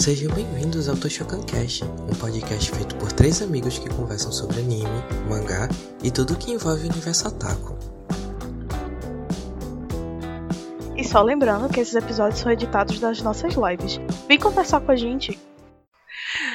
Sejam 0.00 0.34
bem-vindos 0.34 0.88
ao 0.88 0.96
Toshokan 0.96 1.42
Cast, 1.42 1.84
um 1.84 2.18
podcast 2.18 2.70
feito 2.70 2.96
por 2.96 3.12
três 3.12 3.42
amigos 3.42 3.78
que 3.78 3.86
conversam 3.90 4.32
sobre 4.32 4.60
anime, 4.60 4.88
mangá 5.28 5.68
e 6.02 6.10
tudo 6.10 6.38
que 6.38 6.50
envolve 6.50 6.88
o 6.88 6.90
universo 6.90 7.28
otaku. 7.28 7.78
E 10.96 11.04
só 11.04 11.20
lembrando 11.20 11.70
que 11.70 11.80
esses 11.80 11.94
episódios 11.94 12.40
são 12.40 12.50
editados 12.50 12.98
das 12.98 13.20
nossas 13.20 13.52
lives. 13.52 14.00
Vem 14.26 14.38
conversar 14.38 14.80
com 14.80 14.90
a 14.90 14.96
gente. 14.96 15.38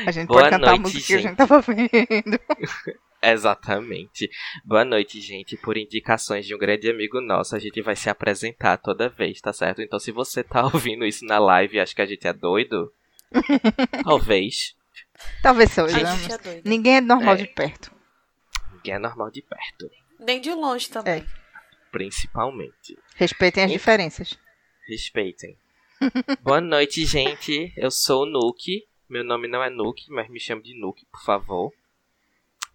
A 0.08 0.12
gente 0.12 0.26
Boa 0.26 0.40
pode 0.40 0.50
cantar 0.50 0.66
noite, 0.66 0.80
a 0.80 0.82
música 0.82 1.06
que 1.06 1.14
gente. 1.14 1.26
a 1.26 1.30
gente 1.30 1.38
tava 1.38 1.62
vendo. 1.62 2.40
Exatamente. 3.22 4.28
Boa 4.66 4.84
noite, 4.84 5.22
gente. 5.22 5.56
Por 5.56 5.78
indicações 5.78 6.48
de 6.48 6.56
um 6.56 6.58
grande 6.58 6.90
amigo 6.90 7.22
nosso, 7.22 7.56
a 7.56 7.60
gente 7.60 7.80
vai 7.84 7.96
se 7.96 8.10
apresentar 8.10 8.78
toda 8.78 9.08
vez, 9.08 9.40
tá 9.40 9.54
certo? 9.54 9.84
Então, 9.84 10.00
se 10.00 10.12
você 10.12 10.44
tá 10.44 10.64
ouvindo 10.74 11.06
isso 11.06 11.24
na 11.26 11.38
live 11.38 11.78
e 11.78 11.80
acha 11.80 11.94
que 11.94 12.02
a 12.02 12.08
gente 12.08 12.26
é 12.26 12.34
doido, 12.34 12.92
talvez. 14.04 14.76
Talvez 15.42 15.72
seja. 15.72 15.98
É. 16.00 16.62
Ninguém 16.66 16.98
é 16.98 17.02
normal 17.02 17.36
É. 17.36 17.38
de 17.38 17.48
perto. 17.48 17.92
Ninguém 18.74 18.94
é 18.96 19.00
normal 19.00 19.32
de 19.32 19.42
perto, 19.42 19.90
Nem 20.20 20.40
de 20.42 20.52
longe 20.54 20.90
também. 20.90 21.22
É. 21.22 21.46
principalmente. 21.92 22.98
Respeitem 23.16 23.64
as 23.64 23.70
E- 23.72 23.74
diferenças. 23.74 24.38
Respeitem. 24.88 25.58
Boa 26.44 26.60
noite, 26.60 27.06
gente. 27.06 27.72
Eu 27.78 27.90
sou 27.90 28.24
o 28.24 28.26
Nuke. 28.26 28.86
Meu 29.08 29.24
nome 29.24 29.48
não 29.48 29.64
é 29.64 29.70
Nuke, 29.70 30.12
mas 30.12 30.30
me 30.30 30.40
chame 30.40 30.62
de 30.62 30.78
Nuke, 30.80 31.06
por 31.06 31.24
favor. 31.24 31.74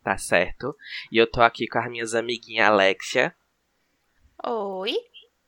Tá 0.02 0.16
certo? 0.16 0.74
E 1.12 1.18
eu 1.18 1.26
tô 1.30 1.42
aqui 1.42 1.66
com 1.68 1.78
as 1.78 1.90
minhas 1.90 2.14
amiguinhas 2.14 2.68
Alexia. 2.68 3.34
Oi. 4.42 4.96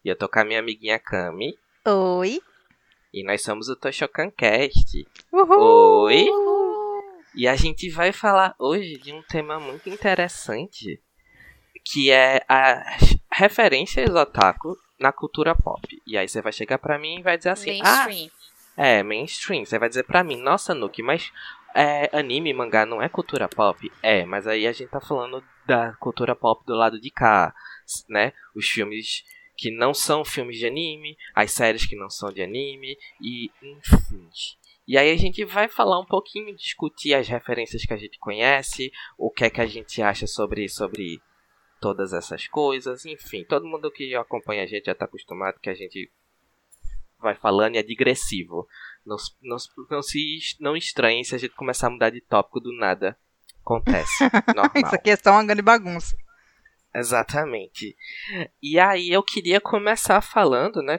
E 0.04 0.08
eu 0.08 0.16
tô 0.16 0.28
com 0.28 0.40
a 0.40 0.44
minha 0.44 0.58
amiguinha 0.60 0.98
Kami. 0.98 1.56
Oi. 1.86 2.42
E 3.12 3.22
nós 3.22 3.42
somos 3.42 3.68
o 3.68 3.76
Toshokan 3.76 4.30
Cast. 4.30 5.06
Uhul. 5.30 6.04
Oi? 6.04 6.26
E 7.34 7.46
a 7.46 7.54
gente 7.56 7.90
vai 7.90 8.10
falar 8.12 8.54
hoje 8.58 8.96
de 8.98 9.12
um 9.12 9.22
tema 9.22 9.60
muito 9.60 9.88
interessante, 9.88 10.98
que 11.84 12.10
é 12.10 12.42
as 12.48 13.16
referências 13.30 14.08
otaku 14.14 14.76
na 14.98 15.12
cultura 15.12 15.54
pop. 15.54 16.00
E 16.06 16.16
aí 16.16 16.26
você 16.26 16.40
vai 16.40 16.52
chegar 16.52 16.78
pra 16.78 16.98
mim 16.98 17.18
e 17.18 17.22
vai 17.22 17.36
dizer 17.36 17.50
assim: 17.50 17.80
"Ah, 17.82 18.06
Mainstream. 18.06 18.30
é 18.76 19.02
mainstream". 19.02 19.64
Você 19.64 19.78
vai 19.78 19.88
dizer 19.90 20.04
pra 20.04 20.24
mim: 20.24 20.36
"Nossa, 20.36 20.74
Nuke, 20.74 21.02
mas 21.02 21.30
é, 21.74 22.08
anime, 22.16 22.54
mangá 22.54 22.86
não 22.86 23.02
é 23.02 23.08
cultura 23.10 23.46
pop?". 23.48 23.92
É, 24.02 24.24
mas 24.24 24.46
aí 24.46 24.66
a 24.66 24.72
gente 24.72 24.90
tá 24.90 25.00
falando 25.00 25.42
da 25.66 25.92
cultura 25.94 26.34
pop 26.34 26.64
do 26.64 26.74
lado 26.74 26.98
de 26.98 27.10
cá, 27.10 27.54
né? 28.08 28.32
Os 28.54 28.66
filmes 28.68 29.22
que 29.56 29.70
não 29.70 29.92
são 29.92 30.24
filmes 30.24 30.58
de 30.58 30.66
anime, 30.66 31.16
as 31.34 31.52
séries 31.52 31.86
que 31.86 31.96
não 31.96 32.10
são 32.10 32.30
de 32.32 32.42
anime 32.42 32.96
e 33.20 33.50
enfim. 33.62 34.28
E 34.86 34.98
aí 34.98 35.10
a 35.10 35.16
gente 35.16 35.44
vai 35.44 35.68
falar 35.68 36.00
um 36.00 36.04
pouquinho, 36.04 36.54
discutir 36.56 37.14
as 37.14 37.28
referências 37.28 37.84
que 37.84 37.92
a 37.92 37.96
gente 37.96 38.18
conhece, 38.18 38.90
o 39.16 39.30
que 39.30 39.44
é 39.44 39.50
que 39.50 39.60
a 39.60 39.66
gente 39.66 40.02
acha 40.02 40.26
sobre, 40.26 40.68
sobre 40.68 41.20
todas 41.80 42.12
essas 42.12 42.48
coisas, 42.48 43.04
enfim. 43.06 43.44
Todo 43.44 43.66
mundo 43.66 43.90
que 43.90 44.14
acompanha 44.14 44.64
a 44.64 44.66
gente 44.66 44.86
já 44.86 44.94
tá 44.94 45.04
acostumado 45.04 45.60
que 45.60 45.70
a 45.70 45.74
gente 45.74 46.10
vai 47.20 47.34
falando 47.34 47.76
e 47.76 47.78
é 47.78 47.82
digressivo. 47.82 48.66
Não, 49.06 49.16
não 49.40 50.02
se 50.02 50.56
não 50.60 50.76
estranhe 50.76 51.24
se 51.24 51.34
a 51.34 51.38
gente 51.38 51.54
começar 51.54 51.86
a 51.86 51.90
mudar 51.90 52.10
de 52.10 52.20
tópico 52.20 52.60
do 52.60 52.72
nada. 52.76 53.16
Acontece. 53.60 54.24
Normal. 54.54 54.72
Isso 54.74 54.94
aqui 54.94 55.10
é 55.10 55.16
só 55.16 55.30
uma 55.30 55.44
grande 55.44 55.62
bagunça. 55.62 56.16
Exatamente. 56.94 57.96
E 58.62 58.78
aí 58.78 59.10
eu 59.10 59.22
queria 59.22 59.60
começar 59.60 60.20
falando, 60.20 60.82
né? 60.82 60.98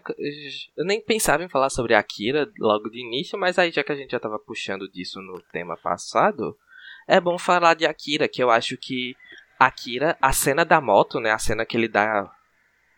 Eu 0.76 0.86
nem 0.86 1.00
pensava 1.02 1.44
em 1.44 1.50
falar 1.50 1.70
sobre 1.70 1.94
Akira 1.94 2.50
logo 2.60 2.90
de 2.90 3.00
início, 3.00 3.38
mas 3.38 3.60
aí 3.60 3.72
já 3.72 3.84
que 3.84 3.92
a 3.92 3.96
gente 3.96 4.12
já 4.12 4.20
tava 4.20 4.40
puxando 4.40 4.90
disso 4.90 5.22
no 5.22 5.42
tema 5.52 5.78
passado, 5.78 6.58
é 7.08 7.20
bom 7.20 7.38
falar 7.38 7.76
de 7.76 7.86
Akira, 7.86 8.28
que 8.28 8.42
eu 8.42 8.50
acho 8.50 8.76
que 8.78 9.16
Akira, 9.60 10.18
a 10.22 10.34
cena 10.34 10.66
da 10.66 10.82
moto, 10.82 11.20
né? 11.20 11.32
A 11.32 11.38
cena 11.40 11.66
que 11.66 11.78
ele 11.78 11.88
dá. 11.88 12.30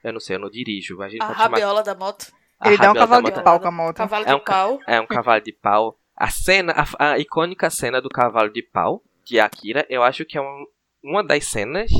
Eu 0.03 0.13
não 0.13 0.19
sei, 0.19 0.35
eu 0.35 0.39
não 0.39 0.49
dirijo. 0.49 1.01
A 1.01 1.09
gente 1.09 1.21
A 1.21 1.27
chamar- 1.27 1.37
rabiola 1.39 1.83
da 1.83 1.95
moto. 1.95 2.31
a 2.59 2.67
Ele 2.69 2.77
dá 2.77 2.91
um 2.91 2.95
cavalo 2.95 3.29
de 3.31 3.43
pau 3.43 3.59
com 3.59 3.67
a 3.67 3.71
moto. 3.71 3.97
Cavalo 3.97 4.23
É 4.25 4.27
de 4.29 4.33
um 4.35 4.39
ca- 4.39 4.53
pau. 4.53 4.79
é 4.87 5.01
um 5.01 5.05
cavalo 5.07 5.41
de 5.43 5.51
pau. 5.51 5.99
A 6.15 6.29
cena, 6.29 6.73
a, 6.97 7.11
a 7.11 7.19
icônica 7.19 7.69
cena 7.69 8.01
do 8.01 8.07
cavalo 8.09 8.49
de 8.49 8.61
pau 8.63 9.03
de 9.25 9.39
Akira, 9.39 9.85
eu 9.89 10.01
acho 10.01 10.23
que 10.23 10.37
é 10.37 10.41
um- 10.41 10.65
uma 11.03 11.23
das 11.23 11.45
cenas 11.45 11.91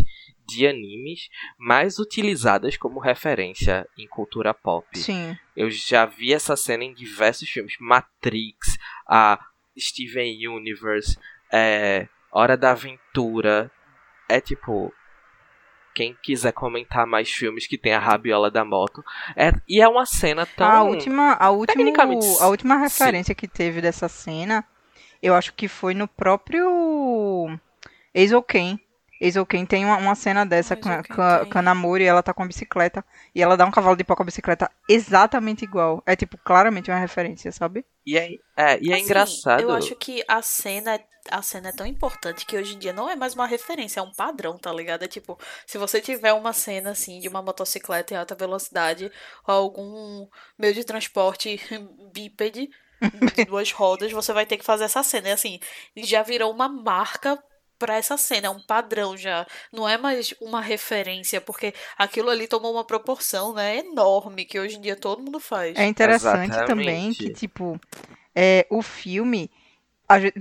de 0.46 0.68
animes 0.68 1.30
mais 1.58 2.00
utilizadas 2.00 2.78
como 2.78 3.00
referência 3.00 3.88
em 3.98 4.08
cultura 4.08 4.54
pop. 4.54 4.88
Sim. 4.98 5.38
Eu 5.56 5.70
já 5.70 6.06
vi 6.06 6.34
essa 6.34 6.56
cena 6.56 6.84
em 6.84 6.94
diversos 6.94 7.50
filmes. 7.50 7.76
Matrix, 7.80 8.78
a 9.08 9.40
Steven 9.78 10.48
Universe, 10.48 11.18
é, 11.52 12.08
Hora 12.32 12.58
da 12.58 12.72
Aventura. 12.72 13.72
É 14.30 14.40
tipo. 14.40 14.94
Quem 15.94 16.14
quiser 16.22 16.52
comentar 16.52 17.08
mais 17.08 17.32
filmes 17.32 17.66
que 17.66 17.78
tem 17.78 17.94
a 17.94 18.00
rabiola 18.00 18.52
da 18.52 18.66
moto. 18.66 19.02
É, 19.34 19.54
e 19.66 19.80
é 19.80 19.88
uma 19.88 20.06
cena 20.06 20.46
tão. 20.46 20.68
A 20.68 20.84
última, 20.84 21.38
a 21.40 21.50
última, 21.50 21.78
Tecnicamente, 21.78 22.28
a 22.42 22.48
última 22.48 22.76
sim. 22.76 22.82
referência 22.82 23.34
que 23.34 23.48
teve 23.48 23.80
dessa 23.80 24.10
cena, 24.10 24.66
eu 25.24 25.34
acho 25.34 25.54
que 25.54 25.70
foi 25.70 25.94
no 25.94 26.06
próprio 26.06 27.58
Eizouken. 28.14 28.78
Eizouken 29.20 29.66
tem 29.66 29.86
uma, 29.86 29.98
uma 29.98 30.16
cena 30.16 30.46
dessa 30.46 30.76
com, 30.76 30.90
a- 30.90 31.04
Eizouken 31.04 31.04
com, 31.04 31.22
a- 31.22 31.46
com 31.46 31.58
a 31.58 31.62
Namori, 31.62 32.04
ela 32.06 32.24
tá 32.24 32.34
com 32.34 32.44
a 32.44 32.48
bicicleta 32.48 33.04
e 33.34 33.42
ela 33.42 33.58
dá 33.58 33.66
um 33.66 33.72
cavalo 33.72 33.96
de 33.96 34.04
pau 34.04 34.16
com 34.16 34.24
a 34.24 34.26
bicicleta 34.26 34.70
exatamente 34.90 35.64
igual. 35.64 36.02
É 36.06 36.16
tipo 36.16 36.38
claramente 36.38 36.92
uma 36.92 37.00
referência, 37.00 37.52
sabe? 37.52 37.86
E 38.06 38.18
é, 38.18 38.30
é, 38.56 38.80
e 38.82 38.92
é 38.92 38.96
Assim, 38.96 39.04
engraçado. 39.04 39.62
Eu 39.62 39.72
acho 39.72 39.96
que 39.96 40.24
a 40.28 40.42
cena, 40.42 41.00
a 41.32 41.42
cena 41.42 41.70
é 41.70 41.72
tão 41.72 41.86
importante 41.88 42.46
que 42.46 42.56
hoje 42.56 42.76
em 42.76 42.80
dia 42.80 42.94
não 42.94 43.10
é 43.10 43.16
mais 43.16 43.34
uma 43.34 43.48
referência, 43.48 44.00
é 44.00 44.04
um 44.04 44.12
padrão, 44.14 44.58
tá 44.58 44.72
ligado? 44.72 45.04
É 45.04 45.08
tipo, 45.08 45.40
se 45.66 45.78
você 45.78 46.00
tiver 46.00 46.34
uma 46.34 46.54
cena 46.54 46.92
assim 46.92 47.20
de 47.20 47.28
uma 47.28 47.42
motocicleta 47.42 48.14
em 48.14 48.18
alta 48.18 48.36
velocidade 48.36 49.12
ou 49.48 49.54
algum 49.54 50.28
meio 50.58 50.74
de 50.74 50.84
transporte 50.84 51.60
bípede 52.14 52.70
de 53.34 53.44
duas 53.46 53.72
rodas, 53.72 54.12
você 54.12 54.34
vai 54.34 54.46
ter 54.46 54.58
que 54.58 54.66
fazer 54.66 54.86
essa 54.86 55.04
cena. 55.04 55.30
E 55.30 55.32
assim, 55.32 55.60
já 55.98 56.22
virou 56.24 56.52
uma 56.52 56.70
marca 56.70 57.42
pra 57.78 57.96
essa 57.96 58.18
cena, 58.18 58.48
é 58.48 58.50
um 58.50 58.62
padrão 58.62 59.16
já. 59.18 59.46
Não 59.72 59.88
é 59.88 59.98
mais 59.98 60.34
uma 60.42 60.62
referência, 60.62 61.42
porque 61.42 61.74
aquilo 61.98 62.30
ali 62.30 62.48
tomou 62.48 62.74
uma 62.74 62.86
proporção, 62.86 63.54
né, 63.54 63.78
enorme, 63.78 64.46
que 64.46 64.60
hoje 64.60 64.78
em 64.78 64.82
dia 64.82 64.96
todo 64.96 65.24
mundo 65.24 65.40
faz. 65.40 65.78
É 65.78 65.86
interessante 65.86 66.52
Exatamente. 66.52 66.68
também 66.68 67.14
que, 67.14 67.34
tipo, 67.34 67.80
é, 68.34 68.66
o 68.70 68.82
filme. 68.82 69.50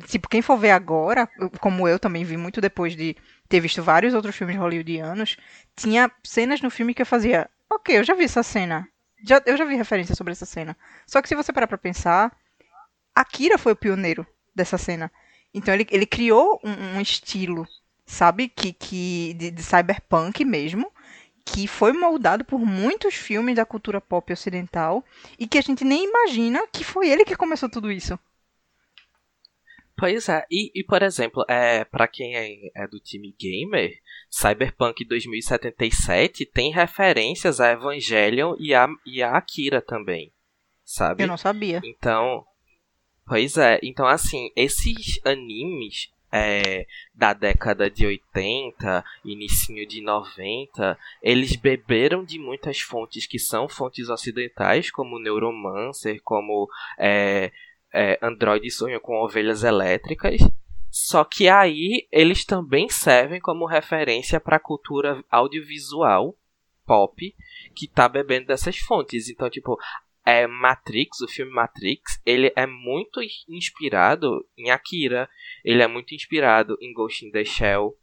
tipo, 0.08 0.28
quem 0.28 0.42
for 0.42 0.56
ver 0.56 0.70
agora, 0.70 1.28
como 1.60 1.88
eu 1.88 1.98
também 1.98 2.24
vi 2.24 2.36
muito 2.36 2.60
depois 2.60 2.96
de 2.96 3.16
ter 3.48 3.60
visto 3.60 3.82
vários 3.82 4.14
outros 4.14 4.34
filmes 4.34 4.56
hollywoodianos, 4.56 5.36
tinha 5.76 6.10
cenas 6.22 6.60
no 6.60 6.70
filme 6.70 6.94
que 6.94 7.02
eu 7.02 7.06
fazia. 7.06 7.48
Ok, 7.70 7.98
eu 7.98 8.04
já 8.04 8.14
vi 8.14 8.24
essa 8.24 8.42
cena. 8.42 8.86
Já, 9.26 9.40
eu 9.46 9.56
já 9.56 9.64
vi 9.64 9.74
referência 9.74 10.14
sobre 10.14 10.32
essa 10.32 10.44
cena. 10.44 10.76
Só 11.06 11.22
que 11.22 11.28
se 11.28 11.34
você 11.34 11.52
parar 11.52 11.66
pra 11.66 11.78
pensar, 11.78 12.30
Akira 13.14 13.56
foi 13.56 13.72
o 13.72 13.76
pioneiro 13.76 14.26
dessa 14.54 14.76
cena. 14.76 15.10
Então 15.54 15.72
ele, 15.72 15.86
ele 15.90 16.04
criou 16.04 16.60
um, 16.64 16.96
um 16.96 17.00
estilo, 17.00 17.66
sabe? 18.04 18.48
Que, 18.48 18.72
que 18.72 19.34
de, 19.34 19.50
de 19.52 19.62
cyberpunk 19.62 20.44
mesmo, 20.44 20.92
que 21.44 21.68
foi 21.68 21.92
moldado 21.92 22.44
por 22.44 22.58
muitos 22.58 23.14
filmes 23.14 23.54
da 23.54 23.64
cultura 23.64 24.00
pop 24.00 24.32
ocidental 24.32 25.04
e 25.38 25.46
que 25.46 25.58
a 25.58 25.62
gente 25.62 25.84
nem 25.84 26.04
imagina 26.04 26.66
que 26.72 26.82
foi 26.82 27.08
ele 27.08 27.24
que 27.24 27.36
começou 27.36 27.68
tudo 27.68 27.92
isso. 27.92 28.18
Pois 29.96 30.28
é, 30.28 30.44
e, 30.50 30.72
e, 30.74 30.82
por 30.82 31.02
exemplo, 31.02 31.44
é, 31.48 31.84
para 31.84 32.08
quem 32.08 32.36
é, 32.36 32.82
é 32.82 32.88
do 32.88 32.98
time 32.98 33.32
gamer, 33.38 33.92
Cyberpunk 34.28 35.04
2077 35.04 36.46
tem 36.46 36.72
referências 36.72 37.60
a 37.60 37.70
Evangelion 37.70 38.56
e 38.58 38.74
a, 38.74 38.88
e 39.06 39.22
a 39.22 39.36
Akira 39.36 39.80
também, 39.80 40.32
sabe? 40.84 41.22
Eu 41.22 41.28
não 41.28 41.36
sabia. 41.36 41.80
Então, 41.84 42.44
pois 43.26 43.56
é, 43.56 43.78
então 43.82 44.06
assim, 44.06 44.50
esses 44.56 45.20
animes 45.24 46.12
é, 46.36 46.84
da 47.14 47.32
década 47.32 47.88
de 47.88 48.04
80, 48.04 49.04
inicinho 49.24 49.86
de 49.86 50.00
90, 50.00 50.98
eles 51.22 51.54
beberam 51.54 52.24
de 52.24 52.40
muitas 52.40 52.80
fontes 52.80 53.24
que 53.24 53.38
são 53.38 53.68
fontes 53.68 54.08
ocidentais, 54.08 54.90
como 54.90 55.20
Neuromancer, 55.20 56.20
como 56.24 56.68
é, 56.98 57.52
é, 57.92 58.18
Android 58.20 58.68
sonha 58.72 58.98
com 58.98 59.14
ovelhas 59.22 59.62
elétricas. 59.62 60.40
Só 60.90 61.22
que 61.22 61.48
aí 61.48 62.08
eles 62.10 62.44
também 62.44 62.88
servem 62.88 63.40
como 63.40 63.64
referência 63.64 64.40
para 64.40 64.56
a 64.56 64.60
cultura 64.60 65.24
audiovisual 65.30 66.36
pop 66.84 67.34
que 67.74 67.86
tá 67.86 68.08
bebendo 68.08 68.46
dessas 68.46 68.76
fontes. 68.78 69.28
Então, 69.28 69.48
tipo, 69.48 69.78
é 70.24 70.46
Matrix, 70.46 71.20
o 71.20 71.28
filme 71.28 71.52
Matrix, 71.52 72.20
ele 72.24 72.52
é 72.56 72.66
muito 72.66 73.20
inspirado 73.48 74.46
em 74.56 74.70
Akira, 74.70 75.28
ele 75.64 75.82
é 75.82 75.86
muito 75.86 76.14
inspirado 76.14 76.76
em 76.80 76.92
Ghost 76.92 77.26
in 77.26 77.30
the 77.30 77.44
Shell, 77.44 77.94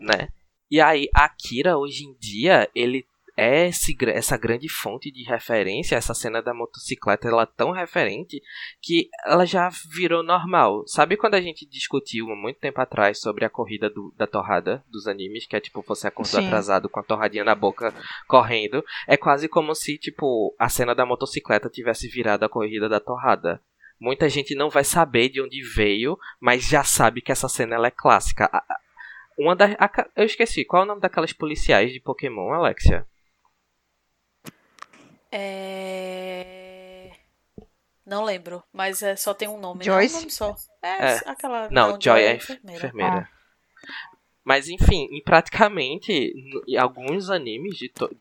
né? 0.00 0.28
E 0.70 0.80
aí 0.80 1.08
Akira 1.14 1.76
hoje 1.76 2.04
em 2.04 2.16
dia, 2.18 2.70
ele 2.74 3.06
é 3.36 3.68
esse, 3.68 3.96
essa 4.06 4.36
grande 4.36 4.68
fonte 4.68 5.10
de 5.10 5.24
referência, 5.24 5.96
essa 5.96 6.14
cena 6.14 6.40
da 6.40 6.54
motocicleta, 6.54 7.28
ela 7.28 7.42
é 7.42 7.46
tão 7.46 7.72
referente 7.72 8.40
que 8.80 9.08
ela 9.24 9.44
já 9.44 9.68
virou 9.92 10.22
normal. 10.22 10.84
Sabe 10.86 11.16
quando 11.16 11.34
a 11.34 11.40
gente 11.40 11.66
discutiu 11.66 12.30
há 12.30 12.36
muito 12.36 12.60
tempo 12.60 12.80
atrás 12.80 13.20
sobre 13.20 13.44
a 13.44 13.50
corrida 13.50 13.90
do, 13.90 14.14
da 14.16 14.26
torrada 14.26 14.84
dos 14.88 15.08
animes, 15.08 15.46
que 15.46 15.56
é 15.56 15.60
tipo 15.60 15.84
você 15.86 16.06
acordou 16.06 16.40
Sim. 16.40 16.46
atrasado 16.46 16.88
com 16.88 17.00
a 17.00 17.02
torradinha 17.02 17.44
na 17.44 17.54
boca 17.54 17.92
correndo? 18.28 18.84
É 19.08 19.16
quase 19.16 19.48
como 19.48 19.74
se, 19.74 19.98
tipo, 19.98 20.54
a 20.58 20.68
cena 20.68 20.94
da 20.94 21.04
motocicleta 21.04 21.68
tivesse 21.68 22.08
virado 22.08 22.44
a 22.44 22.48
corrida 22.48 22.88
da 22.88 23.00
torrada. 23.00 23.60
Muita 23.98 24.28
gente 24.28 24.54
não 24.54 24.70
vai 24.70 24.84
saber 24.84 25.28
de 25.28 25.40
onde 25.40 25.62
veio, 25.62 26.18
mas 26.40 26.68
já 26.68 26.84
sabe 26.84 27.20
que 27.20 27.32
essa 27.32 27.48
cena 27.48 27.74
ela 27.74 27.88
é 27.88 27.92
clássica. 27.92 28.50
Uma 29.36 29.56
das. 29.56 29.74
Eu 30.14 30.24
esqueci, 30.24 30.64
qual 30.64 30.82
é 30.82 30.84
o 30.84 30.88
nome 30.88 31.00
daquelas 31.00 31.32
policiais 31.32 31.92
de 31.92 32.00
Pokémon, 32.00 32.52
Alexia? 32.52 33.06
É... 35.36 37.10
Não 38.06 38.22
lembro, 38.22 38.62
mas 38.72 39.02
é, 39.02 39.16
só 39.16 39.34
tem 39.34 39.48
um 39.48 39.58
nome. 39.58 39.84
Joyce? 39.84 40.12
Não, 40.12 40.18
um 40.18 40.22
nome 40.22 40.30
só. 40.30 40.54
É, 40.80 41.14
é. 41.14 41.20
aquela. 41.26 41.68
Não, 41.70 41.92
não 41.92 42.00
Joy, 42.00 42.22
é 42.22 42.36
enfermeira. 42.36 42.78
enfermeira. 42.78 43.28
Ah. 43.28 43.34
Mas 44.44 44.68
enfim, 44.68 45.08
e 45.10 45.20
praticamente 45.22 46.12
em 46.68 46.76
alguns 46.76 47.30
animes 47.30 47.76
de, 47.76 47.88
to... 47.88 48.14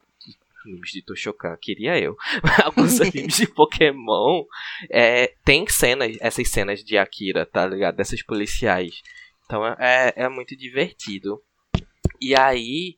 animes 0.66 0.90
de 0.90 1.04
Toshokan, 1.04 1.56
queria 1.62 2.00
eu. 2.00 2.18
alguns 2.66 3.00
animes 3.02 3.36
de 3.36 3.46
Pokémon 3.46 4.46
é, 4.90 5.36
tem 5.46 5.68
cenas, 5.68 6.18
essas 6.20 6.50
cenas 6.50 6.84
de 6.84 6.98
Akira, 6.98 7.46
tá 7.46 7.68
ligado? 7.68 7.96
Dessas 7.96 8.24
policiais. 8.24 9.04
Então 9.46 9.64
é, 9.68 10.14
é 10.16 10.30
muito 10.30 10.56
divertido. 10.56 11.40
E 12.20 12.36
aí 12.36 12.98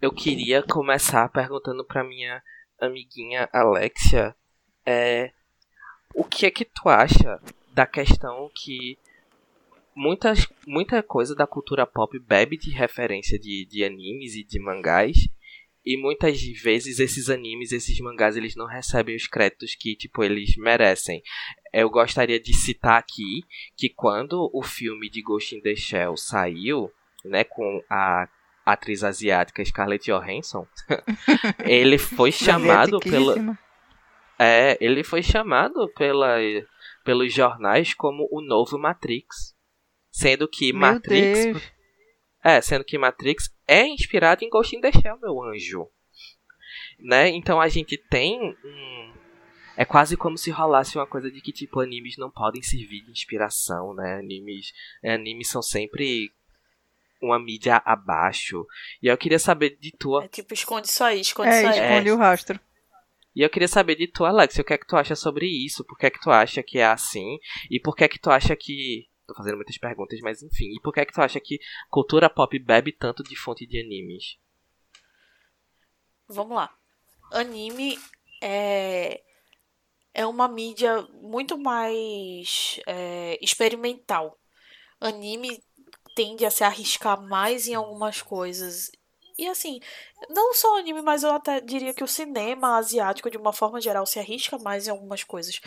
eu 0.00 0.12
queria 0.12 0.62
começar 0.62 1.28
perguntando 1.30 1.84
pra 1.84 2.04
minha 2.04 2.40
amiguinha 2.86 3.48
Alexia, 3.52 4.34
é 4.86 5.32
o 6.14 6.24
que 6.24 6.46
é 6.46 6.50
que 6.50 6.64
tu 6.64 6.88
acha 6.88 7.40
da 7.72 7.86
questão 7.86 8.50
que 8.54 8.96
muitas, 9.94 10.46
muita 10.66 11.02
coisa 11.02 11.34
da 11.34 11.46
cultura 11.46 11.86
pop 11.86 12.18
bebe 12.18 12.56
de 12.56 12.70
referência 12.70 13.38
de, 13.38 13.66
de 13.66 13.84
animes 13.84 14.34
e 14.34 14.44
de 14.44 14.60
mangás 14.60 15.28
e 15.84 15.98
muitas 15.98 16.40
vezes 16.62 16.98
esses 16.98 17.28
animes, 17.28 17.70
esses 17.70 17.98
mangás, 18.00 18.36
eles 18.36 18.56
não 18.56 18.66
recebem 18.66 19.14
os 19.14 19.26
créditos 19.26 19.74
que, 19.74 19.94
tipo, 19.94 20.24
eles 20.24 20.56
merecem. 20.56 21.22
Eu 21.72 21.90
gostaria 21.90 22.40
de 22.40 22.54
citar 22.54 22.98
aqui 22.98 23.44
que 23.76 23.90
quando 23.90 24.50
o 24.54 24.62
filme 24.62 25.10
de 25.10 25.20
Ghost 25.20 25.54
in 25.54 25.60
the 25.60 25.76
Shell 25.76 26.16
saiu, 26.16 26.90
né, 27.22 27.44
com 27.44 27.82
a 27.90 28.26
atriz 28.64 29.04
asiática 29.04 29.64
Scarlett 29.64 30.10
Johansson, 30.10 30.66
ele 31.64 31.98
foi 31.98 32.32
chamado 32.32 32.98
pela 33.00 33.58
é, 34.38 34.76
ele 34.80 35.04
foi 35.04 35.22
chamado 35.22 35.88
pela, 35.94 36.38
pelos 37.04 37.32
jornais 37.32 37.94
como 37.94 38.28
o 38.30 38.40
novo 38.40 38.78
Matrix, 38.78 39.54
sendo 40.10 40.48
que 40.48 40.72
Meu 40.72 40.80
Matrix 40.80 41.44
Deus. 41.44 41.72
é, 42.42 42.60
sendo 42.60 42.84
que 42.84 42.98
Matrix 42.98 43.54
é 43.66 43.86
inspirado 43.86 44.44
em 44.44 44.48
Ghost 44.48 44.74
in 44.74 44.80
the 44.80 44.90
Shell, 44.90 45.18
meu 45.20 45.42
anjo. 45.42 45.88
Né? 46.98 47.28
Então 47.28 47.60
a 47.60 47.68
gente 47.68 47.96
tem 47.96 48.40
um 48.64 49.14
é 49.76 49.84
quase 49.84 50.16
como 50.16 50.38
se 50.38 50.50
rolasse 50.50 50.96
uma 50.96 51.06
coisa 51.06 51.30
de 51.30 51.40
que 51.40 51.52
tipo 51.52 51.80
animes 51.80 52.16
não 52.16 52.30
podem 52.30 52.62
servir 52.62 53.02
de 53.02 53.10
inspiração, 53.10 53.92
né? 53.94 54.18
Animes, 54.18 54.72
é, 55.02 55.14
animes 55.14 55.48
são 55.48 55.62
sempre 55.62 56.30
uma 57.24 57.38
mídia 57.38 57.82
abaixo. 57.84 58.66
E 59.02 59.06
eu 59.08 59.16
queria 59.16 59.38
saber 59.38 59.76
de 59.80 59.90
tua. 59.92 60.24
É 60.24 60.28
tipo, 60.28 60.54
esconde 60.54 60.88
isso 60.88 61.02
aí, 61.02 61.20
esconde 61.20 61.48
É, 61.48 61.58
isso 61.58 61.68
aí. 61.68 61.80
esconde 61.80 62.10
o 62.10 62.16
rastro. 62.16 62.60
E 63.34 63.42
eu 63.42 63.50
queria 63.50 63.66
saber 63.66 63.96
de 63.96 64.06
tu, 64.06 64.24
Alex, 64.24 64.56
o 64.58 64.64
que 64.64 64.72
é 64.72 64.78
que 64.78 64.86
tu 64.86 64.96
acha 64.96 65.16
sobre 65.16 65.46
isso? 65.46 65.84
Por 65.84 65.98
que 65.98 66.06
é 66.06 66.10
que 66.10 66.20
tu 66.20 66.30
acha 66.30 66.62
que 66.62 66.78
é 66.78 66.86
assim? 66.86 67.38
E 67.68 67.80
por 67.80 67.96
que 67.96 68.04
é 68.04 68.08
que 68.08 68.18
tu 68.18 68.30
acha 68.30 68.54
que. 68.54 69.08
Tô 69.26 69.34
fazendo 69.34 69.56
muitas 69.56 69.78
perguntas, 69.78 70.20
mas 70.20 70.42
enfim. 70.42 70.66
E 70.76 70.80
por 70.80 70.92
que 70.92 71.00
é 71.00 71.04
que 71.04 71.12
tu 71.12 71.20
acha 71.20 71.40
que 71.40 71.58
cultura 71.90 72.28
pop 72.28 72.56
bebe 72.58 72.92
tanto 72.92 73.22
de 73.22 73.34
fonte 73.34 73.66
de 73.66 73.80
animes? 73.80 74.36
Vamos 76.28 76.54
lá. 76.54 76.72
Anime 77.32 77.98
é, 78.42 79.22
é 80.12 80.26
uma 80.26 80.46
mídia 80.46 81.02
muito 81.22 81.58
mais 81.58 82.78
é, 82.86 83.38
experimental. 83.42 84.38
Anime 85.00 85.58
tende 86.14 86.44
a 86.46 86.50
se 86.50 86.64
arriscar 86.64 87.20
mais 87.20 87.66
em 87.68 87.74
algumas 87.74 88.22
coisas. 88.22 88.90
E 89.36 89.48
assim, 89.48 89.80
não 90.30 90.54
só 90.54 90.78
anime, 90.78 91.02
mas 91.02 91.22
eu 91.22 91.30
até 91.30 91.60
diria 91.60 91.94
que 91.94 92.04
o 92.04 92.08
cinema 92.08 92.76
asiático, 92.76 93.30
de 93.30 93.36
uma 93.36 93.52
forma 93.52 93.80
geral, 93.80 94.06
se 94.06 94.18
arrisca 94.18 94.58
mais 94.58 94.86
em 94.86 94.90
algumas 94.90 95.24
coisas. 95.24 95.60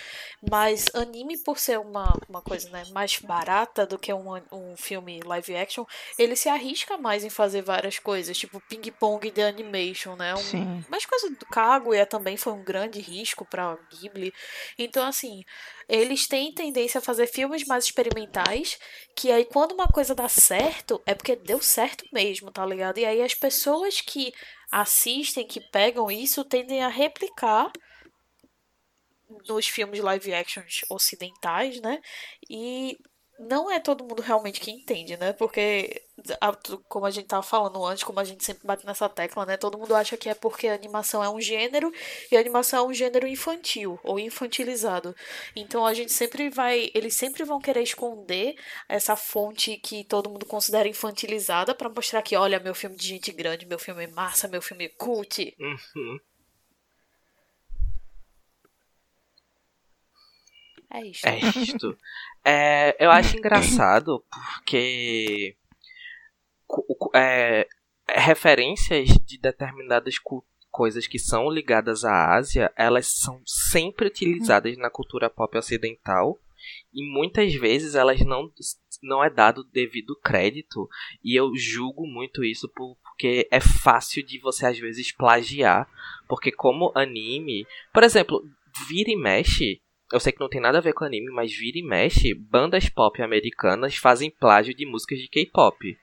Mas 0.49 0.85
anime, 0.93 1.37
por 1.37 1.59
ser 1.59 1.79
uma, 1.79 2.13
uma 2.27 2.41
coisa 2.41 2.69
né, 2.69 2.83
mais 2.91 3.19
barata 3.19 3.85
do 3.85 3.97
que 3.97 4.13
um, 4.13 4.33
um 4.51 4.75
filme 4.77 5.21
live 5.21 5.55
action, 5.55 5.85
ele 6.17 6.35
se 6.35 6.49
arrisca 6.49 6.97
mais 6.97 7.23
em 7.23 7.29
fazer 7.29 7.61
várias 7.61 7.99
coisas, 7.99 8.37
tipo 8.37 8.61
ping-pong 8.69 9.31
de 9.31 9.41
animation, 9.41 10.15
né? 10.15 10.33
Um, 10.35 10.37
Sim. 10.37 10.85
mais 10.89 11.05
coisa 11.05 11.29
do 11.29 11.45
Kaguya 11.45 12.05
também 12.05 12.37
foi 12.37 12.53
um 12.53 12.63
grande 12.63 12.99
risco 12.99 13.45
para 13.45 13.77
Ghibli. 13.91 14.33
Então, 14.77 15.05
assim, 15.05 15.43
eles 15.87 16.27
têm 16.27 16.51
tendência 16.51 16.99
a 16.99 17.01
fazer 17.01 17.27
filmes 17.27 17.65
mais 17.65 17.85
experimentais, 17.85 18.77
que 19.15 19.31
aí 19.31 19.45
quando 19.45 19.71
uma 19.71 19.87
coisa 19.87 20.13
dá 20.13 20.27
certo, 20.27 21.01
é 21.05 21.15
porque 21.15 21.35
deu 21.35 21.61
certo 21.61 22.03
mesmo, 22.11 22.51
tá 22.51 22.65
ligado? 22.65 22.97
E 22.97 23.05
aí 23.05 23.21
as 23.21 23.33
pessoas 23.33 24.01
que 24.01 24.33
assistem, 24.71 25.47
que 25.47 25.61
pegam 25.61 26.11
isso, 26.11 26.43
tendem 26.43 26.83
a 26.83 26.87
replicar 26.87 27.71
nos 29.47 29.67
filmes 29.67 29.99
live 29.99 30.33
actions 30.33 30.81
ocidentais, 30.89 31.81
né? 31.81 32.01
E 32.49 32.97
não 33.39 33.71
é 33.71 33.79
todo 33.79 34.03
mundo 34.03 34.21
realmente 34.21 34.59
que 34.59 34.71
entende, 34.71 35.15
né? 35.17 35.33
Porque, 35.33 36.01
como 36.87 37.05
a 37.05 37.11
gente 37.11 37.27
tava 37.27 37.43
falando 37.43 37.83
antes, 37.85 38.03
como 38.03 38.19
a 38.19 38.23
gente 38.23 38.43
sempre 38.43 38.65
bate 38.65 38.85
nessa 38.85 39.07
tecla, 39.07 39.45
né? 39.45 39.57
Todo 39.57 39.77
mundo 39.77 39.95
acha 39.95 40.17
que 40.17 40.29
é 40.29 40.33
porque 40.33 40.67
animação 40.67 41.23
é 41.23 41.29
um 41.29 41.39
gênero 41.39 41.91
e 42.31 42.37
animação 42.37 42.85
é 42.85 42.87
um 42.89 42.93
gênero 42.93 43.27
infantil 43.27 43.99
ou 44.03 44.19
infantilizado. 44.19 45.15
Então 45.55 45.85
a 45.85 45.93
gente 45.93 46.11
sempre 46.11 46.49
vai. 46.49 46.89
Eles 46.93 47.15
sempre 47.15 47.43
vão 47.43 47.59
querer 47.59 47.83
esconder 47.83 48.55
essa 48.89 49.15
fonte 49.15 49.77
que 49.77 50.03
todo 50.03 50.29
mundo 50.29 50.45
considera 50.45 50.87
infantilizada 50.87 51.75
para 51.75 51.89
mostrar 51.89 52.21
que, 52.21 52.35
olha, 52.35 52.59
meu 52.59 52.73
filme 52.73 52.95
de 52.95 53.07
gente 53.07 53.31
grande, 53.31 53.65
meu 53.65 53.79
filme 53.79 54.03
é 54.03 54.07
massa, 54.07 54.47
meu 54.47 54.61
filme 54.61 54.85
é 54.85 54.89
cult. 54.89 55.55
Uhum. 55.59 56.19
É 60.89 61.05
isto. 61.05 61.25
É 61.25 61.39
isto. 61.39 61.97
É, 62.43 62.95
eu 63.03 63.11
acho 63.11 63.35
engraçado 63.37 64.23
porque 64.29 65.55
é, 67.13 67.67
referências 68.07 69.09
de 69.09 69.37
determinadas 69.37 70.15
coisas 70.71 71.07
que 71.07 71.19
são 71.19 71.49
ligadas 71.49 72.03
à 72.03 72.35
Ásia, 72.35 72.71
elas 72.75 73.07
são 73.07 73.41
sempre 73.45 74.07
utilizadas 74.07 74.77
na 74.77 74.89
cultura 74.89 75.29
pop 75.29 75.57
ocidental 75.57 76.39
e 76.93 77.03
muitas 77.11 77.53
vezes 77.53 77.95
elas 77.95 78.19
não 78.21 78.51
não 79.03 79.23
é 79.23 79.29
dado 79.29 79.63
devido 79.63 80.19
crédito 80.19 80.89
e 81.23 81.35
eu 81.35 81.55
julgo 81.55 82.07
muito 82.07 82.43
isso 82.43 82.67
porque 82.69 83.47
é 83.51 83.59
fácil 83.59 84.25
de 84.25 84.39
você 84.39 84.65
às 84.65 84.79
vezes 84.79 85.11
plagiar, 85.11 85.87
porque 86.27 86.51
como 86.51 86.91
anime, 86.95 87.65
por 87.93 88.03
exemplo, 88.03 88.43
vira 88.87 89.11
e 89.11 89.15
mexe 89.15 89.81
eu 90.11 90.19
sei 90.19 90.31
que 90.31 90.39
não 90.39 90.49
tem 90.49 90.61
nada 90.61 90.77
a 90.77 90.81
ver 90.81 90.93
com 90.93 91.03
anime, 91.03 91.31
mas 91.31 91.53
vira 91.53 91.77
e 91.77 91.83
mexe, 91.83 92.33
bandas 92.33 92.89
pop 92.89 93.21
americanas 93.21 93.95
fazem 93.97 94.29
plágio 94.29 94.73
de 94.73 94.85
músicas 94.85 95.19
de 95.19 95.27
K-pop. 95.27 95.97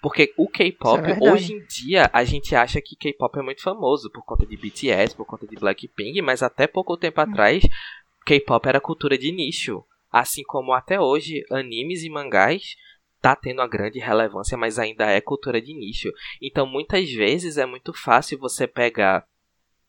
Porque 0.00 0.32
o 0.36 0.48
K-pop, 0.48 1.10
é 1.10 1.18
hoje 1.20 1.54
em 1.54 1.66
dia, 1.66 2.08
a 2.12 2.22
gente 2.22 2.54
acha 2.54 2.80
que 2.80 2.94
K-pop 2.94 3.36
é 3.38 3.42
muito 3.42 3.62
famoso 3.62 4.10
por 4.10 4.24
conta 4.24 4.46
de 4.46 4.56
BTS, 4.56 5.16
por 5.16 5.26
conta 5.26 5.46
de 5.46 5.56
Blackpink, 5.56 6.22
mas 6.22 6.42
até 6.42 6.68
pouco 6.68 6.96
tempo 6.96 7.20
Hum. 7.20 7.24
atrás, 7.24 7.64
K-pop 8.24 8.68
era 8.68 8.80
cultura 8.80 9.18
de 9.18 9.32
nicho. 9.32 9.84
Assim 10.10 10.42
como 10.44 10.72
até 10.72 11.00
hoje, 11.00 11.44
animes 11.50 12.04
e 12.04 12.10
mangás 12.10 12.76
tá 13.20 13.34
tendo 13.34 13.58
uma 13.60 13.66
grande 13.68 13.98
relevância, 13.98 14.56
mas 14.56 14.78
ainda 14.78 15.06
é 15.10 15.20
cultura 15.20 15.60
de 15.60 15.74
nicho. 15.74 16.10
Então, 16.40 16.64
muitas 16.64 17.10
vezes 17.10 17.58
é 17.58 17.66
muito 17.66 17.92
fácil 17.92 18.38
você 18.38 18.66
pegar 18.66 19.26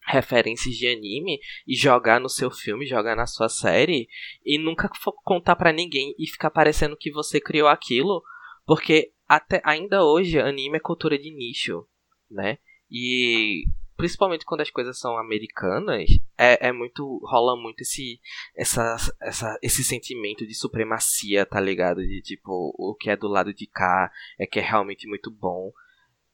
referências 0.10 0.76
de 0.76 0.88
anime 0.88 1.40
e 1.68 1.76
jogar 1.76 2.20
no 2.20 2.30
seu 2.30 2.50
filme, 2.50 2.86
jogar 2.86 3.16
na 3.16 3.28
sua 3.28 3.50
série 3.50 4.08
e 4.46 4.58
nunca 4.58 4.90
contar 5.24 5.56
para 5.56 5.72
ninguém 5.72 6.16
e 6.18 6.28
ficar 6.28 6.50
parecendo 6.50 6.98
que 6.98 7.12
você 7.12 7.40
criou 7.40 7.68
aquilo, 7.68 8.24
porque 8.66 9.12
até 9.28 9.62
ainda 9.64 10.04
hoje 10.04 10.40
anime 10.40 10.78
é 10.78 10.80
cultura 10.80 11.18
de 11.18 11.32
nicho, 11.32 11.86
né? 12.30 12.58
E 12.90 13.64
principalmente 13.96 14.46
quando 14.46 14.62
as 14.62 14.70
coisas 14.72 14.98
são 14.98 15.18
americanas, 15.18 16.10
é, 16.38 16.70
é 16.70 16.72
muito 16.72 17.20
rola 17.24 17.56
muito 17.62 17.82
esse 17.82 18.20
essa, 18.56 18.96
essa 19.22 19.60
esse 19.62 19.84
sentimento 19.84 20.48
de 20.48 20.56
supremacia, 20.56 21.46
tá 21.46 21.60
ligado? 21.60 22.02
De 22.02 22.22
tipo, 22.22 22.74
o 22.78 22.96
que 22.96 23.10
é 23.10 23.18
do 23.18 23.28
lado 23.28 23.54
de 23.54 23.68
cá 23.68 24.12
é 24.40 24.48
que 24.48 24.60
é 24.60 24.64
realmente 24.64 25.08
muito 25.08 25.30
bom. 25.30 25.72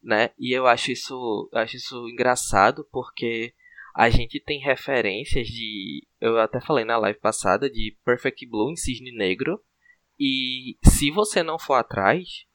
né? 0.02 0.30
E 0.38 0.54
eu 0.56 0.68
acho 0.68 0.92
isso, 0.92 1.50
eu 1.52 1.60
acho 1.60 1.76
isso 1.78 2.08
engraçado 2.10 2.88
porque 2.92 3.54
a 3.96 4.10
gente 4.10 4.42
tem 4.42 4.60
referências 4.60 5.48
de, 5.48 6.06
eu 6.20 6.38
até 6.38 6.60
falei 6.60 6.84
na 6.84 6.98
live 6.98 7.18
passada 7.18 7.70
de 7.70 7.96
Perfect 8.04 8.46
Blue 8.46 8.70
em 8.70 8.76
Cisne 8.76 9.14
Negro 9.14 9.58
e 10.20 10.78
se 10.84 11.10
você 11.10 11.42
não 11.42 11.58
for 11.58 11.76
atrás, 11.76 12.46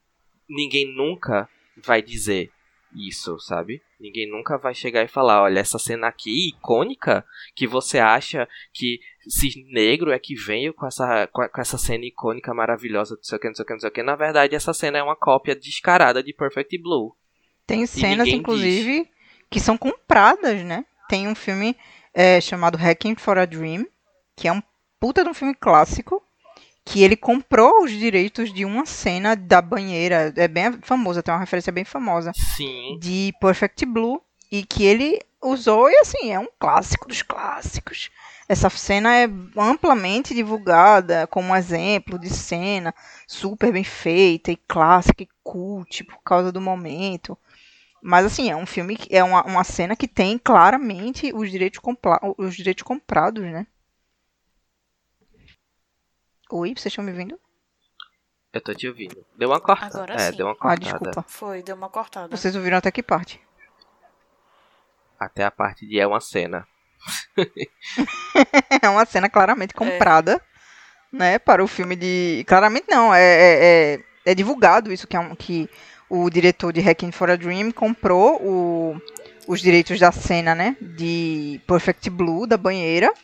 ninguém 0.47 0.95
nunca 0.95 1.49
vai 1.77 2.03
dizer 2.03 2.53
isso, 2.95 3.39
sabe? 3.39 3.81
Ninguém 3.99 4.29
nunca 4.29 4.59
vai 4.59 4.75
chegar 4.75 5.03
e 5.03 5.09
falar, 5.09 5.43
olha, 5.43 5.61
essa 5.61 5.79
cena 5.79 6.09
aqui 6.09 6.49
icônica 6.49 7.25
que 7.55 7.67
você 7.67 7.99
acha 7.99 8.47
que 8.75 9.01
Cisne 9.27 9.73
Negro 9.73 10.11
é 10.11 10.19
que 10.19 10.35
veio 10.35 10.75
com 10.75 10.87
essa, 10.87 11.27
com 11.29 11.43
essa 11.59 11.79
cena 11.79 12.05
icônica 12.05 12.53
maravilhosa, 12.53 13.15
não 13.15 13.23
sei 13.23 13.39
o 13.39 13.41
que, 13.41 13.49
não 13.49 13.55
sei 13.55 13.63
o 13.63 13.67
que, 13.67 13.73
não 13.73 13.81
sei 13.81 13.89
o 13.89 13.93
que. 13.93 14.03
Na 14.03 14.17
verdade, 14.17 14.55
essa 14.55 14.75
cena 14.75 14.99
é 14.99 15.03
uma 15.03 15.17
cópia 15.17 15.57
descarada 15.57 16.23
de 16.23 16.35
Perfect 16.35 16.77
Blue. 16.83 17.17
Tem 17.67 17.87
cenas, 17.87 18.29
inclusive, 18.29 19.05
diz. 19.05 19.09
que 19.49 19.61
são 19.61 19.79
compradas, 19.79 20.63
né? 20.65 20.85
Tem 21.11 21.27
um 21.27 21.35
filme 21.35 21.77
é, 22.15 22.41
chamado 22.41 22.79
Hacking 22.79 23.17
for 23.17 23.37
a 23.37 23.45
Dream, 23.45 23.85
que 24.37 24.47
é 24.47 24.53
um 24.53 24.63
puta 25.01 25.25
de 25.25 25.29
um 25.29 25.35
filme 25.35 25.57
clássico, 25.57 26.23
que 26.85 27.03
ele 27.03 27.17
comprou 27.17 27.83
os 27.83 27.91
direitos 27.91 28.55
de 28.55 28.65
uma 28.65 28.87
cena 28.87 29.35
da 29.35 29.61
banheira, 29.61 30.33
é 30.37 30.47
bem 30.47 30.79
famosa, 30.83 31.21
tem 31.21 31.35
uma 31.35 31.41
referência 31.41 31.73
bem 31.73 31.85
famosa, 31.85 32.31
Sim. 32.57 32.97
de 33.01 33.35
Perfect 33.41 33.85
Blue, 33.87 34.23
e 34.53 34.65
que 34.65 34.85
ele 34.85 35.19
usou, 35.43 35.91
e 35.91 35.97
assim, 35.97 36.31
é 36.31 36.39
um 36.39 36.49
clássico 36.61 37.09
dos 37.09 37.23
clássicos. 37.23 38.09
Essa 38.49 38.71
cena 38.71 39.17
é 39.17 39.29
amplamente 39.57 40.33
divulgada 40.33 41.27
como 41.27 41.57
exemplo 41.57 42.21
de 42.21 42.31
cena 42.31 42.95
super 43.27 43.73
bem 43.73 43.83
feita 43.83 44.53
e 44.53 44.57
clássica 44.57 45.25
e 45.25 45.29
cult 45.43 46.05
por 46.05 46.23
causa 46.23 46.53
do 46.53 46.61
momento. 46.61 47.37
Mas 48.03 48.25
assim, 48.25 48.51
é 48.51 48.57
um 48.57 48.67
filme, 48.67 48.97
é 49.11 49.23
uma, 49.23 49.45
uma 49.45 49.65
cena 49.65 49.95
que 49.95 50.09
tem 50.09 50.39
claramente 50.39 51.33
os 51.35 51.51
direitos, 51.51 51.79
compla 51.79 52.19
os 52.39 52.55
direitos 52.57 52.83
comprados, 52.83 53.43
né? 53.45 53.67
Oi, 56.51 56.71
vocês 56.71 56.87
estão 56.87 57.05
me 57.05 57.11
ouvindo? 57.13 57.39
Eu 58.53 58.61
tô 58.61 58.75
te 58.75 58.89
ouvindo. 58.89 59.25
Deu 59.37 59.49
uma 59.49 59.61
cortada. 59.61 59.97
Agora 59.97 60.15
é, 60.15 60.31
sim. 60.31 60.37
deu 60.37 60.47
uma 60.47 60.53
Ah, 60.53 60.57
cortada. 60.57 60.81
desculpa. 60.81 61.25
Foi, 61.29 61.63
deu 61.63 61.77
uma 61.77 61.89
cortada. 61.89 62.37
Vocês 62.37 62.57
ouviram 62.57 62.79
até 62.79 62.91
que 62.91 63.03
parte? 63.03 63.41
Até 65.19 65.45
a 65.45 65.51
parte 65.51 65.87
de 65.87 66.01
é 66.01 66.07
uma 66.07 66.21
cena. 66.21 66.67
É 68.83 68.89
uma 68.89 69.05
cena 69.05 69.29
claramente 69.29 69.75
comprada, 69.75 70.41
né, 71.13 71.39
para 71.39 71.63
o 71.63 71.67
filme 71.69 71.97
de... 71.97 72.45
Claramente 72.47 72.87
não, 72.89 73.13
é, 73.13 73.23
é, 73.23 73.95
é, 73.95 74.05
é 74.27 74.35
divulgado 74.35 74.93
isso, 74.93 75.07
que, 75.07 75.17
é 75.17 75.21
um, 75.21 75.35
que 75.35 75.69
o 76.11 76.29
diretor 76.29 76.73
de 76.73 76.81
Hacking 76.81 77.13
for 77.13 77.31
a 77.31 77.37
Dream 77.37 77.71
comprou 77.71 78.43
o, 78.43 79.01
os 79.47 79.61
direitos 79.61 79.99
da 80.01 80.11
cena, 80.11 80.55
né, 80.55 80.77
de 80.81 81.61
Perfect 81.67 82.11
Blue, 82.11 82.47
da 82.47 82.57
banheira, 82.57 83.15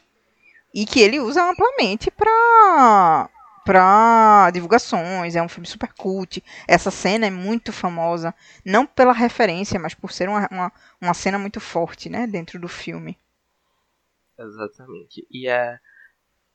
e 0.73 0.87
que 0.87 1.01
ele 1.01 1.19
usa 1.19 1.43
amplamente 1.43 2.11
para 2.11 3.29
para 3.65 4.49
divulgações, 4.53 5.35
é 5.35 5.43
um 5.43 5.49
filme 5.49 5.67
super 5.67 5.93
cult. 5.93 6.41
Essa 6.69 6.89
cena 6.89 7.27
é 7.27 7.31
muito 7.31 7.73
famosa, 7.73 8.33
não 8.65 8.87
pela 8.87 9.13
referência, 9.13 9.77
mas 9.77 9.93
por 9.93 10.13
ser 10.13 10.29
uma, 10.29 10.47
uma, 10.53 10.73
uma 11.01 11.15
cena 11.15 11.37
muito 11.37 11.59
forte, 11.59 12.09
né, 12.09 12.29
dentro 12.29 12.61
do 12.61 12.69
filme. 12.69 13.19
Exatamente. 14.39 15.27
E 15.29 15.49
é, 15.49 15.81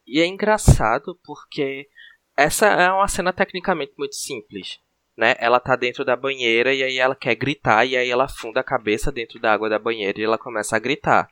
e 0.07 0.21
é 0.21 0.25
engraçado 0.25 1.19
porque 1.21 1.89
essa 2.38 2.67
é 2.67 2.89
uma 2.89 3.09
cena 3.09 3.33
tecnicamente 3.33 3.93
muito 3.97 4.15
simples. 4.15 4.79
Né? 5.18 5.36
Ela 5.39 5.60
tá 5.60 5.75
dentro 5.75 6.06
da 6.06 6.15
banheira 6.15 6.74
e 6.74 6.84
aí 6.84 6.98
ela 6.98 7.15
quer 7.15 7.36
gritar 7.36 7.86
e 7.86 7.98
aí 7.98 8.10
ela 8.10 8.25
afunda 8.25 8.62
a 8.62 8.63
cabeça 8.63 9.12
dentro 9.12 9.39
da 9.39 9.53
água 9.53 9.70
da 9.70 9.77
banheira 9.77 10.20
e 10.20 10.24
ela 10.24 10.38
começa 10.38 10.75
a 10.75 10.80
gritar 10.80 11.30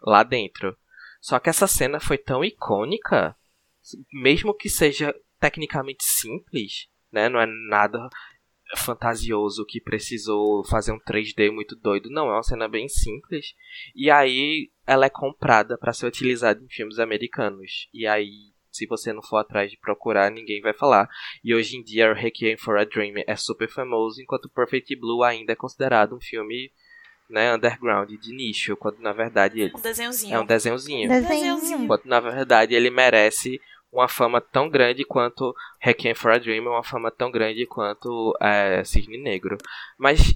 lá 0.00 0.22
dentro. 0.22 0.76
Só 1.20 1.38
que 1.38 1.48
essa 1.48 1.66
cena 1.66 2.00
foi 2.00 2.18
tão 2.18 2.44
icônica, 2.44 3.36
mesmo 4.12 4.54
que 4.54 4.68
seja 4.68 5.14
tecnicamente 5.38 6.04
simples, 6.04 6.88
né? 7.10 7.28
Não 7.28 7.40
é 7.40 7.46
nada 7.68 8.08
fantasioso 8.76 9.64
que 9.66 9.80
precisou 9.80 10.64
fazer 10.64 10.92
um 10.92 10.98
3D 10.98 11.50
muito 11.50 11.76
doido. 11.76 12.10
Não, 12.10 12.28
é 12.28 12.32
uma 12.32 12.42
cena 12.42 12.68
bem 12.68 12.88
simples. 12.88 13.54
E 13.94 14.10
aí 14.10 14.70
ela 14.86 15.06
é 15.06 15.10
comprada 15.10 15.76
para 15.78 15.92
ser 15.92 16.06
utilizada 16.06 16.62
em 16.62 16.68
filmes 16.68 16.98
americanos. 16.98 17.88
E 17.92 18.06
aí, 18.06 18.51
se 18.72 18.86
você 18.86 19.12
não 19.12 19.22
for 19.22 19.36
atrás 19.36 19.70
de 19.70 19.76
procurar, 19.76 20.30
ninguém 20.30 20.60
vai 20.62 20.72
falar. 20.72 21.08
E 21.44 21.54
hoje 21.54 21.76
em 21.76 21.82
dia, 21.82 22.12
Requiem 22.12 22.56
for 22.56 22.78
a 22.78 22.84
Dream 22.84 23.14
é 23.26 23.36
super 23.36 23.68
famoso, 23.68 24.20
enquanto 24.20 24.48
Perfect 24.48 24.96
Blue 24.96 25.22
ainda 25.22 25.52
é 25.52 25.56
considerado 25.56 26.16
um 26.16 26.20
filme 26.20 26.72
né, 27.28 27.54
underground, 27.54 28.10
de 28.10 28.34
nicho, 28.34 28.76
quando 28.76 28.98
na 29.00 29.12
verdade 29.12 29.60
ele 29.60 29.72
Um 29.76 29.80
desenhozinho. 29.80 30.34
é 30.34 30.40
um 30.40 30.46
desenhozinho. 30.46 31.08
Desenhozinho. 31.08 31.84
Enquanto 31.84 32.06
na 32.06 32.20
verdade 32.20 32.74
ele 32.74 32.90
merece 32.90 33.60
uma 33.92 34.08
fama 34.08 34.40
tão 34.40 34.68
grande 34.70 35.04
quanto 35.04 35.54
Requiem 35.78 36.14
for 36.14 36.32
a 36.32 36.38
Dream, 36.38 36.66
uma 36.66 36.82
fama 36.82 37.10
tão 37.10 37.30
grande 37.30 37.66
quanto 37.66 38.34
é, 38.40 38.82
Cisne 38.84 39.18
Negro. 39.18 39.56
Mas 39.98 40.34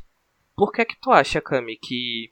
por 0.55 0.73
que 0.73 0.85
que 0.85 0.97
tu 1.01 1.11
acha, 1.11 1.41
Kami, 1.41 1.77
que 1.77 2.31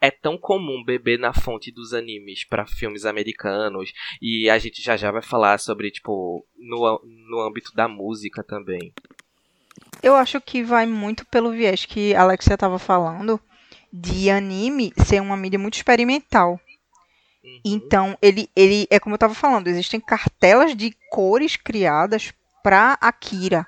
é 0.00 0.10
tão 0.10 0.38
comum 0.38 0.82
beber 0.82 1.18
na 1.18 1.32
fonte 1.32 1.70
dos 1.70 1.92
animes 1.92 2.44
para 2.44 2.66
filmes 2.66 3.04
americanos 3.04 3.92
e 4.20 4.48
a 4.48 4.58
gente 4.58 4.82
já 4.82 4.96
já 4.96 5.10
vai 5.10 5.22
falar 5.22 5.58
sobre 5.58 5.90
tipo 5.90 6.44
no, 6.56 7.02
no 7.04 7.40
âmbito 7.40 7.74
da 7.74 7.86
música 7.86 8.42
também. 8.42 8.92
Eu 10.02 10.16
acho 10.16 10.40
que 10.40 10.62
vai 10.62 10.86
muito 10.86 11.26
pelo 11.26 11.50
viés 11.50 11.84
que 11.84 12.14
a 12.14 12.22
Alexia 12.22 12.54
estava 12.54 12.78
falando 12.78 13.38
de 13.92 14.30
anime 14.30 14.92
ser 15.04 15.20
uma 15.20 15.36
mídia 15.36 15.58
muito 15.58 15.74
experimental. 15.74 16.58
Uhum. 17.42 17.60
Então, 17.64 18.18
ele, 18.22 18.48
ele 18.54 18.86
é 18.90 18.98
como 18.98 19.14
eu 19.14 19.16
estava 19.16 19.34
falando, 19.34 19.68
existem 19.68 20.00
cartelas 20.00 20.74
de 20.76 20.94
cores 21.10 21.56
criadas 21.56 22.32
para 22.62 22.98
Akira. 23.00 23.66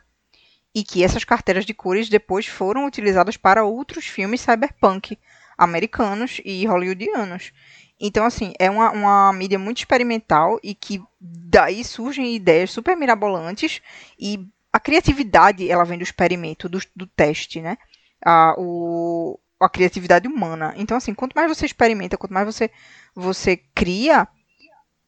E 0.75 0.83
que 0.83 1.05
essas 1.05 1.25
cartelas 1.25 1.67
de 1.67 1.75
cores 1.75 2.09
depois 2.09 2.47
foram 2.47 2.87
utilizadas 2.87 3.37
para 3.37 3.65
outros 3.65 4.07
filmes 4.07 4.41
cyberpunk 4.41 5.19
americanos 5.65 6.41
e 6.45 6.67
hollywoodianos. 6.67 7.53
Então, 8.01 8.25
assim, 8.25 8.53
é 8.59 8.69
uma, 8.69 8.91
uma 8.91 9.33
mídia 9.33 9.59
muito 9.59 9.79
experimental 9.79 10.59
e 10.63 10.75
que 10.75 11.01
daí 11.21 11.85
surgem 11.85 12.35
ideias 12.35 12.71
super 12.71 12.97
mirabolantes 12.97 13.81
e 14.19 14.45
a 14.73 14.81
criatividade, 14.81 15.71
ela 15.71 15.85
vem 15.85 15.99
do 15.99 16.03
experimento, 16.05 16.69
do, 16.69 16.81
do 16.97 17.07
teste, 17.07 17.61
né? 17.61 17.77
A, 18.25 18.55
o, 18.59 19.39
a 19.61 19.69
criatividade 19.69 20.27
humana. 20.27 20.75
Então, 20.77 20.97
assim, 20.97 21.15
quanto 21.15 21.35
mais 21.35 21.49
você 21.49 21.67
experimenta, 21.67 22.17
quanto 22.17 22.33
mais 22.33 22.47
você, 22.47 22.71
você 23.15 23.57
cria, 23.57 24.27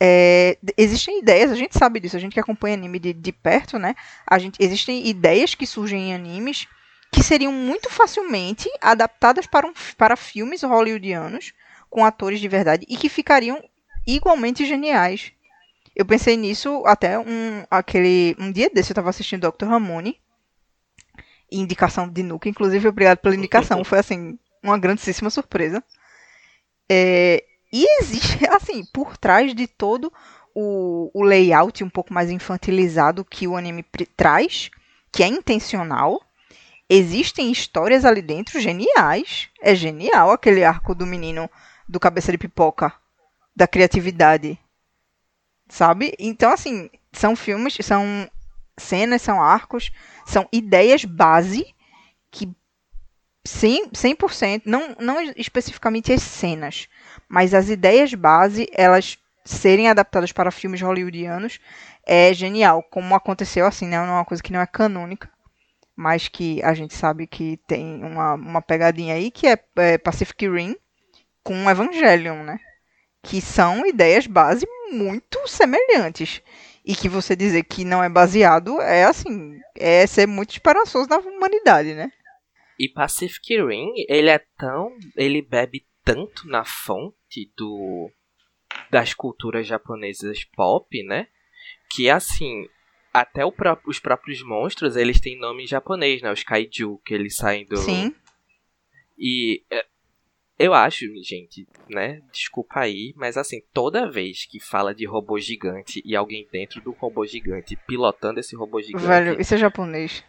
é, 0.00 0.58
existem 0.76 1.18
ideias, 1.18 1.50
a 1.50 1.56
gente 1.56 1.76
sabe 1.76 1.98
disso, 1.98 2.16
a 2.16 2.20
gente 2.20 2.34
que 2.34 2.40
acompanha 2.40 2.76
anime 2.76 2.98
de, 2.98 3.12
de 3.12 3.32
perto, 3.32 3.78
né? 3.78 3.94
A 4.26 4.38
gente, 4.38 4.62
existem 4.62 5.08
ideias 5.08 5.54
que 5.54 5.66
surgem 5.66 6.10
em 6.10 6.14
animes 6.14 6.68
que 7.14 7.22
seriam 7.22 7.52
muito 7.52 7.88
facilmente 7.88 8.68
adaptadas 8.80 9.46
para, 9.46 9.66
um, 9.66 9.72
para 9.96 10.16
filmes 10.16 10.62
hollywoodianos 10.62 11.52
com 11.88 12.04
atores 12.04 12.40
de 12.40 12.48
verdade 12.48 12.84
e 12.88 12.96
que 12.96 13.08
ficariam 13.08 13.62
igualmente 14.04 14.66
geniais. 14.66 15.32
Eu 15.94 16.04
pensei 16.04 16.36
nisso 16.36 16.82
até 16.84 17.16
um, 17.16 17.64
aquele, 17.70 18.34
um 18.38 18.50
dia 18.50 18.68
desse 18.68 18.90
eu 18.90 18.94
estava 18.94 19.10
assistindo 19.10 19.48
Dr. 19.48 19.66
Ramone, 19.66 20.20
indicação 21.52 22.08
de 22.08 22.24
Nuka, 22.24 22.48
inclusive 22.48 22.88
obrigado 22.88 23.18
pela 23.18 23.36
indicação, 23.36 23.82
foi 23.84 24.00
assim, 24.00 24.36
uma 24.60 24.76
grandíssima 24.76 25.30
surpresa. 25.30 25.82
É, 26.90 27.44
e 27.72 27.86
existe, 28.00 28.44
assim, 28.50 28.84
por 28.92 29.16
trás 29.16 29.54
de 29.54 29.68
todo 29.68 30.12
o, 30.52 31.12
o 31.14 31.22
layout 31.22 31.84
um 31.84 31.88
pouco 31.88 32.12
mais 32.12 32.28
infantilizado 32.28 33.24
que 33.24 33.46
o 33.46 33.56
anime 33.56 33.84
traz, 34.16 34.68
que 35.12 35.22
é 35.22 35.28
intencional, 35.28 36.20
existem 36.88 37.50
histórias 37.50 38.04
ali 38.04 38.22
dentro 38.22 38.60
geniais. 38.60 39.48
É 39.60 39.74
genial 39.74 40.30
aquele 40.30 40.64
arco 40.64 40.94
do 40.94 41.06
menino 41.06 41.50
do 41.88 42.00
cabeça 42.00 42.32
de 42.32 42.38
pipoca, 42.38 42.92
da 43.54 43.66
criatividade. 43.66 44.58
Sabe? 45.68 46.14
Então, 46.18 46.52
assim, 46.52 46.90
são 47.12 47.34
filmes, 47.34 47.76
são 47.80 48.28
cenas, 48.76 49.22
são 49.22 49.42
arcos, 49.42 49.90
são 50.26 50.48
ideias 50.52 51.04
base 51.04 51.66
que 52.30 52.46
100%, 53.46 53.92
100% 53.92 54.62
não, 54.64 54.96
não 54.98 55.20
especificamente 55.36 56.12
as 56.12 56.22
cenas, 56.22 56.88
mas 57.28 57.54
as 57.54 57.68
ideias 57.68 58.12
base, 58.14 58.68
elas 58.72 59.18
serem 59.44 59.88
adaptadas 59.88 60.32
para 60.32 60.50
filmes 60.50 60.80
hollywoodianos 60.80 61.60
é 62.06 62.32
genial, 62.32 62.82
como 62.82 63.14
aconteceu 63.14 63.66
assim, 63.66 63.86
né? 63.86 63.98
Não 63.98 64.06
é 64.06 64.16
uma 64.18 64.24
coisa 64.24 64.42
que 64.42 64.52
não 64.52 64.60
é 64.60 64.66
canônica, 64.66 65.30
mas 65.96 66.28
que 66.28 66.62
a 66.62 66.74
gente 66.74 66.94
sabe 66.94 67.26
que 67.26 67.56
tem 67.66 68.02
uma, 68.02 68.34
uma 68.34 68.62
pegadinha 68.62 69.14
aí, 69.14 69.30
que 69.30 69.46
é, 69.46 69.58
é 69.76 69.98
Pacific 69.98 70.48
Rim 70.48 70.76
com 71.42 71.70
Evangelion, 71.70 72.42
né? 72.42 72.58
Que 73.22 73.40
são 73.40 73.86
ideias 73.86 74.26
base 74.26 74.66
muito 74.90 75.46
semelhantes. 75.46 76.42
E 76.84 76.94
que 76.94 77.08
você 77.08 77.34
dizer 77.34 77.64
que 77.64 77.84
não 77.84 78.04
é 78.04 78.08
baseado 78.08 78.80
é 78.80 79.04
assim, 79.04 79.58
é 79.74 80.06
ser 80.06 80.26
muito 80.26 80.50
esperançoso 80.50 81.08
na 81.08 81.16
humanidade, 81.16 81.94
né? 81.94 82.10
E 82.78 82.88
Pacific 82.88 83.56
Rim, 83.56 83.92
ele 84.08 84.28
é 84.28 84.40
tão. 84.58 84.90
ele 85.16 85.40
bebe 85.40 85.86
tanto 86.04 86.46
na 86.46 86.64
fonte 86.64 87.50
do 87.56 88.10
das 88.90 89.14
culturas 89.14 89.66
japonesas 89.66 90.44
pop, 90.54 91.02
né? 91.04 91.26
Que 91.90 92.10
assim, 92.10 92.66
até 93.14 93.48
pró 93.52 93.78
os 93.86 94.00
próprios 94.00 94.42
monstros, 94.42 94.96
eles 94.96 95.20
têm 95.20 95.38
nome 95.38 95.62
em 95.62 95.68
japonês, 95.68 96.20
né? 96.20 96.32
Os 96.32 96.42
kaiju, 96.42 97.00
que 97.04 97.14
eles 97.14 97.36
saem 97.36 97.64
do. 97.64 97.76
Sim. 97.76 98.12
E 99.16 99.62
é, 99.70 99.86
eu 100.58 100.74
acho, 100.74 101.06
gente, 101.22 101.66
né? 101.88 102.20
Desculpa 102.32 102.80
aí, 102.80 103.12
mas 103.16 103.36
assim, 103.36 103.62
toda 103.72 104.10
vez 104.10 104.44
que 104.44 104.58
fala 104.58 104.92
de 104.92 105.06
robô 105.06 105.38
gigante 105.38 106.02
e 106.04 106.16
alguém 106.16 106.48
dentro 106.50 106.80
do 106.80 106.90
robô 106.90 107.24
gigante 107.24 107.76
pilotando 107.86 108.40
esse 108.40 108.56
robô 108.56 108.82
gigante. 108.82 109.06
Velho, 109.06 109.40
isso 109.40 109.54
é 109.54 109.58
japonês. 109.58 110.24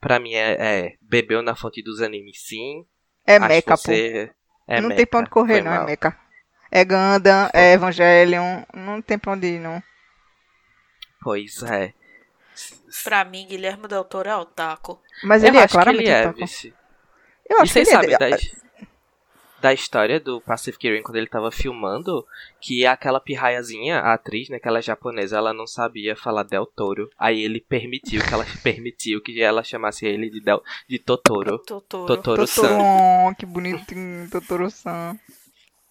Pra 0.00 0.18
mim 0.18 0.34
é, 0.34 0.56
é 0.58 0.96
bebeu 1.00 1.40
na 1.40 1.54
fonte 1.54 1.80
dos 1.80 2.00
animes, 2.00 2.42
sim. 2.42 2.84
É 3.24 3.36
Acho 3.36 3.48
mecha, 3.48 3.70
pô. 3.70 3.76
você... 3.76 4.30
É 4.66 4.80
não 4.80 4.88
mecha, 4.88 4.96
tem 4.96 5.06
pra 5.06 5.20
onde 5.20 5.30
correr, 5.30 5.54
foi 5.54 5.62
não, 5.62 5.70
mal. 5.70 5.82
é 5.82 5.86
mecha. 5.86 6.18
É 6.70 6.84
Gundam, 6.84 7.50
é 7.52 7.72
Evangelion, 7.74 8.62
não 8.74 9.00
tem 9.00 9.18
pra 9.18 9.32
onde 9.32 9.46
ir, 9.46 9.60
não. 9.60 9.80
Pois 11.22 11.62
é. 11.62 11.94
Pra 13.02 13.24
mim, 13.24 13.46
Guilherme 13.46 13.88
Del 13.88 14.04
Toro 14.04 14.28
é 14.28 14.36
otaku. 14.36 15.00
Mas 15.22 15.42
eu 15.42 15.48
ele 15.48 15.58
é 15.58 15.64
acho 15.64 15.78
que 15.78 15.84
claramente 15.84 16.00
ele 16.00 16.10
é, 16.10 16.28
otaku. 16.28 16.38
vice. 16.40 16.74
Eu 17.48 17.60
E 17.60 17.62
acho 17.62 17.74
que 17.74 17.84
vocês 17.84 17.86
ele 17.86 17.96
sabem 17.96 18.14
é. 18.14 18.18
da, 18.18 18.28
da 19.60 19.72
história 19.72 20.18
do 20.18 20.40
Pacific 20.40 20.90
Rim 20.90 21.02
quando 21.02 21.16
ele 21.16 21.28
tava 21.28 21.50
filmando 21.52 22.26
que 22.60 22.84
aquela 22.84 23.20
pirraiazinha, 23.20 24.00
a 24.00 24.14
atriz, 24.14 24.48
né, 24.48 24.58
que 24.58 24.66
ela 24.66 24.78
é 24.80 24.82
japonesa, 24.82 25.36
ela 25.36 25.52
não 25.52 25.66
sabia 25.66 26.16
falar 26.16 26.42
Del 26.42 26.66
Toro. 26.66 27.08
Aí 27.18 27.42
ele 27.42 27.60
permitiu 27.60 28.22
que 28.24 28.34
ela 28.34 28.44
permitiu 28.62 29.22
que 29.22 29.40
ela 29.40 29.62
chamasse 29.62 30.04
ele 30.06 30.28
de, 30.30 30.40
Del, 30.40 30.62
de 30.88 30.98
Totoro. 30.98 31.58
Totoro. 31.60 32.06
Totoro-san. 32.06 32.62
Totoro, 32.62 33.36
que 33.36 33.46
bonitinho, 33.46 34.28
Totoro-san. 34.30 35.16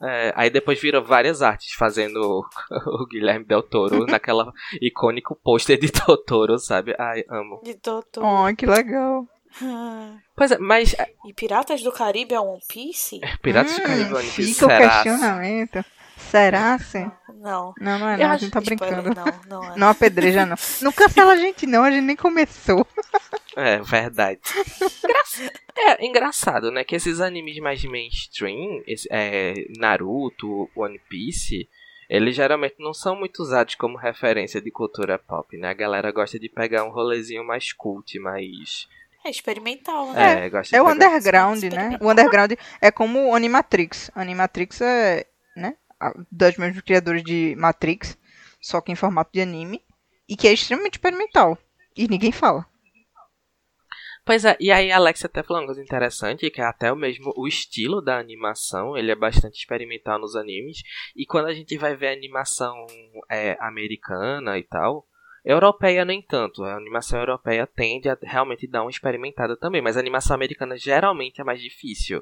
É, 0.03 0.33
aí 0.35 0.49
depois 0.49 0.79
virou 0.81 1.03
várias 1.03 1.41
artes 1.41 1.73
fazendo 1.73 2.17
o, 2.19 2.45
o 3.03 3.07
Guilherme 3.07 3.45
Del 3.45 3.61
Toro 3.63 4.05
naquela 4.09 4.51
icônico 4.81 5.35
pôster 5.43 5.77
de 5.79 5.91
Totoro, 5.91 6.57
sabe? 6.57 6.95
Ai, 6.97 7.23
amo. 7.29 7.61
De 7.63 7.75
Totoro. 7.75 8.25
Oh, 8.25 8.55
que 8.55 8.65
legal. 8.65 9.27
Ah. 9.61 10.15
Pois 10.35 10.51
é, 10.51 10.57
mas 10.57 10.93
é, 10.93 11.07
E 11.27 11.33
Piratas 11.33 11.83
do 11.83 11.91
Caribe 11.91 12.33
é 12.33 12.39
One 12.39 12.61
Piece? 12.67 13.19
Piratas 13.41 13.75
do 13.75 13.81
Hum, 13.81 13.85
Caribe 13.85 14.13
One 14.13 14.29
Piece, 14.31 14.53
Fica 14.53 14.65
o 14.65 14.69
será? 14.69 14.79
questionamento. 15.03 15.85
Será, 16.29 16.77
sim? 16.79 17.09
Não. 17.35 17.73
Não, 17.79 17.99
não 17.99 18.09
é 18.09 18.17
não, 18.17 18.31
a 18.31 18.37
gente 18.37 18.51
tá 18.51 18.59
Spoiler, 18.61 19.01
brincando. 19.01 19.15
Não, 19.47 19.59
não 19.61 19.73
é. 19.73 19.77
Não 19.77 19.89
apedreja, 19.89 20.45
não. 20.45 20.55
Não 20.81 20.91
cancela 20.91 21.33
a 21.33 21.37
gente, 21.37 21.65
não, 21.65 21.83
a 21.83 21.91
gente 21.91 22.03
nem 22.03 22.15
começou. 22.15 22.85
É, 23.55 23.79
verdade. 23.79 24.39
É, 25.77 26.05
engraçado, 26.05 26.71
né? 26.71 26.83
Que 26.83 26.95
esses 26.95 27.19
animes 27.19 27.57
mais 27.59 27.83
mainstream, 27.83 28.81
esse- 28.87 29.07
é, 29.11 29.53
Naruto, 29.77 30.69
One 30.75 30.99
Piece, 31.09 31.67
eles 32.09 32.35
geralmente 32.35 32.75
não 32.79 32.93
são 32.93 33.15
muito 33.15 33.41
usados 33.41 33.75
como 33.75 33.97
referência 33.97 34.61
de 34.61 34.71
cultura 34.71 35.17
pop, 35.17 35.57
né? 35.57 35.69
A 35.69 35.73
galera 35.73 36.11
gosta 36.11 36.37
de 36.39 36.49
pegar 36.49 36.83
um 36.83 36.91
rolezinho 36.91 37.43
mais 37.45 37.71
cult, 37.73 38.19
mais. 38.19 38.87
É 39.25 39.29
experimental, 39.29 40.11
né? 40.13 40.45
É, 40.45 40.49
gosta 40.49 40.75
É 40.75 40.79
de 40.79 40.85
o 40.85 40.89
pegar- 40.93 41.07
underground, 41.09 41.63
né? 41.63 41.97
O 42.01 42.09
underground 42.11 42.51
é 42.81 42.91
como 42.91 43.29
o 43.29 43.35
Animatrix. 43.35 44.09
Animatrix 44.15 44.81
é, 44.81 45.25
né? 45.55 45.75
Das 46.31 46.57
mesmos 46.57 46.81
criadores 46.81 47.23
de 47.23 47.55
Matrix, 47.57 48.17
só 48.61 48.81
que 48.81 48.91
em 48.91 48.95
formato 48.95 49.31
de 49.33 49.41
anime. 49.41 49.83
E 50.27 50.35
que 50.35 50.47
é 50.47 50.53
extremamente 50.53 50.93
experimental. 50.93 51.57
E 51.95 52.07
ninguém 52.07 52.31
fala. 52.31 52.65
Pois 54.23 54.45
é, 54.45 54.55
e 54.59 54.71
aí 54.71 54.91
Alex 54.91 55.25
até 55.25 55.41
falou 55.41 55.61
uma 55.61 55.67
coisa 55.67 55.81
interessante, 55.81 56.49
que 56.51 56.61
é 56.61 56.63
até 56.63 56.91
o 56.93 56.95
mesmo 56.95 57.33
o 57.35 57.47
estilo 57.47 58.01
da 58.01 58.19
animação, 58.19 58.95
ele 58.95 59.11
é 59.11 59.15
bastante 59.15 59.57
experimental 59.57 60.19
nos 60.19 60.35
animes, 60.35 60.83
e 61.15 61.25
quando 61.25 61.47
a 61.47 61.53
gente 61.53 61.75
vai 61.77 61.95
ver 61.95 62.09
a 62.09 62.13
animação 62.13 62.85
é, 63.29 63.57
americana 63.59 64.59
e 64.59 64.63
tal, 64.63 65.07
europeia 65.43 66.05
nem 66.05 66.21
tanto, 66.21 66.63
a 66.63 66.75
animação 66.75 67.19
europeia 67.19 67.65
tende 67.65 68.09
a 68.09 68.17
realmente 68.21 68.67
dar 68.67 68.83
uma 68.83 68.91
experimentada 68.91 69.57
também, 69.57 69.81
mas 69.81 69.97
a 69.97 69.99
animação 69.99 70.35
americana 70.35 70.77
geralmente 70.77 71.41
é 71.41 71.43
mais 71.43 71.59
difícil. 71.59 72.21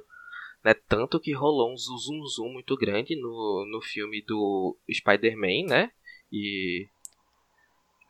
Né? 0.63 0.73
Tanto 0.87 1.19
que 1.19 1.33
rolou 1.33 1.71
um 1.71 1.77
zoom 1.77 1.97
zoom 1.97 2.25
zoom 2.25 2.53
muito 2.53 2.75
grande 2.75 3.15
no, 3.15 3.65
no 3.71 3.81
filme 3.81 4.21
do 4.21 4.77
Spider-Man, 4.91 5.67
né? 5.67 5.91
E 6.31 6.87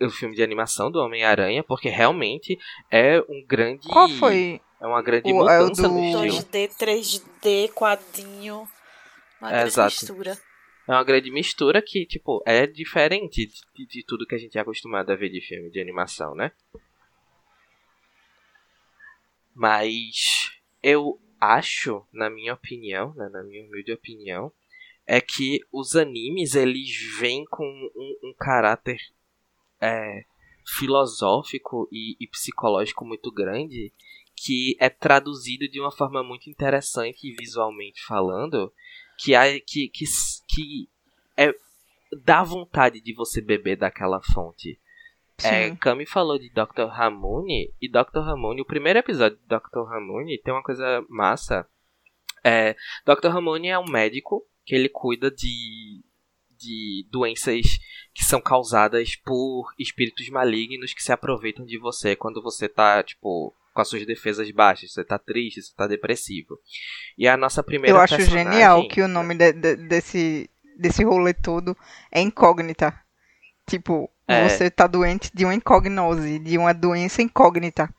o 0.02 0.10
filme 0.10 0.36
de 0.36 0.42
animação 0.42 0.90
do 0.90 1.00
Homem-Aranha, 1.00 1.64
porque 1.64 1.90
realmente 1.90 2.58
é 2.90 3.20
um 3.30 3.46
grande. 3.46 3.88
Qual 3.88 4.10
foi? 4.10 4.62
É 4.82 4.88
uma 4.88 5.02
grande 5.02 5.32
O- 5.32 5.50
é 5.50 5.60
o 5.60 5.64
mudança 5.66 5.88
no 5.88 5.94
do- 5.94 6.00
estilo. 6.06 6.38
2D, 6.42 6.68
3D, 6.78 7.68
quadrinho. 7.74 8.68
Uma 9.42 9.50
É, 9.50 9.52
grande 9.54 9.68
exato. 9.68 9.92
mistura. 9.92 10.38
É 10.88 10.92
uma 10.92 11.04
grande 11.04 11.30
mistura 11.30 11.82
que, 11.86 12.06
tipo, 12.06 12.42
é 12.48 12.66
diferente 12.66 13.46
de, 13.76 13.86
de 13.86 14.04
tudo 14.06 14.26
que 14.26 14.34
a 14.34 14.38
gente 14.40 14.58
é 14.58 14.62
acostumado 14.62 15.12
a 15.12 15.16
ver 15.16 15.30
de 15.30 15.40
filme 15.40 15.70
de 15.70 15.80
animação, 15.80 16.34
né? 16.34 16.52
Mas 19.54 20.50
eu 20.82 21.20
acho, 21.40 22.06
na 22.12 22.30
minha 22.30 22.54
opinião, 22.54 23.14
né, 23.16 23.30
na 23.30 23.44
minha 23.44 23.64
humilde 23.64 23.92
opinião, 23.92 24.52
é 25.06 25.20
que 25.20 25.60
os 25.72 25.96
animes 25.96 26.56
eles 26.56 26.90
vêm 27.20 27.46
com 27.46 27.66
um, 27.66 28.30
um 28.30 28.34
caráter 28.38 29.00
é, 29.82 30.24
filosófico 30.78 31.88
e, 31.92 32.16
e 32.20 32.28
psicológico 32.28 33.06
muito 33.06 33.32
grande 33.32 33.92
que 34.36 34.78
é 34.80 34.90
traduzido 34.90 35.68
de 35.68 35.82
uma 35.82 35.92
forma 35.92 36.24
muito 36.24 36.50
interessante 36.50 37.36
visualmente 37.38 38.02
falando 38.06 38.72
que 39.18 39.34
é, 39.34 39.60
que, 39.60 39.90
que, 39.90 40.06
que 40.48 40.90
é, 41.36 41.54
dá 42.24 42.42
vontade 42.44 43.02
de 43.02 43.14
você 43.14 43.42
beber 43.42 43.78
daquela 43.78 44.22
fonte. 44.34 44.80
É. 45.48 45.76
Kami 45.76 46.06
falou 46.06 46.38
de 46.38 46.50
Dr. 46.50 46.88
Ramune 46.90 47.74
e 47.82 47.90
Dr. 47.90 48.20
Ramune, 48.20 48.62
o 48.62 48.66
primeiro 48.66 49.00
episódio 49.00 49.38
de 49.38 49.44
Dr. 49.48 49.84
Ramune 49.88 50.38
tem 50.42 50.54
uma 50.54 50.64
coisa 50.64 51.04
massa. 51.10 51.66
É, 52.44 52.76
Dr. 53.06 53.28
Ramune 53.30 53.68
é 53.70 53.78
um 53.80 53.86
médico 53.90 54.46
que 54.66 54.74
ele 54.76 54.88
cuida 54.90 55.30
de, 55.30 56.02
de 56.58 57.06
doenças 57.12 57.66
que 58.14 58.24
são 58.24 58.40
causadas 58.42 59.16
por 59.16 59.72
espíritos 59.78 60.30
malignos 60.30 60.94
que 60.94 61.04
se 61.04 61.12
aproveitam 61.12 61.66
de 61.66 61.78
você 61.78 62.16
quando 62.16 62.42
você 62.42 62.68
tá, 62.70 63.02
tipo, 63.04 63.54
com 63.74 63.82
as 63.82 63.88
suas 63.88 64.06
defesas 64.06 64.50
baixas, 64.52 64.92
você 64.92 65.04
tá 65.04 65.18
triste, 65.20 65.62
você 65.62 65.74
tá 65.76 65.88
depressivo. 65.88 66.58
E 67.18 67.28
a 67.28 67.38
nossa 67.38 67.64
primeira 67.64 67.96
Eu 67.98 68.02
acho 68.02 68.16
personagem- 68.18 68.52
genial 68.54 68.88
que 68.88 69.02
o 69.02 69.08
nome 69.08 69.36
de- 69.36 69.54
de- 69.54 69.76
desse, 69.76 70.50
desse 70.78 71.04
rolê 71.04 71.34
todo 71.34 71.76
é 72.12 72.20
incógnita. 72.22 72.94
Tipo, 73.68 74.10
É. 74.30 74.48
você 74.48 74.70
tá 74.70 74.86
doente 74.86 75.32
de 75.34 75.44
uma 75.44 75.56
incognose, 75.56 76.40
de 76.40 76.58
uma 76.58 76.74
doença 76.74 77.22
incógnita. 77.22 77.90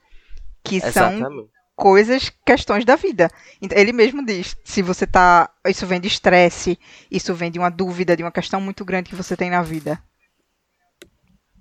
Que 0.62 0.78
são 0.80 1.12
Exatamente. 1.12 1.50
coisas, 1.74 2.30
questões 2.44 2.84
da 2.84 2.94
vida. 2.94 3.30
Então, 3.60 3.76
ele 3.76 3.92
mesmo 3.92 4.24
diz, 4.24 4.56
se 4.62 4.82
você 4.82 5.06
tá. 5.06 5.50
Isso 5.66 5.86
vem 5.86 6.00
de 6.00 6.06
estresse, 6.06 6.78
isso 7.10 7.34
vem 7.34 7.50
de 7.50 7.58
uma 7.58 7.70
dúvida, 7.70 8.16
de 8.16 8.22
uma 8.22 8.30
questão 8.30 8.60
muito 8.60 8.84
grande 8.84 9.10
que 9.10 9.16
você 9.16 9.36
tem 9.36 9.50
na 9.50 9.62
vida. 9.62 10.00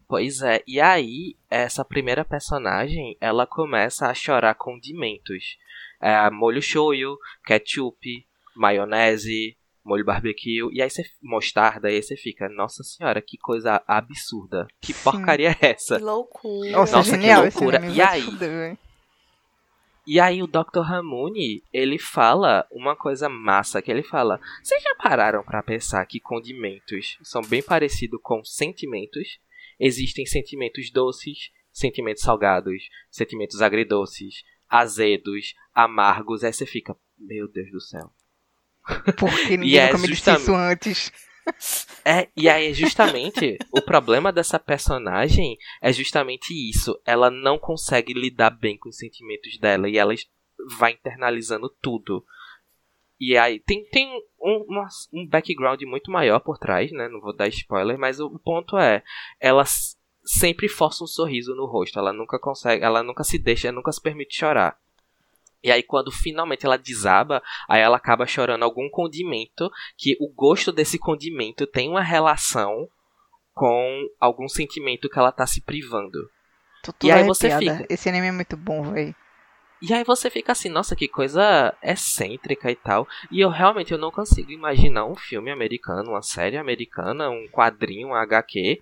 Pois 0.10 0.42
é, 0.42 0.64
e 0.68 0.82
aí, 0.82 1.36
essa 1.50 1.86
primeira 1.86 2.26
personagem, 2.26 3.16
ela 3.22 3.46
começa 3.46 4.08
a 4.08 4.14
chorar 4.14 4.56
condimentos. 4.56 5.56
É, 6.02 6.30
molho 6.32 6.62
shoyu, 6.62 7.16
ketchup, 7.46 8.26
maionese, 8.56 9.56
molho 9.84 10.06
barbecue, 10.06 10.70
e 10.72 10.82
aí 10.82 10.90
você 10.90 11.04
mostarda, 11.22 11.90
e 11.90 11.96
aí 11.96 12.04
você 12.04 12.16
fica, 12.16 12.50
nossa 12.50 12.84
senhora, 12.84 13.22
que 13.22 13.38
coisa 13.38 13.82
absurda. 13.88 14.68
Que 14.82 14.94
Sim. 14.94 15.04
porcaria 15.04 15.56
é 15.62 15.72
essa? 15.72 15.98
Que 15.98 16.04
loucura. 16.04 16.72
Nossa, 16.72 16.98
Nossa, 16.98 17.12
que 17.12 17.22
genial 17.22 17.46
esse 17.46 17.58
loucura. 17.58 17.86
E 17.88 18.02
aí? 18.02 18.22
fuder. 18.22 18.78
E 20.12 20.20
aí 20.20 20.42
o 20.42 20.48
Dr. 20.48 20.82
Ramune, 20.82 21.62
ele 21.72 22.00
fala 22.00 22.66
uma 22.72 22.96
coisa 22.96 23.30
massa, 23.30 23.80
que 23.80 23.92
ele 23.92 24.02
fala, 24.02 24.40
vocês 24.64 24.82
já 24.82 24.96
pararam 24.96 25.44
pra 25.44 25.62
pensar 25.62 26.04
que 26.08 26.20
condimentos 26.20 27.18
são 27.22 27.44
bem 27.44 27.62
parecidos 27.62 28.20
com 28.24 28.44
sentimentos? 28.44 29.40
Existem 29.80 30.26
sentimentos 30.26 30.90
doces, 30.92 31.52
sentimentos 31.72 32.24
salgados, 32.24 32.90
sentimentos 33.12 33.62
agridoces, 33.62 34.44
azedos, 34.68 35.54
amargos, 35.76 36.44
aí 36.44 36.54
você 36.54 36.66
fica, 36.66 36.98
meu 37.18 37.48
Deus 37.48 37.72
do 37.72 37.80
céu. 37.80 38.12
Porque 39.18 39.58
ninguém 39.58 39.78
é 39.80 39.86
nunca 39.88 39.98
me 40.00 40.08
disse 40.08 40.16
justamente- 40.16 40.42
isso 40.42 40.54
antes. 40.56 41.12
É, 42.06 42.28
e 42.38 42.48
aí 42.48 42.74
justamente 42.76 43.58
o 43.72 43.82
problema 43.82 44.32
dessa 44.32 44.60
personagem 44.60 45.58
é 45.82 45.92
justamente 45.92 46.54
isso. 46.54 47.00
Ela 47.06 47.32
não 47.32 47.58
consegue 47.58 48.14
lidar 48.14 48.52
bem 48.52 48.78
com 48.78 48.90
os 48.90 48.98
sentimentos 48.98 49.58
dela 49.60 49.90
e 49.90 49.98
ela 49.98 50.14
vai 50.78 50.92
internalizando 50.92 51.68
tudo. 51.82 52.24
E 53.20 53.36
aí 53.38 53.60
tem, 53.60 53.84
tem 53.90 54.08
um, 54.40 54.66
uma- 54.70 54.88
um 55.14 55.28
background 55.28 55.82
muito 55.84 56.12
maior 56.12 56.40
por 56.40 56.58
trás, 56.58 56.92
né? 56.92 57.08
Não 57.10 57.20
vou 57.20 57.36
dar 57.36 57.48
spoiler, 57.48 57.98
mas 57.98 58.20
o 58.20 58.30
ponto 58.40 58.78
é, 58.78 59.04
ela 59.40 59.66
sempre 60.24 60.70
força 60.70 61.04
um 61.04 61.08
sorriso 61.08 61.56
no 61.56 61.66
rosto. 61.66 61.98
Ela 61.98 62.14
nunca 62.14 62.38
consegue, 62.40 62.84
ela 62.84 63.02
nunca 63.04 63.24
se 63.24 63.38
deixa, 63.40 63.72
nunca 63.72 63.92
se 63.92 64.02
permite 64.02 64.38
chorar. 64.38 64.78
E 65.64 65.72
aí, 65.72 65.84
quando 65.84 66.12
finalmente 66.12 66.66
ela 66.66 66.78
desaba, 66.78 67.44
aí 67.68 67.82
ela 67.82 67.98
acaba 67.98 68.26
chorando 68.26 68.64
algum 68.64 68.90
condimento, 68.90 69.70
que 69.98 70.16
o 70.20 70.32
gosto 70.32 70.72
desse 70.72 70.98
condimento 70.98 71.68
tem 71.68 71.90
uma 71.90 72.02
relação 72.02 72.88
com 73.54 74.08
algum 74.20 74.48
sentimento 74.48 75.10
que 75.10 75.20
ela 75.20 75.32
tá 75.32 75.46
se 75.46 75.62
privando. 75.62 76.30
Tô 76.82 76.94
E 77.04 77.12
aí 77.12 77.26
você 77.26 77.58
fica. 77.58 77.86
Esse 77.90 78.08
anime 78.08 78.28
é 78.28 78.32
muito 78.32 78.56
bom, 78.56 78.84
velho. 78.84 79.14
E 79.82 79.94
aí 79.94 80.04
você 80.04 80.30
fica 80.30 80.52
assim, 80.52 80.68
nossa, 80.68 80.96
que 80.96 81.08
coisa 81.08 81.74
excêntrica 81.82 82.70
e 82.70 82.76
tal. 82.76 83.08
E 83.32 83.40
eu 83.40 83.50
realmente 83.50 83.94
eu 83.94 83.98
não 83.98 84.12
consigo 84.12 84.52
imaginar 84.52 85.06
um 85.06 85.16
filme 85.16 85.52
americano, 85.52 86.12
uma 86.12 86.22
série 86.22 86.58
americana, 86.58 87.30
um 87.30 87.48
quadrinho, 87.48 88.10
um 88.10 88.14
HQ, 88.14 88.82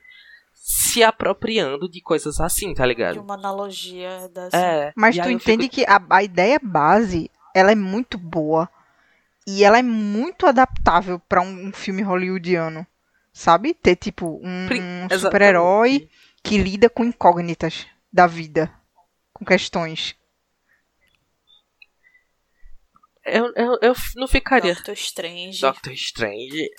se 0.69 1.01
apropriando 1.01 1.87
de 1.89 2.01
coisas 2.01 2.41
assim, 2.41 2.73
tá 2.73 2.83
De 2.83 2.89
ligado? 2.89 3.21
uma 3.21 3.35
analogia 3.35 4.27
dessa. 4.33 4.57
É. 4.57 4.93
Mas 4.97 5.15
tu 5.17 5.29
entende 5.29 5.63
fico- 5.63 5.75
que 5.75 5.85
a, 5.85 6.01
a 6.09 6.21
ideia 6.23 6.59
base, 6.61 7.31
ela 7.55 7.71
é 7.71 7.75
muito 7.75 8.17
boa. 8.17 8.69
E 9.47 9.63
ela 9.63 9.79
é 9.79 9.81
muito 9.81 10.45
adaptável 10.45 11.19
pra 11.19 11.41
um, 11.41 11.67
um 11.67 11.71
filme 11.71 12.01
hollywoodiano. 12.01 12.85
Sabe? 13.31 13.73
Ter, 13.73 13.95
tipo, 13.95 14.41
um, 14.43 14.67
um 15.05 15.19
super-herói 15.19 16.09
que 16.43 16.57
lida 16.57 16.89
com 16.89 17.05
incógnitas 17.05 17.87
da 18.11 18.27
vida. 18.27 18.69
Com 19.31 19.45
questões. 19.45 20.15
Eu, 23.25 23.53
eu, 23.55 23.77
eu 23.81 23.93
não 24.17 24.27
ficaria. 24.27 24.73
Doctor 24.73 24.93
Strange. 24.95 25.61
Doctor 25.61 25.93
Strange. 25.93 26.69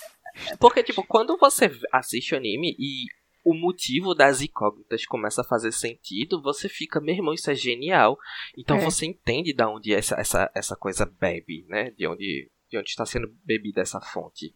Porque, 0.59 0.83
tipo, 0.83 1.03
quando 1.07 1.37
você 1.37 1.71
assiste 1.91 2.35
o 2.35 2.37
anime 2.37 2.75
e 2.77 3.05
o 3.49 3.53
motivo 3.53 4.13
das 4.13 4.41
incógnitas 4.41 5.05
começa 5.05 5.41
a 5.41 5.45
fazer 5.45 5.71
sentido, 5.71 6.41
você 6.41 6.69
fica, 6.69 6.99
meu 6.99 7.15
irmão, 7.15 7.33
isso 7.33 7.49
é 7.49 7.55
genial. 7.55 8.17
Então 8.57 8.77
É. 8.77 8.81
você 8.81 9.05
entende 9.05 9.53
da 9.53 9.69
onde 9.69 9.93
essa, 9.93 10.15
essa, 10.15 10.51
essa 10.53 10.75
coisa 10.75 11.05
bebe, 11.05 11.65
né? 11.67 11.91
De 11.91 12.07
onde, 12.07 12.51
de 12.69 12.77
onde 12.77 12.89
está 12.89 13.05
sendo 13.05 13.27
bebida 13.43 13.81
essa 13.81 13.99
fonte. 13.99 14.53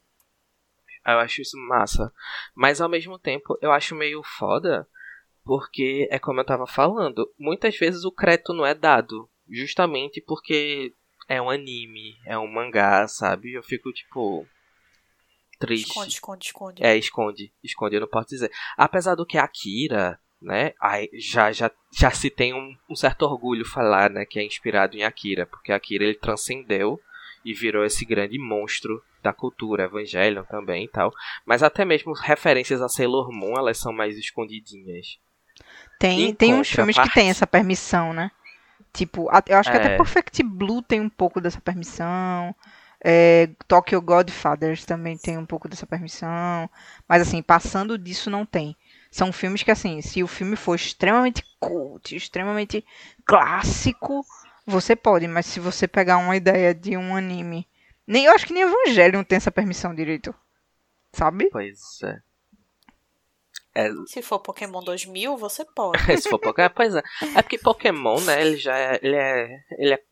Eu 1.06 1.20
acho 1.20 1.42
isso 1.42 1.58
massa. 1.68 2.14
Mas 2.56 2.80
ao 2.80 2.88
mesmo 2.90 3.18
tempo, 3.18 3.58
eu 3.62 3.72
acho 3.72 3.96
meio 3.96 4.22
foda. 4.24 4.88
Porque 5.44 6.08
é 6.10 6.18
como 6.18 6.40
eu 6.40 6.46
tava 6.46 6.66
falando, 6.66 7.30
muitas 7.38 7.78
vezes 7.78 8.06
o 8.06 8.12
crédito 8.12 8.54
não 8.54 8.66
é 8.66 8.74
dado. 8.74 9.30
Justamente 9.50 10.22
porque 10.22 10.94
é 11.28 11.42
um 11.42 11.50
anime, 11.50 12.16
é 12.26 12.38
um 12.38 12.48
mangá, 12.48 13.08
sabe? 13.08 13.54
Eu 13.54 13.64
fico 13.64 13.92
tipo. 13.92 14.48
Triste. 15.60 15.88
Esconde, 15.88 16.13
esconde, 16.13 16.46
esconde. 16.46 16.84
É, 16.84 16.98
esconde. 16.98 17.54
Esconde, 17.63 17.96
eu 17.96 18.02
não 18.02 18.08
posso 18.08 18.30
dizer. 18.30 18.52
Apesar 18.78 19.16
do 19.16 19.26
que 19.26 19.38
a 19.38 19.44
Akira, 19.44 20.20
né? 20.42 20.74
ai, 20.82 21.08
Já, 21.13 21.52
já, 21.52 21.72
já 21.92 22.12
se 22.12 22.30
tem 22.30 22.54
um, 22.54 22.76
um 22.89 22.96
certo 22.96 23.24
orgulho 23.24 23.66
falar, 23.66 24.10
né? 24.10 24.26
Que 24.26 24.39
é 24.39 24.46
inspirado 24.46 24.98
em 24.98 25.04
Akira. 25.04 25.46
Porque 25.46 25.72
Akira 25.72 26.04
ele 26.04 26.16
transcendeu 26.16 27.00
e 27.46 27.54
virou 27.54 27.86
esse 27.86 28.06
grande 28.06 28.38
monstro 28.38 29.02
da 29.22 29.34
cultura, 29.34 29.86
Evangelion 29.86 30.44
também 30.44 30.86
e 30.86 30.88
tal. 30.88 31.13
Mas 31.46 31.63
até 31.63 31.86
mesmo 31.86 32.13
referências 32.13 32.82
a 32.82 32.89
Sailor 32.89 33.32
Moon, 33.32 33.58
elas 33.58 33.78
são 33.78 33.94
mais 33.94 34.18
escondidinhas. 34.18 35.18
Tem, 36.00 36.30
Em 36.30 36.34
tem 36.34 36.54
uns 36.54 36.70
filmes 36.70 36.98
que 36.98 37.13
tem 37.13 37.30
essa 37.30 37.48
permissão, 37.48 38.12
né? 38.12 38.32
Tipo, 38.92 39.30
eu 39.48 39.58
acho 39.58 39.72
que 39.72 39.78
até 39.78 39.94
É. 39.94 39.98
Perfect 39.98 40.44
Blue 40.44 40.82
tem 40.82 41.00
um 41.00 41.10
pouco 41.10 41.39
dessa 41.42 41.60
permissão. 41.62 42.54
É, 43.04 43.50
Tokyo 43.68 44.02
Godfathers 44.02 44.86
também 44.86 45.18
tem 45.18 45.38
um 45.38 45.46
pouco 45.46 45.68
dessa 45.68 45.86
permissão. 45.86 46.70
Mas 47.08 47.22
assim, 47.22 47.42
passando 47.42 47.98
disso 47.98 48.30
não 48.30 48.46
tem. 48.46 48.76
São 49.12 49.32
filmes 49.32 49.62
que, 49.62 49.70
assim, 49.70 50.02
se 50.02 50.24
o 50.24 50.28
filme 50.28 50.56
for 50.56 50.76
extremamente 50.76 51.44
cult, 51.60 52.16
extremamente 52.16 52.84
clássico, 53.26 54.26
você 54.66 54.96
pode. 54.96 55.28
Mas 55.28 55.46
se 55.46 55.60
você 55.60 55.88
pegar 55.88 56.18
uma 56.18 56.36
ideia 56.36 56.74
de 56.74 56.96
um 56.98 57.16
anime. 57.16 57.68
Nem, 58.08 58.26
eu 58.26 58.34
acho 58.34 58.48
que 58.48 58.54
nem 58.54 58.63
Evangelho 58.63 59.24
tem 59.24 59.36
essa 59.36 59.52
permissão 59.52 59.94
direito. 59.94 60.34
Sabe? 61.12 61.50
Pois 61.52 61.80
é. 62.04 62.20
É, 63.76 63.89
Se 64.08 64.22
for 64.22 64.39
Pokémon 64.39 64.84
2000, 64.84 65.36
você 65.38 65.66
pode. 65.66 65.98
se 66.22 66.30
for 66.30 66.39
Pokémon, 66.39 66.70
pois 66.76 66.96
é. 66.96 67.04
É 67.36 67.42
porque 67.42 67.58
Pokémon, 67.58 68.20
né, 68.22 68.42
ele 68.42 68.58
já 68.58 68.78
é, 68.78 69.00
ele 69.02 69.16
é, 69.16 69.60
ele 69.78 69.94
é 69.94 70.04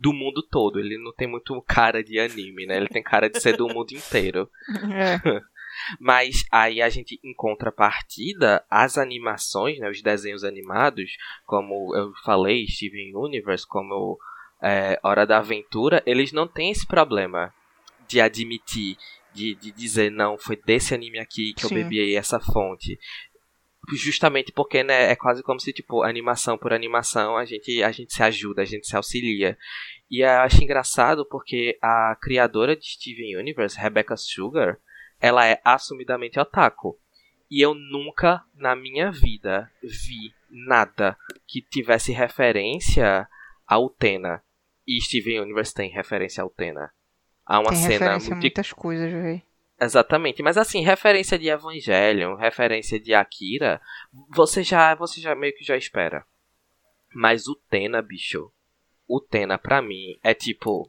do 0.00 0.12
mundo 0.12 0.42
todo, 0.42 0.78
ele 0.78 0.96
não 0.98 1.12
tem 1.12 1.28
muito 1.28 1.60
cara 1.62 2.02
de 2.02 2.18
anime, 2.18 2.66
né, 2.66 2.76
ele 2.76 2.88
tem 2.88 3.02
cara 3.02 3.28
de 3.28 3.40
ser 3.40 3.56
do 3.56 3.68
mundo 3.68 3.92
inteiro. 3.92 4.48
É. 4.94 5.42
Mas 5.98 6.44
aí 6.50 6.82
a 6.82 6.88
gente 6.88 7.18
em 7.24 7.34
contrapartida, 7.34 8.64
as 8.68 8.98
animações, 8.98 9.78
né, 9.78 9.90
os 9.90 10.02
desenhos 10.02 10.44
animados, 10.44 11.16
como 11.46 11.94
eu 11.96 12.12
falei, 12.24 12.66
Steven 12.66 13.16
Universe, 13.16 13.66
como 13.66 14.18
é, 14.62 14.98
Hora 15.02 15.26
da 15.26 15.38
Aventura, 15.38 16.02
eles 16.06 16.32
não 16.32 16.46
têm 16.46 16.70
esse 16.70 16.86
problema 16.86 17.52
de 18.06 18.20
admitir, 18.20 18.96
de, 19.32 19.54
de 19.54 19.72
dizer, 19.72 20.10
não, 20.10 20.36
foi 20.36 20.56
desse 20.56 20.94
anime 20.94 21.18
aqui 21.18 21.54
que 21.54 21.66
Sim. 21.66 21.74
eu 21.74 21.82
bebi 21.82 22.14
essa 22.14 22.38
fonte. 22.38 22.98
Justamente 23.90 24.52
porque, 24.52 24.84
né, 24.84 25.10
é 25.10 25.16
quase 25.16 25.42
como 25.42 25.58
se, 25.58 25.72
tipo, 25.72 26.02
animação 26.02 26.56
por 26.56 26.72
animação, 26.72 27.36
a 27.36 27.44
gente, 27.44 27.82
a 27.82 27.90
gente 27.90 28.12
se 28.12 28.22
ajuda, 28.22 28.62
a 28.62 28.64
gente 28.64 28.86
se 28.86 28.96
auxilia. 28.96 29.58
E 30.10 30.20
eu 30.20 30.28
acho 30.28 30.62
engraçado 30.62 31.26
porque 31.26 31.78
a 31.82 32.16
criadora 32.20 32.76
de 32.76 32.86
Steven 32.86 33.36
Universe, 33.36 33.78
Rebecca 33.78 34.16
Sugar, 34.16 34.78
ela 35.20 35.46
é 35.46 35.60
assumidamente 35.64 36.38
otaku. 36.38 36.98
E 37.50 37.60
eu 37.60 37.74
nunca 37.74 38.44
na 38.54 38.74
minha 38.76 39.10
vida 39.10 39.70
vi 39.82 40.32
nada 40.48 41.16
que 41.46 41.60
tivesse 41.60 42.12
referência 42.12 43.28
a 43.66 43.78
Utena. 43.78 44.42
E 44.86 45.00
Steven 45.00 45.40
Universe 45.40 45.74
tem 45.74 45.90
referência 45.90 46.42
a 46.42 46.46
Utena. 46.46 46.92
Há 47.44 47.60
uma 47.60 47.70
Tem 47.70 47.78
cena 47.78 47.92
referência 47.92 48.28
a 48.28 48.30
muito 48.30 48.42
muitas 48.42 48.72
coisas, 48.72 49.12
velho. 49.12 49.42
Exatamente, 49.82 50.42
mas 50.42 50.56
assim, 50.56 50.82
referência 50.82 51.36
de 51.36 51.48
Evangelion, 51.48 52.36
referência 52.36 53.00
de 53.00 53.12
Akira, 53.12 53.80
você 54.28 54.62
já, 54.62 54.94
você 54.94 55.20
já 55.20 55.34
meio 55.34 55.54
que 55.56 55.64
já 55.64 55.76
espera. 55.76 56.24
Mas 57.12 57.48
o 57.48 57.56
Tena, 57.68 58.00
bicho, 58.00 58.52
o 59.08 59.20
Tena 59.20 59.58
pra 59.58 59.82
mim 59.82 60.18
é 60.22 60.32
tipo 60.32 60.88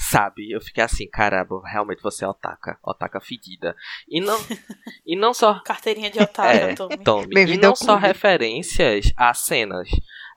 sabe, 0.00 0.50
eu 0.50 0.60
fiquei 0.60 0.82
assim, 0.82 1.06
caramba, 1.06 1.60
realmente 1.64 2.02
você 2.02 2.24
é 2.24 2.28
otaka, 2.28 2.78
otaka 2.82 3.20
fedida. 3.20 3.76
E 4.08 4.20
não 4.20 4.38
e 5.04 5.14
não 5.14 5.34
só 5.34 5.60
Carteirinha 5.64 6.10
de 6.10 6.18
otário, 6.20 6.70
é, 6.70 6.74
Tommy. 6.74 6.98
Tommy. 7.04 7.52
E 7.52 7.58
não 7.58 7.76
só 7.76 7.98
clube. 7.98 8.06
referências 8.06 9.12
a 9.16 9.34
cenas. 9.34 9.88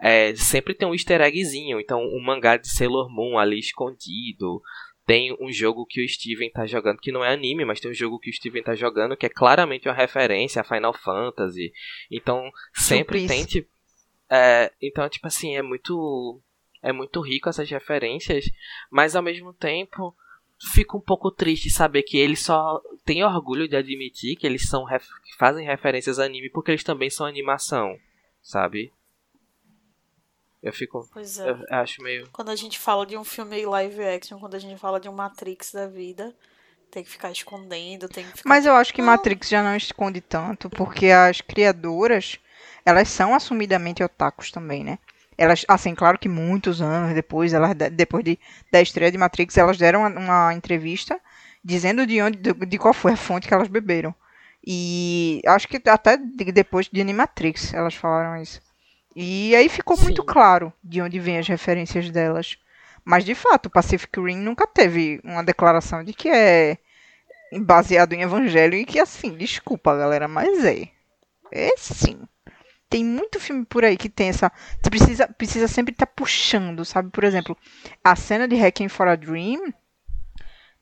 É, 0.01 0.35
sempre 0.35 0.73
tem 0.73 0.85
um 0.85 0.93
easter 0.93 1.21
eggzinho. 1.21 1.79
Então, 1.79 2.01
um 2.01 2.21
mangá 2.21 2.57
de 2.57 2.67
Sailor 2.67 3.09
Moon 3.09 3.37
ali 3.37 3.57
escondido. 3.57 4.61
Tem 5.05 5.35
um 5.39 5.51
jogo 5.51 5.85
que 5.85 6.03
o 6.03 6.07
Steven 6.07 6.49
tá 6.49 6.65
jogando, 6.65 6.99
que 6.99 7.11
não 7.11 7.23
é 7.23 7.33
anime, 7.33 7.65
mas 7.65 7.79
tem 7.79 7.91
um 7.91 7.93
jogo 7.93 8.19
que 8.19 8.29
o 8.29 8.33
Steven 8.33 8.63
tá 8.63 8.73
jogando 8.73 9.17
que 9.17 9.25
é 9.25 9.29
claramente 9.29 9.87
uma 9.87 9.93
referência 9.95 10.61
a 10.61 10.63
Final 10.63 10.93
Fantasy. 10.93 11.73
Então, 12.09 12.49
sempre 12.73 13.19
Piece. 13.19 13.27
tem, 13.33 13.45
tipo. 13.45 13.69
É, 14.29 14.71
então, 14.81 15.07
tipo 15.09 15.27
assim, 15.27 15.55
é 15.57 15.61
muito. 15.61 16.39
É 16.81 16.91
muito 16.91 17.21
rico 17.21 17.47
essas 17.47 17.69
referências, 17.69 18.45
mas 18.91 19.15
ao 19.15 19.23
mesmo 19.23 19.53
tempo 19.53 20.13
fico 20.73 20.97
um 20.97 21.01
pouco 21.01 21.31
triste 21.31 21.69
saber 21.69 22.03
que 22.03 22.17
eles 22.17 22.41
só 22.41 22.81
têm 23.05 23.23
orgulho 23.23 23.67
de 23.67 23.75
admitir 23.75 24.35
que 24.35 24.45
eles 24.45 24.67
são 24.67 24.83
ref- 24.83 25.07
que 25.25 25.35
fazem 25.37 25.65
referências 25.65 26.19
a 26.19 26.25
anime 26.25 26.49
porque 26.49 26.71
eles 26.71 26.83
também 26.83 27.09
são 27.09 27.25
animação, 27.25 27.97
sabe? 28.41 28.91
Eu 30.63 30.71
fico. 30.71 31.07
Pois 31.11 31.37
é. 31.39 31.49
Eu 31.49 31.57
acho 31.69 32.01
meio. 32.01 32.27
Quando 32.31 32.49
a 32.49 32.55
gente 32.55 32.79
fala 32.79 33.05
de 33.05 33.17
um 33.17 33.23
filme 33.23 33.65
live 33.65 34.01
action, 34.01 34.39
quando 34.39 34.55
a 34.55 34.59
gente 34.59 34.79
fala 34.79 34.99
de 34.99 35.09
um 35.09 35.13
Matrix 35.13 35.73
da 35.73 35.87
vida, 35.87 36.33
tem 36.89 37.03
que 37.03 37.09
ficar 37.09 37.31
escondendo, 37.31 38.07
tem 38.07 38.23
que 38.23 38.37
ficar. 38.37 38.47
Mas 38.49 38.65
eu 38.65 38.73
acho 38.73 38.93
que. 38.93 39.01
Matrix 39.01 39.49
já 39.49 39.61
não 39.61 39.75
esconde 39.75 40.21
tanto, 40.21 40.69
porque 40.69 41.07
as 41.07 41.41
criadoras, 41.41 42.39
elas 42.85 43.09
são 43.09 43.35
assumidamente 43.35 44.01
otakus 44.01 44.51
também, 44.51 44.83
né? 44.85 44.97
Elas, 45.37 45.65
assim, 45.67 45.93
claro 45.95 46.17
que 46.17 46.29
muitos 46.29 46.81
anos 46.81 47.13
depois, 47.13 47.53
elas, 47.53 47.75
depois 47.91 48.23
de, 48.23 48.39
da 48.71 48.79
estreia 48.79 49.11
de 49.11 49.17
Matrix, 49.17 49.57
elas 49.57 49.77
deram 49.77 50.01
uma, 50.01 50.09
uma 50.09 50.53
entrevista 50.53 51.19
dizendo 51.63 52.05
de 52.05 52.21
onde, 52.21 52.37
de, 52.37 52.53
de 52.53 52.77
qual 52.77 52.93
foi 52.93 53.13
a 53.13 53.17
fonte 53.17 53.47
que 53.47 53.53
elas 53.53 53.67
beberam. 53.67 54.13
E 54.65 55.41
acho 55.45 55.67
que 55.67 55.81
até 55.89 56.15
de- 56.17 56.51
depois 56.51 56.87
de 56.87 57.01
Animatrix 57.01 57.73
elas 57.73 57.95
falaram 57.95 58.41
isso. 58.41 58.61
E 59.15 59.55
aí 59.55 59.69
ficou 59.69 59.97
muito 59.97 60.21
Sim. 60.21 60.27
claro 60.27 60.73
de 60.83 61.01
onde 61.01 61.19
vêm 61.19 61.37
as 61.37 61.47
referências 61.47 62.09
delas. 62.09 62.57
Mas 63.05 63.25
de 63.25 63.35
fato, 63.35 63.69
Pacific 63.69 64.19
Rim 64.19 64.37
nunca 64.37 64.65
teve 64.65 65.19
uma 65.23 65.43
declaração 65.43 66.03
de 66.03 66.13
que 66.13 66.29
é 66.29 66.77
baseado 67.59 68.13
em 68.13 68.21
evangelho 68.21 68.75
e 68.75 68.85
que 68.85 68.99
assim, 68.99 69.35
desculpa 69.35 69.95
galera, 69.95 70.27
mas 70.27 70.63
é. 70.65 70.89
É 71.51 71.75
sim. 71.77 72.19
Tem 72.89 73.03
muito 73.03 73.39
filme 73.39 73.65
por 73.65 73.83
aí 73.83 73.97
que 73.97 74.09
tem 74.09 74.29
essa. 74.29 74.51
Você 74.81 74.89
precisa, 74.89 75.27
precisa 75.27 75.67
sempre 75.67 75.93
estar 75.93 76.05
puxando, 76.05 76.85
sabe? 76.85 77.09
Por 77.09 77.23
exemplo, 77.23 77.57
a 78.03 78.15
cena 78.15 78.47
de 78.47 78.55
Hacking 78.55 78.87
for 78.87 79.07
a 79.07 79.15
Dream. 79.15 79.73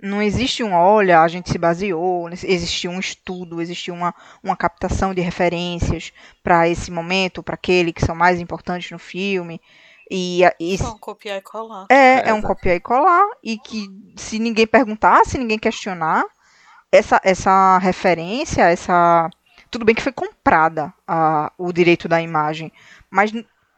Não 0.01 0.21
existe 0.21 0.63
um, 0.63 0.73
olha, 0.73 1.21
a 1.21 1.27
gente 1.27 1.51
se 1.51 1.57
baseou, 1.57 2.27
existiu 2.29 2.89
um 2.89 2.99
estudo, 2.99 3.61
existiu 3.61 3.93
uma, 3.93 4.13
uma 4.43 4.57
captação 4.57 5.13
de 5.13 5.21
referências 5.21 6.11
para 6.43 6.67
esse 6.67 6.89
momento, 6.89 7.43
para 7.43 7.53
aquele 7.53 7.93
que 7.93 8.03
são 8.03 8.15
mais 8.15 8.39
importantes 8.39 8.89
no 8.89 8.97
filme. 8.97 9.61
E, 10.09 10.41
e 10.59 10.77
Só 10.77 10.93
um 10.93 10.97
copiar 10.97 11.37
e 11.37 11.41
colar. 11.41 11.85
é, 11.89 11.95
É, 11.95 12.29
é 12.29 12.33
um 12.33 12.41
copiar 12.41 12.75
e 12.75 12.79
colar. 12.79 13.25
E 13.43 13.57
que 13.57 13.87
se 14.17 14.39
ninguém 14.39 14.67
perguntar, 14.67 15.23
se 15.23 15.37
ninguém 15.37 15.57
questionar, 15.57 16.25
essa, 16.91 17.21
essa 17.23 17.77
referência, 17.77 18.63
essa. 18.63 19.29
Tudo 19.69 19.85
bem 19.85 19.95
que 19.95 20.01
foi 20.01 20.11
comprada 20.11 20.93
a, 21.07 21.51
o 21.57 21.71
direito 21.71 22.09
da 22.09 22.21
imagem. 22.21 22.73
Mas, 23.09 23.31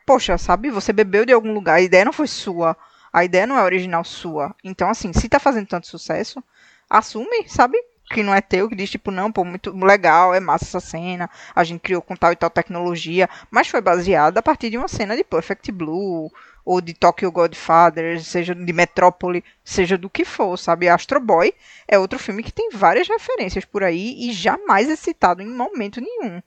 poxa, 0.07 0.38
sabe, 0.38 0.71
você 0.71 0.91
bebeu 0.91 1.23
de 1.25 1.33
algum 1.33 1.53
lugar, 1.53 1.75
a 1.75 1.81
ideia 1.81 2.03
não 2.05 2.13
foi 2.13 2.27
sua. 2.27 2.75
A 3.13 3.23
ideia 3.23 3.45
não 3.45 3.58
é 3.58 3.63
original 3.63 4.04
sua. 4.04 4.56
Então, 4.63 4.89
assim, 4.89 5.13
se 5.13 5.30
tá 5.30 5.39
fazendo 5.39 5.67
tanto 5.67 5.88
sucesso, 5.88 6.43
assume, 6.89 7.47
sabe? 7.47 7.78
Que 8.10 8.23
não 8.23 8.34
é 8.34 8.41
teu, 8.41 8.67
que 8.67 8.76
diz, 8.76 8.89
tipo, 8.89 9.12
não, 9.12 9.32
pô, 9.32 9.45
muito 9.45 9.71
legal, 9.78 10.34
é 10.34 10.39
massa 10.39 10.65
essa 10.65 10.80
cena, 10.80 11.30
a 11.56 11.63
gente 11.63 11.82
criou 11.82 12.02
com 12.02 12.15
tal 12.15 12.32
e 12.32 12.36
tal 12.36 12.49
tecnologia, 12.49 13.30
mas 13.52 13.67
foi 13.67 13.80
baseada 13.80 14.39
a 14.39 14.43
partir 14.43 14.69
de 14.69 14.78
uma 14.78 14.88
cena 14.88 15.15
de 15.15 15.23
Perfect 15.23 15.71
Blue, 15.71 16.32
ou 16.65 16.82
de 16.82 16.93
Tokyo 16.93 17.32
Godfather, 17.32 18.23
seja 18.23 18.56
de 18.56 18.73
Metrópole, 18.73 19.43
seja 19.63 19.97
do 19.97 20.10
que 20.10 20.23
for, 20.23 20.58
sabe? 20.58 20.88
Astro 20.88 21.19
Boy 21.19 21.54
é 21.88 21.99
outro 21.99 22.17
filme 22.17 22.43
que 22.43 22.54
tem 22.54 22.69
várias 22.71 23.08
referências 23.08 23.65
por 23.65 23.84
aí 23.84 24.30
e 24.30 24.34
jamais 24.34 24.89
é 24.89 24.95
citado 24.95 25.41
em 25.41 25.47
momento 25.47 26.02
nenhum. 26.02 26.41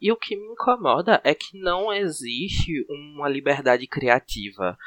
E 0.00 0.12
o 0.12 0.16
que 0.16 0.36
me 0.36 0.52
incomoda 0.52 1.20
é 1.24 1.34
que 1.34 1.58
não 1.58 1.92
existe 1.92 2.86
uma 2.88 3.28
liberdade 3.28 3.86
criativa. 3.86 4.78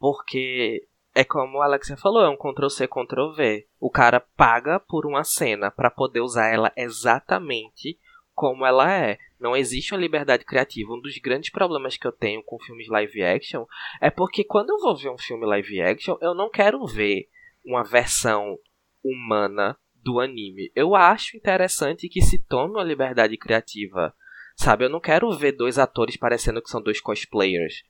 Porque 0.00 0.88
é 1.14 1.22
como 1.22 1.60
a 1.60 1.66
Alexia 1.66 1.96
falou, 1.96 2.22
é 2.22 2.28
um 2.28 2.36
Ctrl-C, 2.36 2.88
Ctrl-V. 2.88 3.68
O 3.78 3.90
cara 3.90 4.18
paga 4.18 4.80
por 4.80 5.06
uma 5.06 5.22
cena 5.22 5.70
para 5.70 5.90
poder 5.90 6.20
usar 6.20 6.48
ela 6.48 6.72
exatamente 6.76 7.98
como 8.34 8.64
ela 8.64 8.90
é. 8.90 9.18
Não 9.38 9.54
existe 9.54 9.92
uma 9.92 10.00
liberdade 10.00 10.44
criativa. 10.44 10.94
Um 10.94 11.00
dos 11.00 11.18
grandes 11.18 11.50
problemas 11.50 11.98
que 11.98 12.06
eu 12.06 12.12
tenho 12.12 12.42
com 12.42 12.58
filmes 12.58 12.88
live 12.88 13.22
action 13.22 13.66
é 14.00 14.10
porque 14.10 14.42
quando 14.42 14.70
eu 14.70 14.78
vou 14.78 14.96
ver 14.96 15.10
um 15.10 15.18
filme 15.18 15.44
live 15.44 15.82
action, 15.82 16.16
eu 16.22 16.34
não 16.34 16.48
quero 16.48 16.84
ver 16.86 17.28
uma 17.62 17.84
versão 17.84 18.56
humana 19.04 19.76
do 19.94 20.18
anime. 20.20 20.72
Eu 20.74 20.94
acho 20.94 21.36
interessante 21.36 22.08
que 22.08 22.22
se 22.22 22.38
tome 22.38 22.74
uma 22.74 22.84
liberdade 22.84 23.36
criativa. 23.36 24.14
Sabe, 24.56 24.84
eu 24.84 24.88
não 24.88 25.00
quero 25.00 25.30
ver 25.32 25.52
dois 25.52 25.78
atores 25.78 26.16
parecendo 26.16 26.62
que 26.62 26.70
são 26.70 26.82
dois 26.82 27.00
cosplayers. 27.00 27.82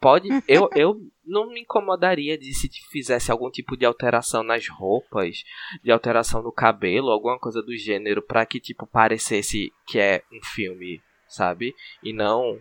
Pode, 0.00 0.28
eu, 0.48 0.68
eu 0.74 0.96
não 1.24 1.48
me 1.48 1.60
incomodaria 1.60 2.38
de 2.38 2.54
se 2.54 2.68
fizesse 2.90 3.30
algum 3.30 3.50
tipo 3.50 3.76
de 3.76 3.84
alteração 3.84 4.42
nas 4.42 4.68
roupas, 4.68 5.44
de 5.82 5.90
alteração 5.90 6.42
no 6.42 6.52
cabelo, 6.52 7.10
alguma 7.10 7.38
coisa 7.38 7.62
do 7.62 7.76
gênero, 7.76 8.22
pra 8.22 8.46
que 8.46 8.60
tipo 8.60 8.86
parecesse 8.86 9.72
que 9.86 9.98
é 9.98 10.22
um 10.32 10.42
filme, 10.42 11.02
sabe? 11.28 11.74
E 12.02 12.12
não 12.12 12.58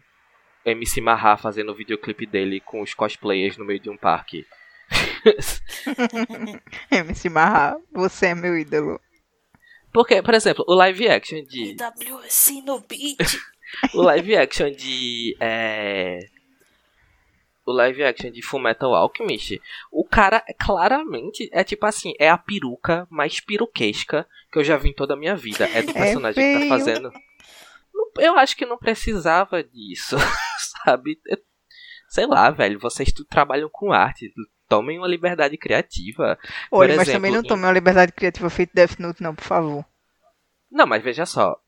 MC 0.66 1.00
Marra 1.00 1.38
fazendo 1.38 1.72
o 1.72 1.76
videoclipe 1.76 2.26
dele 2.26 2.60
com 2.60 2.82
os 2.82 2.94
cosplayers 2.94 3.58
no 3.58 3.66
meio 3.66 3.80
de 3.80 3.90
um 3.90 3.98
parque. 3.98 4.46
MC 6.92 7.30
Marra, 7.30 7.78
você 7.92 8.28
é 8.28 8.36
meu 8.36 8.58
ídolo. 8.58 9.00
Porque, 9.94 10.22
por 10.22 10.34
exemplo, 10.34 10.66
o 10.68 10.76
live 10.76 11.08
action 11.08 11.44
de 11.44 11.76
WC 11.76 12.62
no 12.64 12.82
beat. 12.82 13.40
o 13.96 14.02
live 14.02 14.36
action 14.36 14.70
de 14.70 15.36
é, 15.40 16.20
o 17.68 17.74
live 17.74 18.02
action 18.02 18.32
de 18.32 18.42
Fullmetal 18.42 18.96
Alchemist, 18.96 19.62
o 19.92 20.06
cara 20.06 20.42
claramente 20.58 21.50
é 21.52 21.66
tipo 21.66 21.86
assim, 21.86 22.14
é 22.18 22.30
a 22.30 22.38
peruca 22.38 23.06
mais 23.10 23.42
piruquesca 23.42 24.26
que 24.50 24.58
eu 24.58 24.64
já 24.64 24.78
vi 24.78 24.90
em 24.90 24.94
toda 24.94 25.16
a 25.16 25.18
minha 25.18 25.36
vida. 25.36 25.68
É 25.74 25.82
do 25.82 25.92
personagem 25.94 26.42
que 26.42 26.62
tá 26.62 26.70
fazendo. 26.70 27.12
Eu 28.20 28.38
acho 28.38 28.56
que 28.56 28.66
não 28.66 28.78
precisava 28.78 29.62
disso, 29.62 30.16
sabe? 30.86 31.20
Sei 32.08 32.26
lá, 32.26 32.50
velho, 32.52 32.80
vocês 32.80 33.12
trabalham 33.30 33.70
com 33.70 33.92
arte, 33.92 34.34
tomem 34.70 34.98
uma 34.98 35.08
liberdade 35.08 35.58
criativa. 35.58 36.40
Olha, 36.72 36.96
mas 36.96 37.10
exemplo, 37.10 37.18
também 37.20 37.32
não 37.34 37.42
em- 37.42 37.48
tome 37.48 37.64
uma 37.64 37.72
liberdade 37.74 38.14
criativa 38.14 38.50
feito 38.50 38.74
Death 38.74 38.98
Note, 38.98 39.22
não, 39.22 39.36
por 39.36 39.44
favor. 39.44 39.86
Não, 40.72 40.88
mas 40.88 41.04
veja 41.04 41.26
só. 41.26 41.60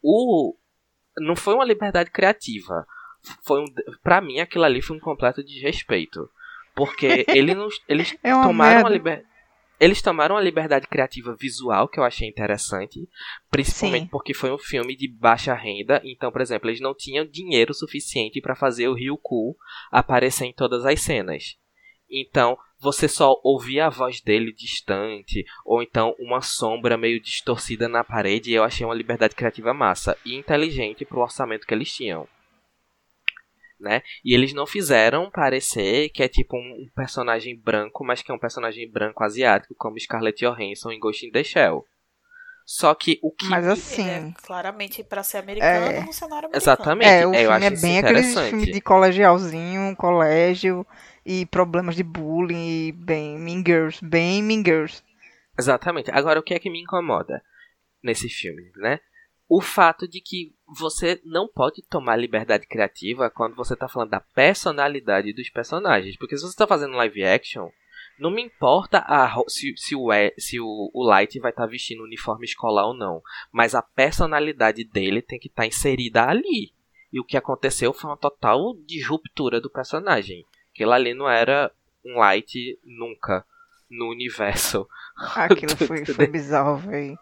O 0.00 0.56
não 1.18 1.34
foi 1.34 1.54
uma 1.54 1.64
liberdade 1.64 2.10
criativa. 2.10 2.86
Foi 3.42 3.60
um 3.60 3.66
para 4.02 4.20
mim 4.20 4.40
aquilo 4.40 4.64
ali 4.64 4.82
foi 4.82 4.96
um 4.96 5.00
completo 5.00 5.42
desrespeito. 5.42 6.28
Porque 6.74 7.24
ele 7.28 7.54
não, 7.54 7.68
eles 7.88 8.16
É 8.22 8.34
uma 8.34 8.46
tomaram 8.46 8.86
a 8.86 8.90
liber... 8.90 9.24
Eles 9.78 10.00
tomaram 10.00 10.36
a 10.36 10.40
liberdade 10.40 10.86
criativa 10.86 11.34
visual, 11.34 11.88
que 11.88 11.98
eu 11.98 12.04
achei 12.04 12.28
interessante, 12.28 13.08
principalmente 13.50 14.04
Sim. 14.04 14.08
porque 14.08 14.32
foi 14.32 14.52
um 14.52 14.56
filme 14.58 14.96
de 14.96 15.08
baixa 15.08 15.52
renda, 15.52 16.00
então, 16.04 16.30
por 16.30 16.40
exemplo, 16.40 16.70
eles 16.70 16.80
não 16.80 16.94
tinham 16.94 17.26
dinheiro 17.26 17.74
suficiente 17.74 18.40
para 18.40 18.54
fazer 18.54 18.86
o 18.88 18.94
Ryuku 18.94 19.56
aparecer 19.90 20.44
em 20.44 20.52
todas 20.52 20.86
as 20.86 21.00
cenas. 21.02 21.56
Então, 22.08 22.56
você 22.78 23.08
só 23.08 23.34
ouvia 23.42 23.86
a 23.86 23.90
voz 23.90 24.20
dele 24.20 24.52
distante, 24.52 25.44
ou 25.64 25.82
então 25.82 26.14
uma 26.20 26.40
sombra 26.40 26.96
meio 26.96 27.20
distorcida 27.20 27.88
na 27.88 28.04
parede, 28.04 28.50
e 28.50 28.54
eu 28.54 28.62
achei 28.62 28.86
uma 28.86 28.94
liberdade 28.94 29.34
criativa 29.34 29.74
massa 29.74 30.16
e 30.24 30.34
inteligente 30.34 31.04
pro 31.04 31.20
orçamento 31.20 31.66
que 31.66 31.74
eles 31.74 31.92
tinham. 31.92 32.28
Né? 33.84 34.00
E 34.24 34.32
eles 34.34 34.54
não 34.54 34.66
fizeram 34.66 35.30
parecer 35.30 36.08
que 36.08 36.22
é 36.22 36.28
tipo 36.28 36.56
um 36.56 36.84
um 36.84 36.88
personagem 36.96 37.54
branco, 37.54 38.02
mas 38.02 38.22
que 38.22 38.32
é 38.32 38.34
um 38.34 38.38
personagem 38.38 38.90
branco 38.90 39.22
asiático, 39.22 39.74
como 39.76 40.00
Scarlett 40.00 40.42
Johansson 40.42 40.90
em 40.90 40.98
Ghost 40.98 41.26
in 41.26 41.30
the 41.30 41.44
Shell. 41.44 41.84
Só 42.66 42.94
que 42.94 43.18
o 43.22 43.30
que 43.30 43.44
Mas 43.46 43.66
me- 43.66 43.72
assim, 43.72 44.08
é 44.08 44.32
claramente 44.42 45.04
pra 45.04 45.22
ser 45.22 45.36
americano 45.36 45.86
É. 45.86 46.00
no 46.00 46.12
cenário 46.14 46.48
americano. 46.48 46.56
Exatamente. 46.56 47.08
é, 47.10 47.26
o 47.26 47.34
eu 47.34 47.40
filme 47.40 47.46
acho 47.48 47.66
é 47.66 47.70
bem 47.70 47.98
aquele 47.98 48.18
interessante. 48.20 48.48
filme 48.50 48.72
de 48.72 48.80
colegialzinho, 48.80 49.94
colégio 49.96 50.86
e 51.26 51.44
problemas 51.44 51.94
de 51.94 52.02
bullying 52.02 52.86
e 52.88 52.92
bem 52.92 53.38
Mean 53.38 53.62
Girls, 53.66 54.02
bem 54.02 54.42
Mean 54.42 54.62
Girls. 54.64 55.02
Exatamente. 55.58 56.10
Agora, 56.10 56.40
o 56.40 56.42
que 56.42 56.54
é 56.54 56.58
que 56.58 56.70
me 56.70 56.80
incomoda 56.80 57.42
nesse 58.02 58.30
filme, 58.30 58.72
né? 58.76 58.98
O 59.46 59.60
fato 59.60 60.08
de 60.08 60.22
que 60.22 60.53
você 60.66 61.20
não 61.24 61.46
pode 61.46 61.82
tomar 61.82 62.16
liberdade 62.16 62.66
criativa 62.66 63.30
quando 63.30 63.54
você 63.54 63.76
tá 63.76 63.88
falando 63.88 64.10
da 64.10 64.20
personalidade 64.20 65.32
dos 65.32 65.50
personagens. 65.50 66.16
Porque 66.16 66.36
se 66.36 66.42
você 66.42 66.56
tá 66.56 66.66
fazendo 66.66 66.96
live 66.96 67.24
action, 67.24 67.68
não 68.18 68.30
me 68.30 68.42
importa 68.42 68.98
a 68.98 69.34
se, 69.48 69.74
se, 69.76 69.94
o, 69.94 70.08
se 70.38 70.60
o, 70.60 70.90
o 70.92 71.04
Light 71.04 71.38
vai 71.38 71.50
estar 71.50 71.66
vestindo 71.66 72.02
uniforme 72.02 72.46
escolar 72.46 72.86
ou 72.86 72.94
não. 72.94 73.22
Mas 73.52 73.74
a 73.74 73.82
personalidade 73.82 74.84
dele 74.84 75.20
tem 75.20 75.38
que 75.38 75.48
estar 75.48 75.66
inserida 75.66 76.24
ali. 76.24 76.72
E 77.12 77.20
o 77.20 77.24
que 77.24 77.36
aconteceu 77.36 77.92
foi 77.92 78.10
uma 78.10 78.16
total 78.16 78.74
disruptura 78.86 79.60
do 79.60 79.70
personagem. 79.70 80.44
Aquilo 80.72 80.92
ali 80.92 81.14
não 81.14 81.28
era 81.28 81.70
um 82.04 82.18
Light 82.18 82.78
nunca 82.84 83.44
no 83.88 84.10
universo. 84.10 84.88
Aquilo 85.34 85.76
foi, 85.86 86.04
foi 86.04 86.26
bizarro, 86.26 86.78
velho. 86.78 87.16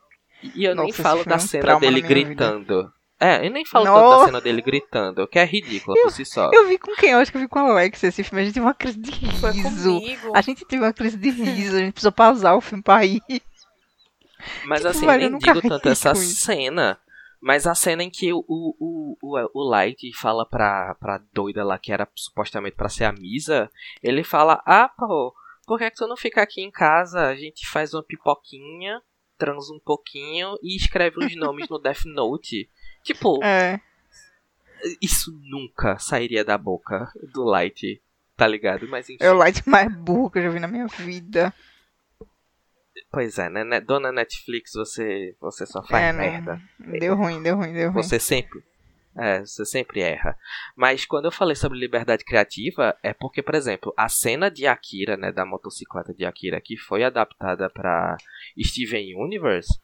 E 0.54 0.64
eu 0.64 0.74
nem 0.74 0.88
Nossa, 0.88 1.02
falo 1.02 1.20
esse 1.20 1.28
da 1.28 1.38
cena 1.38 1.78
dele 1.78 2.02
minha 2.02 2.26
vida. 2.26 2.92
É, 3.22 3.46
eu 3.46 3.50
nem 3.52 3.64
falo 3.64 3.84
tanto 3.84 4.18
da 4.18 4.24
cena 4.24 4.40
dele 4.40 4.60
gritando, 4.60 5.28
que 5.28 5.38
é 5.38 5.44
ridícula 5.44 5.96
por 6.02 6.10
si 6.10 6.24
só. 6.24 6.50
Eu 6.52 6.66
vi 6.66 6.76
com 6.76 6.92
quem? 6.96 7.10
Eu 7.10 7.18
acho 7.18 7.30
que 7.30 7.36
eu 7.36 7.40
vi 7.42 7.46
com 7.46 7.60
a 7.60 7.70
Alex 7.70 8.02
esse 8.02 8.24
filme. 8.24 8.42
A 8.42 8.44
gente 8.44 8.54
teve 8.54 8.66
uma 8.66 8.74
crise 8.74 8.98
de 8.98 9.12
Foi 9.38 9.52
riso. 9.52 10.00
comigo. 10.00 10.32
A 10.34 10.40
gente 10.40 10.64
teve 10.64 10.82
uma 10.82 10.92
crise 10.92 11.16
de 11.16 11.30
riso. 11.30 11.76
A 11.76 11.78
gente 11.78 11.92
precisou 11.92 12.10
pausar 12.10 12.56
o 12.56 12.60
filme 12.60 12.82
pra 12.82 13.04
ir. 13.06 13.22
Mas 14.64 14.80
tipo, 14.80 14.90
assim, 14.90 15.06
velho, 15.06 15.12
eu 15.12 15.20
nem 15.20 15.30
nunca 15.30 15.52
digo 15.52 15.68
tanto 15.68 15.88
essa 15.88 16.14
cena. 16.16 16.98
Mas 17.40 17.64
a 17.64 17.76
cena 17.76 18.02
em 18.02 18.10
que 18.10 18.32
o, 18.32 18.44
o, 18.48 19.16
o, 19.20 19.50
o 19.54 19.68
Light 19.68 20.12
fala 20.16 20.44
pra, 20.44 20.96
pra 20.96 21.20
doida 21.32 21.64
lá 21.64 21.78
que 21.78 21.92
era 21.92 22.08
supostamente 22.16 22.76
pra 22.76 22.88
ser 22.88 23.04
a 23.04 23.12
Misa, 23.12 23.70
ele 24.02 24.24
fala, 24.24 24.62
ah, 24.66 24.88
pô, 24.88 25.32
por 25.66 25.78
que, 25.78 25.90
que 25.90 25.96
tu 25.96 26.06
não 26.08 26.16
fica 26.16 26.42
aqui 26.42 26.60
em 26.60 26.70
casa? 26.70 27.26
A 27.26 27.34
gente 27.36 27.68
faz 27.68 27.94
uma 27.94 28.02
pipoquinha, 28.02 29.00
transa 29.38 29.72
um 29.72 29.80
pouquinho 29.80 30.56
e 30.62 30.76
escreve 30.76 31.24
os 31.24 31.34
nomes 31.36 31.68
no 31.68 31.78
Death 31.78 32.04
Note. 32.06 32.68
Tipo, 33.02 33.38
É. 33.44 33.80
isso 35.00 35.32
nunca 35.42 35.98
sairia 35.98 36.44
da 36.44 36.56
boca 36.58 37.10
do 37.32 37.44
Light, 37.44 38.00
tá 38.36 38.46
ligado? 38.46 38.86
Mas 38.88 39.08
enfim. 39.08 39.22
É 39.24 39.30
o 39.30 39.36
light 39.36 39.62
mais 39.68 39.92
burro 39.94 40.30
que 40.30 40.38
eu 40.38 40.42
já 40.44 40.48
vi 40.50 40.60
na 40.60 40.68
minha 40.68 40.86
vida. 40.86 41.52
Pois 43.10 43.38
é, 43.38 43.48
né? 43.48 43.62
né? 43.64 43.80
Dona 43.80 44.10
Netflix, 44.12 44.72
você, 44.74 45.34
você 45.40 45.66
só 45.66 45.82
faz 45.82 46.04
É, 46.04 46.12
não. 46.12 46.18
merda. 46.18 46.62
Deu 46.78 47.14
ruim, 47.14 47.42
deu 47.42 47.56
ruim, 47.56 47.72
deu 47.72 47.90
ruim. 47.90 48.02
Você 48.02 48.18
sempre. 48.18 48.62
É, 49.16 49.40
você 49.40 49.64
sempre 49.64 50.00
erra. 50.00 50.36
Mas 50.76 51.04
quando 51.04 51.26
eu 51.26 51.32
falei 51.32 51.54
sobre 51.54 51.78
liberdade 51.78 52.24
criativa, 52.24 52.96
é 53.02 53.12
porque, 53.12 53.42
por 53.42 53.54
exemplo, 53.54 53.92
a 53.96 54.08
cena 54.08 54.50
de 54.50 54.66
Akira, 54.66 55.16
né, 55.16 55.30
da 55.30 55.44
motocicleta 55.44 56.14
de 56.14 56.24
Akira, 56.24 56.60
que 56.60 56.76
foi 56.76 57.04
adaptada 57.04 57.68
pra 57.68 58.16
Steven 58.58 59.14
Universe, 59.16 59.78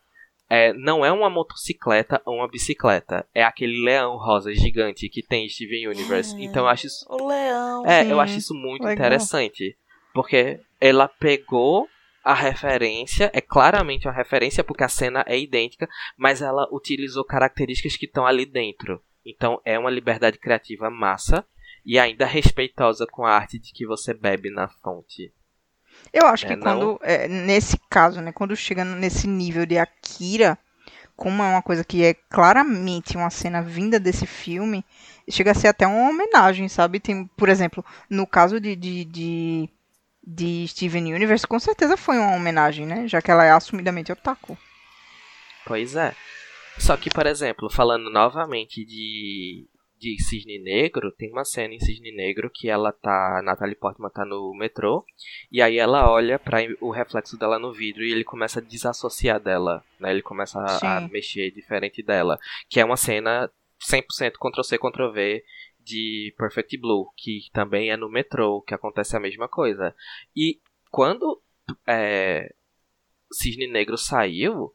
é, 0.51 0.73
não 0.73 1.05
é 1.05 1.13
uma 1.13 1.29
motocicleta 1.29 2.23
ou 2.25 2.37
uma 2.37 2.49
bicicleta. 2.49 3.27
É 3.35 3.43
aquele 3.43 3.85
leão 3.85 4.17
rosa 4.17 4.53
gigante 4.55 5.09
que 5.09 5.23
tem 5.23 5.49
Steven 5.49 5.89
Universe. 5.89 6.35
É. 6.35 6.45
Então 6.45 6.65
eu 6.65 6.69
acho 6.69 6.87
isso. 6.87 7.07
O 7.09 7.29
leão. 7.29 7.87
É, 7.87 8.05
Sim, 8.05 8.11
eu 8.11 8.21
acho 8.21 8.39
isso 8.39 8.55
muito 8.55 8.83
legal. 8.83 8.95
interessante. 8.95 9.77
Porque 10.15 10.59
ela 10.81 11.07
pegou 11.07 11.87
a 12.25 12.35
referência, 12.35 13.31
é 13.33 13.41
claramente 13.41 14.07
uma 14.07 14.15
referência 14.15 14.65
porque 14.65 14.85
a 14.85 14.89
cena 14.89 15.25
é 15.27 15.39
idêntica, 15.39 15.89
mas 16.17 16.43
ela 16.43 16.67
utilizou 16.73 17.25
características 17.25 17.97
que 17.97 18.07
estão 18.07 18.27
ali 18.27 18.45
dentro. 18.45 19.03
Então 19.25 19.61
é 19.65 19.79
uma 19.79 19.91
liberdade 19.91 20.39
criativa 20.39 20.91
massa. 20.91 21.47
e 21.85 21.99
ainda 21.99 22.27
respeitosa 22.27 23.07
com 23.07 23.25
a 23.25 23.35
arte 23.35 23.59
de 23.59 23.73
que 23.73 23.87
você 23.87 24.13
bebe 24.13 24.51
na 24.51 24.69
fonte. 24.69 25.33
Eu 26.13 26.27
acho 26.27 26.45
É, 26.45 26.49
que 26.49 26.57
não? 26.57 26.97
quando, 26.97 26.99
é, 27.03 27.29
nesse 27.29 27.79
caso, 27.91 28.21
né, 28.21 28.33
quando 28.33 28.55
chega 28.57 28.85
nesse 28.85 29.27
nível 29.27 29.67
de 29.67 29.79
Akira, 29.79 30.59
como 31.17 31.43
é 31.43 31.49
uma 31.49 31.63
coisa 31.63 31.85
que 31.85 32.05
é 32.05 32.15
claramente 32.15 33.17
uma 33.17 33.31
cena 33.31 33.63
vinda 33.63 33.99
desse 34.01 34.27
filme, 34.27 34.85
chega 35.29 35.51
a 35.53 35.55
ser 35.55 35.69
até 35.69 35.87
uma 35.87 36.09
homenagem, 36.11 36.69
sabe? 36.69 37.01
Tem, 37.01 37.27
por 37.37 37.49
exemplo, 37.49 37.85
no 38.11 38.27
caso 38.27 38.61
de, 38.61 38.77
de, 38.77 39.05
de, 39.05 39.71
de 40.27 40.69
Steven 40.69 41.15
Universe, 41.15 41.47
com 41.47 41.59
certeza 41.59 41.97
foi 41.97 42.19
uma 42.19 42.35
homenagem, 42.35 42.87
né? 42.87 43.09
Já 43.09 43.23
que 43.23 43.31
ela 43.31 43.45
é 43.45 43.51
assumidamente 43.51 44.13
otaku. 44.13 44.59
Pois 45.65 45.95
é. 45.95 46.17
Só 46.79 46.97
que, 46.97 47.11
por 47.11 47.27
exemplo, 47.27 47.69
falando 47.71 48.11
novamente 48.11 48.85
de, 48.85 49.69
de 49.99 50.17
Cisne 50.23 50.59
Negro, 50.59 51.13
tem 51.13 51.31
uma 51.31 51.45
cena 51.45 51.75
em 51.75 51.81
Cisne 51.81 52.13
Negro 52.13 52.51
que 52.53 52.69
ela 52.69 52.93
tá. 52.93 53.43
Natalie 53.45 53.75
Portman 53.75 54.11
tá 54.11 54.25
no 54.25 54.55
metrô. 54.55 55.05
E 55.51 55.61
aí 55.61 55.79
ela 55.79 56.11
olha 56.11 56.39
para 56.39 56.59
o 56.81 56.91
reflexo 56.91 57.37
dela 57.37 57.59
no 57.59 57.73
vidro 57.73 58.03
e 58.03 58.13
ele 58.13 58.25
começa 58.25 58.61
a 58.61 58.63
desassociar 58.63 59.41
dela. 59.41 59.85
Né? 59.99 60.11
Ele 60.11 60.23
começa 60.23 60.59
a, 60.59 60.99
a 60.99 61.01
mexer 61.09 61.51
diferente 61.51 62.03
dela. 62.03 62.39
Que 62.69 62.81
é 62.81 62.85
uma 62.85 62.97
cena 62.97 63.51
100% 63.81 64.33
Ctrl-C, 64.39 64.79
Ctrl-V 64.79 65.45
de 65.81 66.35
Perfect 66.37 66.77
Blue, 66.79 67.11
que 67.17 67.49
também 67.53 67.91
é 67.91 67.97
no 67.97 68.11
metrô, 68.11 68.63
que 68.63 68.75
acontece 68.75 69.17
a 69.17 69.21
mesma 69.21 69.49
coisa. 69.49 69.95
E 70.37 70.61
quando 70.91 71.43
é, 71.87 72.53
Cisne 73.33 73.67
Negro 73.67 73.97
saiu, 73.97 74.73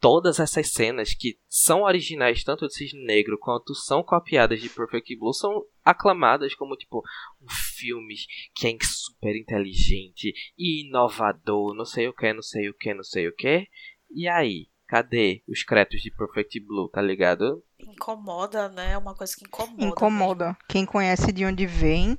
todas 0.00 0.38
essas 0.38 0.70
cenas 0.70 1.14
que 1.14 1.38
são 1.48 1.82
originais 1.82 2.44
tanto 2.44 2.66
de 2.66 2.74
Cisne 2.74 3.04
Negro 3.04 3.38
quanto 3.38 3.74
são 3.74 4.02
copiadas 4.02 4.60
de 4.60 4.68
Perfect 4.68 5.16
Blue 5.16 5.32
são 5.32 5.64
aclamadas 5.84 6.54
como 6.54 6.76
tipo 6.76 7.02
um 7.40 7.48
filme 7.76 8.14
que 8.54 8.66
é 8.68 8.76
super 8.82 9.36
inteligente 9.36 10.32
e 10.56 10.86
inovador, 10.86 11.74
não 11.74 11.84
sei 11.84 12.08
o 12.08 12.12
que, 12.12 12.32
não 12.32 12.42
sei 12.42 12.68
o 12.68 12.74
que, 12.74 12.94
não 12.94 13.04
sei 13.04 13.28
o 13.28 13.34
que. 13.34 13.66
E 14.10 14.28
aí, 14.28 14.68
cadê 14.86 15.42
os 15.46 15.62
créditos 15.62 16.00
de 16.00 16.10
Perfect 16.10 16.60
Blue, 16.60 16.88
tá 16.88 17.02
ligado? 17.02 17.62
Incomoda, 17.78 18.68
né? 18.68 18.92
É 18.92 18.98
uma 18.98 19.14
coisa 19.14 19.34
que 19.36 19.44
incomoda. 19.44 19.84
Incomoda. 19.84 20.56
Quem 20.68 20.86
conhece 20.86 21.32
de 21.32 21.44
onde 21.44 21.66
vem, 21.66 22.18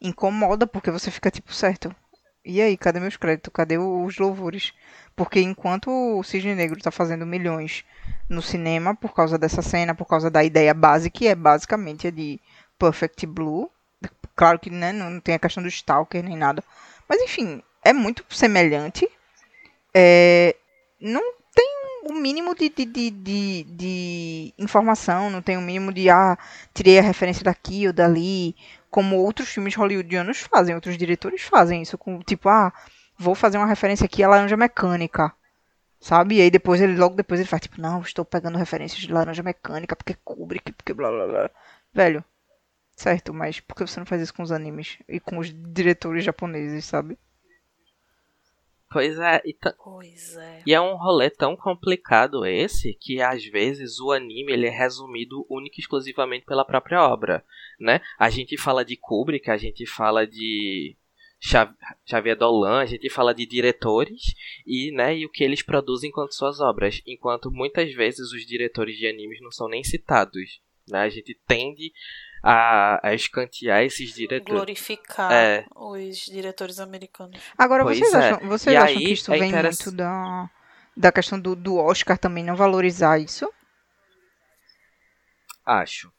incomoda, 0.00 0.66
porque 0.66 0.90
você 0.90 1.10
fica 1.10 1.30
tipo, 1.30 1.52
certo. 1.52 1.94
E 2.44 2.60
aí, 2.60 2.76
cadê 2.76 3.00
meus 3.00 3.16
créditos? 3.16 3.52
Cadê 3.52 3.76
os 3.78 4.18
louvores? 4.18 4.72
Porque 5.14 5.40
enquanto 5.40 5.90
o 5.90 6.22
Cisne 6.22 6.54
Negro 6.54 6.80
tá 6.80 6.90
fazendo 6.90 7.26
milhões 7.26 7.84
no 8.28 8.40
cinema 8.40 8.94
por 8.94 9.14
causa 9.14 9.36
dessa 9.36 9.60
cena, 9.60 9.94
por 9.94 10.06
causa 10.06 10.30
da 10.30 10.42
ideia 10.42 10.72
base, 10.72 11.10
que 11.10 11.28
é 11.28 11.34
basicamente 11.34 12.06
a 12.06 12.10
de 12.10 12.40
Perfect 12.78 13.26
Blue. 13.26 13.70
Claro 14.34 14.58
que 14.58 14.70
né, 14.70 14.92
não 14.92 15.20
tem 15.20 15.34
a 15.34 15.38
questão 15.38 15.62
do 15.62 15.68
Stalker 15.68 16.22
nem 16.22 16.36
nada. 16.36 16.64
Mas 17.06 17.20
enfim, 17.20 17.62
é 17.84 17.92
muito 17.92 18.24
semelhante. 18.30 19.06
É, 19.92 20.56
não 20.98 21.34
tem 21.54 21.68
o 22.08 22.14
mínimo 22.14 22.54
de, 22.54 22.70
de, 22.70 22.84
de, 22.86 23.10
de, 23.10 23.64
de 23.64 24.54
informação, 24.58 25.28
não 25.28 25.42
tem 25.42 25.56
o 25.56 25.60
mínimo 25.60 25.92
de 25.92 26.08
ah, 26.08 26.38
tirei 26.72 26.98
a 26.98 27.02
referência 27.02 27.44
daqui 27.44 27.86
ou 27.86 27.92
dali, 27.92 28.56
como 28.90 29.16
outros 29.16 29.48
filmes 29.48 29.74
hollywoodianos 29.74 30.40
fazem, 30.40 30.74
outros 30.74 30.98
diretores 30.98 31.42
fazem 31.42 31.82
isso, 31.82 31.96
com 31.96 32.18
tipo, 32.20 32.48
ah, 32.48 32.72
vou 33.18 33.34
fazer 33.34 33.58
uma 33.58 33.66
referência 33.66 34.04
aqui 34.04 34.22
a 34.22 34.28
Laranja 34.28 34.56
Mecânica. 34.56 35.32
Sabe? 36.00 36.36
E 36.36 36.40
aí 36.42 36.50
depois 36.50 36.80
ele, 36.80 36.96
logo 36.96 37.14
depois 37.14 37.40
ele 37.40 37.48
faz, 37.48 37.62
tipo, 37.62 37.80
não, 37.80 38.00
estou 38.00 38.24
pegando 38.24 38.58
referências 38.58 39.00
de 39.02 39.12
Laranja 39.12 39.42
Mecânica, 39.42 39.94
porque 39.94 40.16
Kubrick, 40.24 40.72
porque 40.72 40.94
blá 40.94 41.10
blá 41.10 41.26
blá. 41.26 41.50
Velho, 41.92 42.24
certo, 42.96 43.34
mas 43.34 43.60
por 43.60 43.76
que 43.76 43.86
você 43.86 44.00
não 44.00 44.06
faz 44.06 44.22
isso 44.22 44.34
com 44.34 44.42
os 44.42 44.52
animes 44.52 44.98
e 45.08 45.20
com 45.20 45.38
os 45.38 45.52
diretores 45.52 46.24
japoneses, 46.24 46.84
sabe? 46.86 47.18
Pois 48.92 49.18
é, 49.18 49.40
e, 49.44 49.54
ta- 49.54 49.74
Pois 49.82 50.36
é. 50.36 50.62
e 50.66 50.74
é 50.74 50.80
um 50.80 50.96
rolê 50.96 51.30
tão 51.30 51.54
complicado 51.56 52.44
esse 52.44 52.92
que 52.94 53.20
às 53.22 53.44
vezes 53.44 54.00
o 54.00 54.10
anime 54.10 54.52
ele 54.52 54.66
é 54.66 54.70
resumido 54.70 55.46
única 55.48 55.76
e 55.78 55.80
exclusivamente 55.80 56.44
pela 56.44 56.64
própria 56.64 57.00
obra, 57.02 57.44
né? 57.78 58.00
A 58.18 58.28
gente 58.28 58.56
fala 58.58 58.84
de 58.84 58.96
Kubrick, 58.96 59.48
a 59.48 59.56
gente 59.56 59.86
fala 59.86 60.26
de 60.26 60.96
Xav- 61.40 61.72
Xavier 62.04 62.36
Dolan, 62.36 62.80
a 62.80 62.86
gente 62.86 63.08
fala 63.08 63.32
de 63.32 63.46
diretores 63.46 64.34
e, 64.66 64.90
né, 64.92 65.16
e 65.16 65.24
o 65.24 65.30
que 65.30 65.44
eles 65.44 65.62
produzem 65.62 66.10
enquanto 66.10 66.34
suas 66.34 66.60
obras, 66.60 67.00
enquanto 67.06 67.50
muitas 67.50 67.92
vezes 67.94 68.32
os 68.32 68.44
diretores 68.44 68.96
de 68.96 69.06
animes 69.06 69.40
não 69.40 69.52
são 69.52 69.68
nem 69.68 69.84
citados, 69.84 70.60
né? 70.88 70.98
A 71.02 71.08
gente 71.08 71.38
tende 71.46 71.92
a, 72.42 73.08
a 73.08 73.14
escantear 73.14 73.82
esses 73.82 74.14
diretores. 74.14 74.52
Glorificar 74.54 75.32
É. 75.32 75.64
os 75.74 76.16
diretores 76.26 76.78
americanos. 76.80 77.38
Agora, 77.56 77.82
Pois 77.84 77.98
vocês, 77.98 78.14
é. 78.14 78.16
acham, 78.16 78.48
vocês 78.48 78.76
acham 78.76 78.88
aí 78.98 79.04
que 79.04 79.12
isso 79.12 79.32
é 79.32 79.38
vem 79.38 79.52
muito 79.52 79.92
da, 79.92 80.50
da 80.96 81.12
questão 81.12 81.38
do, 81.40 81.54
do 81.54 81.76
Oscar 81.76 82.16
também 82.18 82.44
não 82.44 82.56
valorizar 82.56 83.18
isso? 83.18 83.50
Acho. 85.64 86.10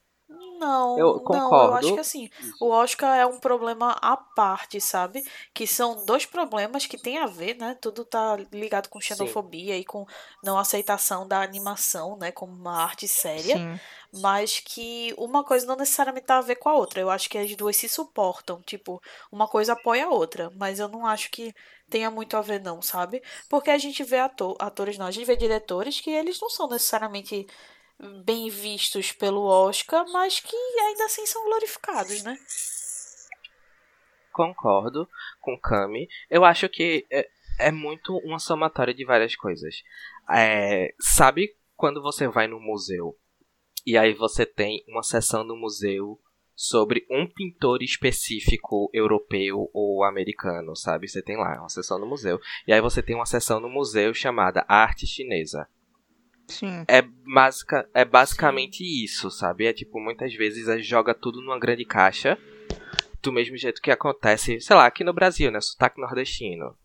Não, 0.62 0.98
Eu 0.98 1.06
não, 1.08 1.14
eu 1.16 1.20
concordo. 1.22 1.74
acho 1.78 1.94
que 1.96 2.00
assim, 2.00 2.30
o 2.60 2.70
Oscar 2.70 3.18
é 3.18 3.26
um 3.26 3.40
problema 3.40 3.94
à 4.02 4.16
parte, 4.16 4.80
sabe? 4.80 5.24
Que 5.54 5.66
são 5.66 6.06
dois 6.06 6.26
problemas 6.26 6.86
que 6.86 6.98
tem 6.98 7.18
a 7.18 7.26
ver, 7.26 7.56
né? 7.58 7.76
Tudo 7.82 8.06
tá 8.06 8.38
ligado 8.52 8.88
com 8.88 9.02
xenofobia 9.02 9.78
e 9.78 9.84
com 9.84 10.06
não 10.44 10.58
aceitação 10.60 11.28
da 11.28 11.42
animação, 11.42 12.16
né? 12.18 12.32
Como 12.32 12.54
uma 12.54 12.84
arte 12.84 13.08
séria. 13.08 13.58
Sim. 13.58 13.80
Mas 14.14 14.60
que 14.60 15.14
uma 15.18 15.44
coisa 15.44 15.66
não 15.66 15.76
necessariamente 15.76 16.28
tá 16.28 16.38
a 16.38 16.42
ver 16.42 16.56
com 16.56 16.70
a 16.70 16.74
outra. 16.76 17.00
Eu 17.02 17.10
acho 17.10 17.30
que 17.30 17.38
as 17.38 17.56
duas 17.56 17.76
se 17.78 17.90
suportam. 17.90 18.62
Tipo, 18.62 19.02
uma 19.32 19.48
coisa 19.48 19.74
apoia 19.74 20.06
a 20.06 20.10
outra. 20.10 20.52
Mas 20.56 20.80
eu 20.80 20.88
não 20.90 21.06
acho 21.06 21.32
que 21.32 21.56
tenha 21.90 22.12
muito 22.12 22.38
a 22.38 22.42
ver, 22.42 22.62
não, 22.62 22.82
sabe? 22.82 23.22
Porque 23.50 23.70
a 23.70 23.78
gente 23.78 24.04
vê 24.04 24.20
ator, 24.20 24.56
atores, 24.60 24.98
não, 24.98 25.06
a 25.08 25.12
gente 25.12 25.26
vê 25.26 25.36
diretores 25.36 26.00
que 26.00 26.10
eles 26.10 26.40
não 26.40 26.50
são 26.50 26.68
necessariamente 26.68 27.48
bem 28.26 28.50
vistos 28.50 29.12
pelo 29.12 29.44
Oscar, 29.44 30.06
mas 30.12 30.40
que 30.40 30.56
ainda 30.56 31.06
assim 31.06 31.26
são 31.26 31.44
glorificados, 31.46 32.24
né? 32.24 32.38
Concordo 34.32 35.08
com 35.40 35.60
Kami. 35.60 36.08
Eu 36.30 36.46
acho 36.46 36.70
que 36.70 37.06
é, 37.12 37.28
é 37.60 37.72
muito 37.72 38.18
uma 38.20 38.40
somatória 38.40 38.94
de 38.94 39.06
várias 39.06 39.36
coisas. 39.36 39.84
É, 40.30 40.94
sabe 41.00 41.56
quando 41.76 42.02
você 42.02 42.28
vai 42.28 42.48
no 42.48 42.60
museu 42.60 43.18
e 43.86 43.98
aí 43.98 44.14
você 44.14 44.46
tem 44.46 44.84
uma 44.88 45.04
sessão 45.04 45.44
no 45.44 45.56
museu 45.56 46.20
sobre 46.56 47.06
um 47.10 47.28
pintor 47.28 47.82
específico 47.82 48.90
europeu 48.94 49.70
ou 49.74 50.04
americano, 50.04 50.76
sabe? 50.76 51.08
Você 51.08 51.22
tem 51.22 51.36
lá 51.36 51.60
uma 51.60 51.70
sessão 51.70 51.98
no 51.98 52.06
museu. 52.06 52.40
E 52.68 52.74
aí 52.74 52.80
você 52.80 53.02
tem 53.02 53.16
uma 53.16 53.26
sessão 53.26 53.60
no 53.60 53.70
museu 53.70 54.14
chamada 54.14 54.64
Arte 54.68 55.08
Chinesa. 55.08 55.68
Sim. 56.52 56.84
É, 56.88 57.02
basica, 57.02 57.90
é 57.94 58.06
basicamente 58.06 58.84
isso, 58.84 59.32
sabe? 59.32 59.66
É 59.66 59.74
tipo, 59.74 60.00
muitas 60.00 60.34
vezes 60.34 60.68
a 60.68 60.78
gente 60.78 60.88
joga 60.88 61.14
tudo 61.14 61.42
numa 61.42 61.60
grande 61.60 61.86
caixa. 61.86 62.38
Do 63.22 63.32
mesmo 63.32 63.56
jeito 63.56 63.82
que 63.82 63.92
acontece, 63.92 64.60
sei 64.60 64.76
lá, 64.76 64.86
aqui 64.86 65.04
no 65.04 65.14
Brasil, 65.14 65.52
né? 65.52 65.62
Sotaque 65.62 66.02
nordestino. 66.02 66.76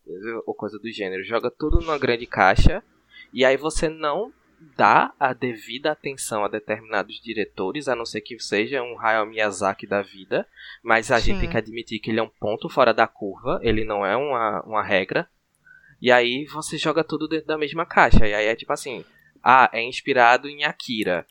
Ou 0.47 0.55
coisa 0.55 0.79
do 0.79 0.91
gênero. 0.91 1.25
Joga 1.25 1.51
tudo 1.51 1.81
numa 1.81 1.99
grande 1.99 2.27
caixa. 2.27 2.83
E 3.33 3.45
aí 3.45 3.57
você 3.57 3.89
não 3.89 4.33
dá 4.77 5.15
a 5.19 5.33
devida 5.33 5.93
atenção 5.93 6.45
a 6.45 6.49
determinados 6.49 7.21
diretores, 7.21 7.89
a 7.89 7.95
não 7.95 8.05
ser 8.05 8.21
que 8.21 8.39
seja 8.39 8.83
um 8.83 8.99
Hayao 8.99 9.27
Miyazaki 9.27 9.87
da 9.87 10.03
vida. 10.03 10.47
Mas 10.83 11.11
a 11.11 11.19
gente 11.19 11.37
Sim. 11.37 11.41
tem 11.41 11.51
que 11.51 11.57
admitir 11.57 12.01
que 12.01 12.11
ele 12.11 12.21
é 12.21 12.23
um 12.23 12.31
ponto 12.41 12.69
fora 12.69 12.93
da 12.93 13.07
curva. 13.07 13.59
Ele 13.63 13.85
não 13.85 14.05
é 14.05 14.15
uma, 14.15 14.63
uma 14.63 14.83
regra. 14.83 15.29
E 16.01 16.13
aí 16.13 16.45
você 16.47 16.77
joga 16.77 17.03
tudo 17.03 17.27
dentro 17.27 17.47
da 17.47 17.59
mesma 17.59 17.87
caixa. 17.87 18.27
E 18.27 18.35
aí 18.35 18.47
é 18.47 18.55
tipo 18.55 18.73
assim, 18.73 19.05
ah, 19.49 19.71
é 19.73 19.81
inspirado 19.83 20.49
em 20.49 20.65
Akira. 20.65 21.25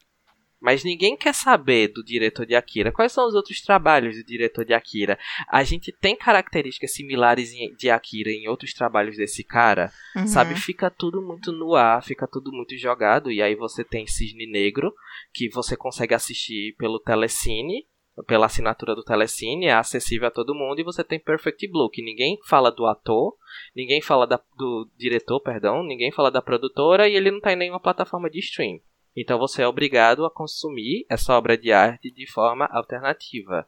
Mas 0.62 0.84
ninguém 0.84 1.16
quer 1.18 1.34
saber 1.36 1.90
do 1.90 2.02
diretor 2.04 2.46
de 2.46 2.56
Akira. 2.56 2.92
Quais 2.92 3.12
são 3.12 3.28
os 3.28 3.36
outros 3.36 3.62
trabalhos 3.62 4.16
do 4.16 4.24
diretor 4.24 4.64
de 4.66 4.74
Akira? 4.74 5.20
A 5.50 5.64
gente 5.64 5.92
tem 5.92 6.16
características 6.16 6.94
similares 6.94 7.52
de 7.78 7.90
Akira 7.90 8.32
em 8.32 8.48
outros 8.48 8.74
trabalhos 8.74 9.18
desse 9.18 9.44
cara, 9.44 9.92
Uhum. 10.16 10.26
sabe? 10.26 10.56
Fica 10.56 10.90
tudo 10.90 11.22
muito 11.22 11.52
no 11.52 11.76
ar, 11.76 12.02
fica 12.02 12.26
tudo 12.26 12.52
muito 12.52 12.76
jogado. 12.78 13.30
E 13.32 13.42
aí 13.42 13.54
você 13.54 13.84
tem 13.84 14.08
Cisne 14.08 14.48
Negro, 14.50 14.92
que 15.34 15.50
você 15.50 15.76
consegue 15.76 16.16
assistir 16.16 16.74
pelo 16.80 17.00
Telecine, 17.00 17.86
pela 18.24 18.46
assinatura 18.46 18.96
do 18.96 19.04
Telecine, 19.04 19.66
é 19.66 19.74
acessível 19.74 20.28
a 20.28 20.32
todo 20.32 20.56
mundo. 20.56 20.80
E 20.80 20.84
você 20.84 21.04
tem 21.04 21.20
Perfect 21.20 21.68
Blue, 21.68 21.90
que 21.90 22.02
ninguém 22.02 22.40
fala 22.46 22.72
do 22.72 22.86
ator, 22.86 23.36
ninguém 23.76 24.02
fala 24.02 24.26
da- 24.26 24.42
do 24.58 24.90
diretor, 24.98 25.40
perdão, 25.42 25.84
ninguém 25.84 26.12
fala 26.12 26.32
da 26.32 26.42
produtora 26.42 27.10
e 27.10 27.16
ele 27.16 27.32
não 27.32 27.42
tá 27.42 27.52
em 27.52 27.58
nenhuma 27.58 27.80
plataforma 27.80 28.30
de 28.30 28.40
stream. 28.40 28.80
Então 29.16 29.38
você 29.38 29.62
é 29.62 29.68
obrigado 29.68 30.26
a 30.26 30.32
consumir 30.32 31.06
essa 31.10 31.38
obra 31.38 31.58
de 31.58 31.72
arte 31.72 32.12
de 32.12 32.30
forma 32.30 32.66
alternativa. 32.66 33.66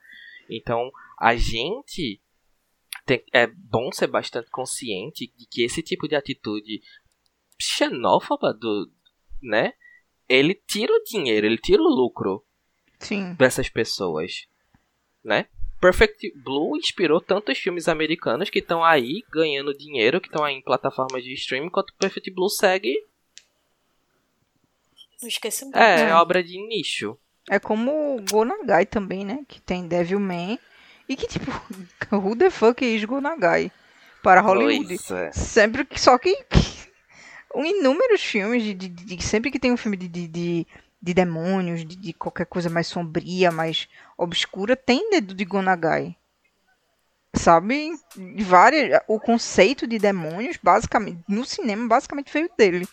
Então 0.50 0.92
a 1.20 1.36
gente 1.36 2.22
tem- 3.06 3.24
é 3.34 3.48
bom 3.48 3.92
ser 3.92 4.08
bastante 4.08 4.50
consciente 4.50 5.32
de 5.38 5.46
que 5.46 5.64
esse 5.64 5.82
tipo 5.82 6.08
de 6.08 6.16
atitude 6.16 6.82
xenófoba 7.60 8.54
do, 8.54 8.92
né? 9.42 9.74
Ele 10.30 10.54
tira 10.54 10.94
o 10.94 11.04
dinheiro, 11.04 11.46
ele 11.46 11.58
tira 11.58 11.82
o 11.82 11.88
lucro 11.88 12.46
Sim. 13.00 13.34
dessas 13.34 13.70
pessoas, 13.70 14.48
né? 15.24 15.46
Perfect 15.80 16.34
Blue 16.36 16.76
inspirou 16.78 17.22
tantos 17.22 17.58
filmes 17.60 17.88
americanos 17.88 18.50
que 18.50 18.60
estão 18.60 18.84
aí 18.84 19.24
ganhando 19.32 19.78
dinheiro, 19.78 20.20
que 20.20 20.28
estão 20.28 20.44
aí 20.44 20.56
em 20.56 20.62
plataformas 20.62 21.24
de 21.24 21.34
streaming, 21.34 21.68
enquanto 21.68 21.94
Perfect 22.00 22.32
Blue 22.32 22.50
segue. 22.50 22.96
Não 25.22 25.28
esqueci 25.30 25.64
muito. 25.66 25.78
É, 25.78 26.10
É. 26.10 26.14
obra 26.16 26.44
de 26.44 26.58
nicho. 26.68 27.18
É 27.50 27.60
como 27.60 28.18
o 28.18 28.22
Gonagai 28.30 28.86
também, 28.86 29.24
né? 29.26 29.44
Que 29.48 29.62
tem 29.62 29.88
Devilman. 29.88 30.60
E 31.08 31.16
que, 31.16 31.28
tipo, 31.28 31.50
who 32.12 32.36
the 32.36 32.50
fuck 32.50 32.84
is 32.84 33.04
Gonagai? 33.06 33.72
Para 34.22 34.42
Hollywood. 34.42 34.88
Pois 34.88 35.12
é. 35.12 35.32
Sempre 35.32 35.86
que. 35.86 36.00
Só 36.00 36.18
que. 36.18 36.36
que 36.50 36.88
um 37.56 37.66
inúmeros 37.66 38.22
filmes 38.22 38.62
de, 38.64 38.74
de- 38.74 38.90
de- 38.90 39.24
Sempre 39.24 39.50
que 39.50 39.60
tem 39.60 39.72
um 39.72 39.78
filme 39.78 39.96
de, 39.98 40.08
de, 40.28 40.68
de, 41.02 41.08
de 41.08 41.14
demônios, 41.14 41.86
de, 41.86 41.96
de 41.96 42.14
qualquer 42.14 42.46
coisa 42.46 42.70
mais 42.70 42.88
sombria, 42.88 43.52
mais 43.52 43.88
obscura, 44.18 44.76
tem 44.76 45.10
dedo 45.10 45.34
de 45.34 45.46
Gonagai. 45.46 46.16
Sabe? 47.34 47.92
Várias, 48.44 49.02
o 49.08 49.20
conceito 49.20 49.86
de 49.86 50.00
demônios, 50.00 50.58
basicamente, 50.58 51.24
no 51.28 51.46
cinema, 51.46 51.88
basicamente 51.88 52.32
veio 52.32 52.50
dele. 52.58 52.88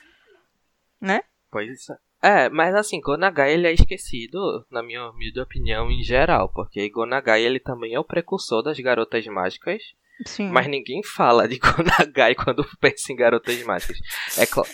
Né? 1.01 1.23
Pois 1.51 1.89
é. 1.89 2.05
É, 2.27 2.49
mas 2.49 2.75
assim, 2.75 3.03
Gonagai 3.03 3.53
ele 3.53 3.67
é 3.67 3.73
esquecido, 3.75 4.65
na 4.71 4.83
minha 4.83 5.11
humilde 5.11 5.39
opinião, 5.39 5.91
em 5.91 6.03
geral, 6.03 6.49
porque 6.49 6.89
Gonagai 6.89 7.43
ele 7.43 7.61
também 7.61 7.93
é 7.93 8.01
o 8.01 8.05
precursor 8.05 8.63
das 8.63 8.81
garotas 8.81 9.27
mágicas, 9.27 9.83
Sim. 10.27 10.49
mas 10.49 10.67
ninguém 10.69 11.03
fala 11.03 11.49
de 11.49 11.59
Gonagai 11.61 12.35
quando 12.35 12.65
pensa 12.81 13.12
em 13.12 13.17
garotas 13.17 13.62
mágicas. 13.65 13.99
É, 14.39 14.47
cla- 14.47 14.65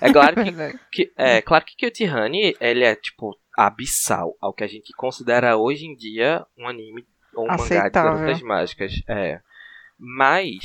é 0.00 0.12
claro 0.12 0.34
que, 0.36 0.42
Verdade. 0.50 0.80
que- 0.92 1.12
é 1.16 1.40
claro 1.42 1.64
que 1.64 2.06
Honey, 2.08 2.56
ele 2.60 2.84
é 2.84 2.94
tipo 2.94 3.36
abissal 3.56 4.36
ao 4.40 4.52
que 4.52 4.64
a 4.64 4.66
gente 4.68 4.92
considera 4.94 5.56
hoje 5.56 5.86
em 5.86 5.94
dia 5.96 6.44
um 6.56 6.68
anime 6.68 7.06
ou 7.34 7.44
um 7.44 7.48
mangá 7.48 7.64
de 7.66 7.72
Aceitável. 7.78 8.12
garotas 8.18 8.42
mágicas. 8.42 8.92
É. 9.08 9.40
Mas 9.98 10.58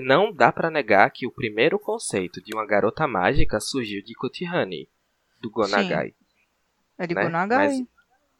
não 0.00 0.32
dá 0.32 0.52
pra 0.52 0.70
negar 0.70 1.10
que 1.10 1.26
o 1.26 1.30
primeiro 1.32 1.78
conceito 1.78 2.42
de 2.42 2.54
uma 2.54 2.66
garota 2.66 3.06
mágica 3.06 3.58
surgiu 3.60 4.02
de 4.02 4.14
Kutihani, 4.14 4.88
do 5.40 5.50
Gonagai. 5.50 6.14
É 6.98 7.06
de 7.06 7.14
né? 7.14 7.22
Gonagai. 7.24 7.66
Mas, 7.68 7.84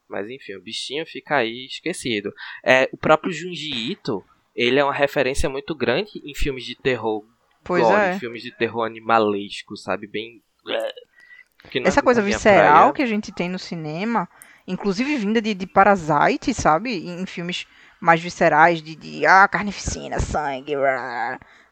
mas 0.08 0.30
enfim, 0.30 0.54
o 0.54 0.62
bichinho 0.62 1.06
fica 1.06 1.36
aí 1.36 1.66
esquecido. 1.66 2.32
É, 2.64 2.88
o 2.92 2.96
próprio 2.96 3.32
Junji 3.32 3.92
Ito, 3.92 4.24
ele 4.56 4.80
é 4.80 4.84
uma 4.84 4.92
referência 4.92 5.48
muito 5.48 5.74
grande 5.74 6.10
em 6.24 6.34
filmes 6.34 6.64
de 6.64 6.74
terror 6.74 7.22
Pois 7.62 7.82
gore, 7.82 8.00
é. 8.00 8.18
filmes 8.18 8.42
de 8.42 8.52
terror 8.52 8.86
animalesco, 8.86 9.76
sabe? 9.76 10.06
Bem. 10.06 10.42
é 10.66 11.80
Essa 11.84 12.00
coisa 12.00 12.22
visceral 12.22 12.74
praia. 12.74 12.92
que 12.92 13.02
a 13.02 13.06
gente 13.06 13.32
tem 13.32 13.48
no 13.48 13.58
cinema, 13.58 14.28
inclusive 14.66 15.16
vinda 15.18 15.42
de, 15.42 15.52
de 15.52 15.66
Parasite, 15.66 16.54
sabe? 16.54 17.06
Em 17.06 17.26
filmes 17.26 17.66
mais 18.00 18.20
viscerais, 18.20 18.80
de, 18.80 18.94
de 18.94 19.26
ah, 19.26 19.48
carnificina, 19.48 20.20
sangue, 20.20 20.74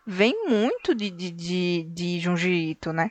vem 0.04 0.48
muito 0.48 0.94
de, 0.94 1.10
de, 1.10 1.30
de, 1.30 1.84
de 1.84 2.20
Junji 2.20 2.70
Ito, 2.70 2.92
né? 2.92 3.10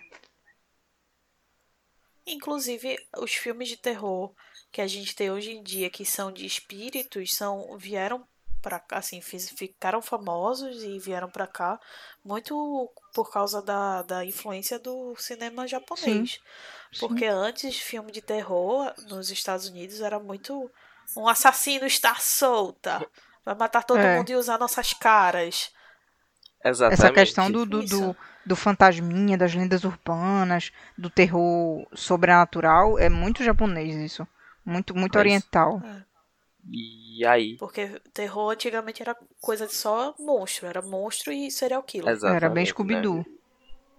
Inclusive, 2.28 2.98
os 3.18 3.34
filmes 3.34 3.70
de 3.70 3.78
terror 3.78 4.34
que 4.72 4.82
a 4.82 4.88
gente 4.88 5.16
tem 5.16 5.32
hoje 5.32 5.52
em 5.52 5.64
dia, 5.64 5.90
que 5.90 6.06
são 6.06 6.32
de 6.32 6.46
espíritos, 6.46 7.32
são 7.34 7.78
vieram 7.78 8.26
para 8.64 8.80
cá, 8.80 8.98
assim, 8.98 9.22
fiz- 9.22 9.50
ficaram 9.52 10.02
famosos 10.02 10.82
e 10.82 10.98
vieram 10.98 11.30
para 11.30 11.46
cá 11.46 11.80
muito 12.26 12.90
por 13.14 13.30
causa 13.32 13.62
da, 13.62 14.02
da 14.02 14.26
influência 14.26 14.80
do 14.80 15.14
cinema 15.18 15.68
japonês. 15.68 16.40
Porque 17.00 17.26
antes, 17.26 17.78
filme 17.78 18.12
de 18.12 18.22
terror 18.22 18.92
nos 19.10 19.30
Estados 19.30 19.68
Unidos 19.68 20.00
era 20.02 20.18
muito 20.20 20.72
um 21.18 21.28
assassino 21.28 21.86
está 21.86 22.16
solta, 22.16 23.06
vai 23.46 23.54
matar 23.56 23.84
todo 23.84 24.00
É. 24.00 24.18
mundo 24.18 24.30
e 24.32 24.36
usar 24.36 24.58
nossas 24.58 24.94
caras. 24.94 25.70
Exatamente. 26.66 27.02
Essa 27.02 27.12
questão 27.14 27.52
do, 27.52 27.66
do, 27.66 27.84
do, 27.86 28.16
do 28.46 28.56
fantasminha, 28.56 29.38
das 29.38 29.54
lendas 29.54 29.84
urbanas, 29.84 30.72
do 30.98 31.10
terror 31.10 31.86
sobrenatural, 31.94 32.98
é 32.98 33.10
muito 33.10 33.44
japonês 33.44 33.94
isso. 33.96 34.26
Muito, 34.66 34.96
muito 34.96 35.16
Mas- 35.16 35.20
oriental. 35.20 35.82
E 36.72 37.26
aí. 37.26 37.58
Porque 37.58 38.00
terror 38.14 38.52
antigamente 38.52 39.02
era 39.02 39.16
coisa 39.42 39.68
de 39.68 39.74
só 39.74 40.16
monstro, 40.20 40.68
era 40.68 40.82
monstro 40.82 41.32
e 41.32 41.52
serial 41.52 41.84
killer. 41.84 42.10
Exatamente, 42.10 42.38
Era 42.38 42.50
bem 42.54 42.64
né? 42.64 42.70
Scooby-Doo. 42.70 43.26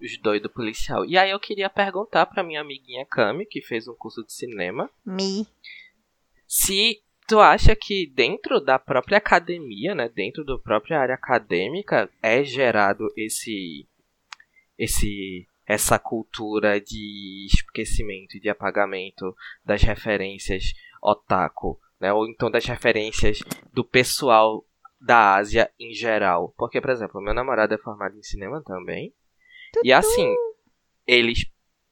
Os 0.01 0.19
doidos 0.19 0.53
policial. 0.53 1.05
E 1.05 1.17
aí 1.17 1.31
eu 1.31 1.41
queria 1.41 1.71
perguntar 1.71 2.27
pra 2.27 2.43
minha 2.43 2.61
amiguinha 2.61 3.07
Cami, 3.07 3.47
que 3.47 3.63
fez 3.63 3.87
um 3.87 3.95
curso 3.95 4.25
de 4.25 4.33
cinema, 4.33 4.91
Me. 5.05 5.47
se 6.47 7.03
tu 7.27 7.39
acha 7.41 7.75
que 7.75 8.07
dentro 8.07 8.61
da 8.61 8.79
própria 8.79 9.19
academia, 9.19 9.95
né, 9.95 10.09
dentro 10.09 10.45
da 10.45 10.59
própria 10.59 11.01
área 11.01 11.15
acadêmica, 11.15 12.11
é 12.23 12.45
gerado 12.45 13.07
esse 13.17 13.87
esse 14.79 15.47
essa 15.67 15.99
cultura 15.99 16.79
de 16.79 17.47
esquecimento 17.47 18.37
e 18.37 18.41
de 18.41 18.51
apagamento 18.51 19.35
das 19.65 19.83
referências 19.83 20.75
otaku, 21.03 21.81
né, 22.05 22.13
ou 22.13 22.29
então 22.29 22.51
das 22.51 22.67
referências 22.67 23.39
do 23.73 23.83
pessoal 23.83 24.63
da 25.01 25.37
Ásia 25.37 25.71
em 25.81 25.95
geral. 25.95 26.55
Porque, 26.55 26.79
por 26.79 26.91
exemplo, 26.91 27.21
meu 27.23 27.33
namorado 27.33 27.73
é 27.73 27.79
formado 27.79 28.15
em 28.19 28.23
cinema 28.23 28.63
também. 28.63 29.15
E 29.83 29.91
assim, 29.91 30.35
eles 31.07 31.47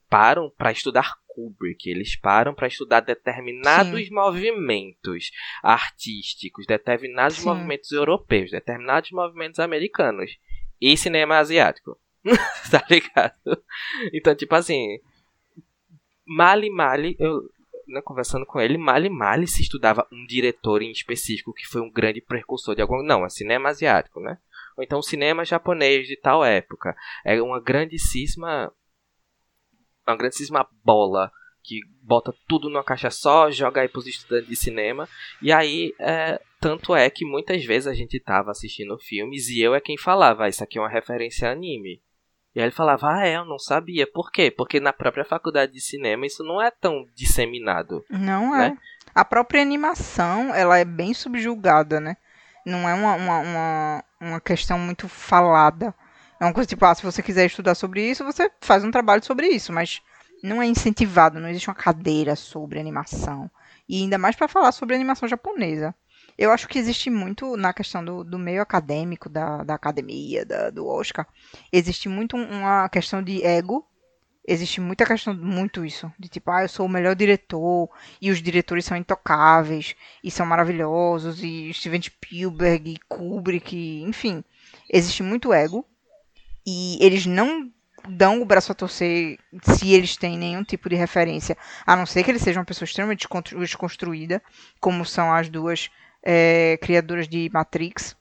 param 0.07 0.51
pra 0.55 0.71
estudar 0.71 1.15
Kubrick, 1.27 1.89
eles 1.89 2.15
param 2.15 2.53
pra 2.53 2.67
estudar 2.67 2.99
determinados 2.99 4.07
movimentos 4.11 5.31
artísticos, 5.63 6.67
determinados 6.67 7.37
Sim. 7.37 7.45
movimentos 7.45 7.91
europeus, 7.91 8.51
determinados 8.51 9.09
movimentos 9.09 9.59
americanos 9.59 10.37
e 10.79 10.95
cinema 10.95 11.39
asiático. 11.39 11.99
tá 12.69 12.85
ligado? 12.87 13.63
Então, 14.13 14.35
tipo 14.35 14.53
assim, 14.53 14.99
Mali 16.25 16.69
Mali, 16.69 17.15
eu 17.19 17.49
né, 17.87 18.01
conversando 18.01 18.45
com 18.45 18.59
ele, 18.59 18.77
Mali 18.77 19.09
Mali 19.09 19.47
se 19.47 19.61
estudava 19.61 20.07
um 20.11 20.25
diretor 20.25 20.81
em 20.81 20.91
específico 20.91 21.53
que 21.53 21.67
foi 21.67 21.81
um 21.81 21.91
grande 21.91 22.21
precursor 22.21 22.75
de 22.75 22.81
algum. 22.81 23.03
Não, 23.03 23.25
é 23.25 23.29
cinema 23.29 23.69
asiático, 23.69 24.19
né? 24.19 24.37
Ou 24.77 24.83
então 24.83 25.01
cinema 25.01 25.45
japonês 25.45 26.07
de 26.07 26.15
tal 26.15 26.43
época. 26.43 26.95
É 27.25 27.41
uma 27.41 27.59
grandíssima. 27.61 28.71
Uma 30.05 30.17
grandíssima 30.17 30.67
bola 30.83 31.31
que 31.63 31.79
bota 32.01 32.33
tudo 32.47 32.69
numa 32.69 32.83
caixa 32.83 33.09
só, 33.09 33.49
joga 33.49 33.81
aí 33.81 33.87
pros 33.87 34.05
estudantes 34.05 34.49
de 34.49 34.55
cinema. 34.55 35.07
E 35.41 35.51
aí, 35.51 35.93
é, 35.97 36.41
tanto 36.59 36.93
é 36.93 37.09
que 37.09 37.25
muitas 37.25 37.63
vezes 37.63 37.87
a 37.87 37.93
gente 37.93 38.19
tava 38.19 38.51
assistindo 38.51 38.99
filmes 38.99 39.47
e 39.47 39.61
eu 39.61 39.73
é 39.73 39.79
quem 39.79 39.97
falava, 39.97 40.43
"Ah, 40.43 40.49
isso 40.49 40.61
aqui 40.61 40.77
é 40.77 40.81
uma 40.81 40.89
referência 40.89 41.47
a 41.47 41.53
anime. 41.53 42.01
E 42.55 42.59
aí 42.59 42.65
ele 42.65 42.71
falava, 42.71 43.07
ah, 43.11 43.27
é, 43.27 43.37
eu 43.37 43.45
não 43.45 43.57
sabia. 43.57 44.05
Por 44.05 44.31
quê? 44.31 44.51
Porque 44.51 44.79
na 44.79 44.93
própria 44.93 45.25
faculdade 45.25 45.71
de 45.73 45.81
cinema 45.81 46.25
isso 46.25 46.43
não 46.43 46.61
é 46.61 46.69
tão 46.69 47.05
disseminado. 47.15 48.03
Não 48.09 48.55
é. 48.55 48.69
Né? 48.69 48.77
A 49.15 49.25
própria 49.25 49.61
animação, 49.61 50.53
ela 50.53 50.77
é 50.77 50.85
bem 50.85 51.13
subjugada, 51.13 51.99
né? 51.99 52.17
Não 52.65 52.87
é 52.87 52.93
uma, 52.93 53.15
uma, 53.15 53.39
uma, 53.39 54.03
uma 54.21 54.41
questão 54.41 54.77
muito 54.77 55.07
falada. 55.07 55.93
É 56.39 56.45
uma 56.45 56.53
coisa 56.53 56.67
tipo, 56.67 56.85
ah, 56.85 56.93
se 56.93 57.03
você 57.03 57.21
quiser 57.21 57.45
estudar 57.45 57.75
sobre 57.75 58.03
isso, 58.09 58.23
você 58.23 58.51
faz 58.61 58.83
um 58.83 58.91
trabalho 58.91 59.23
sobre 59.23 59.47
isso, 59.47 59.73
mas 59.73 60.01
não 60.43 60.61
é 60.61 60.65
incentivado, 60.65 61.39
não 61.39 61.49
existe 61.49 61.69
uma 61.69 61.75
cadeira 61.75 62.35
sobre 62.35 62.79
animação. 62.79 63.49
E 63.87 64.01
ainda 64.01 64.17
mais 64.17 64.35
para 64.35 64.47
falar 64.47 64.71
sobre 64.71 64.95
animação 64.95 65.27
japonesa. 65.27 65.93
Eu 66.37 66.51
acho 66.51 66.67
que 66.67 66.79
existe 66.79 67.09
muito 67.09 67.55
na 67.57 67.73
questão 67.73 68.03
do, 68.03 68.23
do 68.23 68.39
meio 68.39 68.61
acadêmico, 68.61 69.29
da, 69.29 69.63
da 69.63 69.75
academia, 69.75 70.45
da- 70.45 70.69
do 70.69 70.87
Oscar, 70.87 71.27
existe 71.71 72.09
muito 72.09 72.35
um- 72.37 72.59
uma 72.59 72.89
questão 72.89 73.21
de 73.23 73.43
ego. 73.45 73.85
Existe 74.45 74.81
muita 74.81 75.05
questão, 75.05 75.33
muito 75.33 75.85
isso, 75.85 76.11
de 76.19 76.27
tipo, 76.27 76.51
ah, 76.51 76.63
eu 76.63 76.69
sou 76.69 76.85
o 76.85 76.89
melhor 76.89 77.15
diretor, 77.15 77.89
e 78.21 78.29
os 78.29 78.41
diretores 78.41 78.83
são 78.83 78.97
intocáveis, 78.97 79.95
e 80.21 80.29
são 80.29 80.45
maravilhosos, 80.45 81.41
e 81.41 81.73
Steven 81.73 82.01
Spielberg, 82.01 82.91
e 82.91 82.97
Kubrick, 83.07 84.01
enfim. 84.01 84.43
Existe 84.91 85.23
muito 85.23 85.53
ego, 85.53 85.85
e 86.65 86.97
eles 87.01 87.25
não 87.25 87.71
dão 88.07 88.41
o 88.41 88.45
braço 88.45 88.71
a 88.71 88.75
torcer 88.75 89.39
se 89.63 89.93
eles 89.93 90.17
têm 90.17 90.37
nenhum 90.37 90.63
tipo 90.63 90.89
de 90.89 90.95
referência, 90.95 91.57
a 91.85 91.95
não 91.95 92.05
ser 92.05 92.23
que 92.23 92.31
eles 92.31 92.41
sejam 92.41 92.61
uma 92.61 92.65
pessoa 92.65 92.85
extremamente 92.85 93.27
desconstruída, 93.57 94.41
como 94.79 95.05
são 95.05 95.31
as 95.31 95.47
duas 95.49 95.89
eh, 96.23 96.77
criadoras 96.81 97.27
de 97.27 97.49
Matrix. 97.53 98.15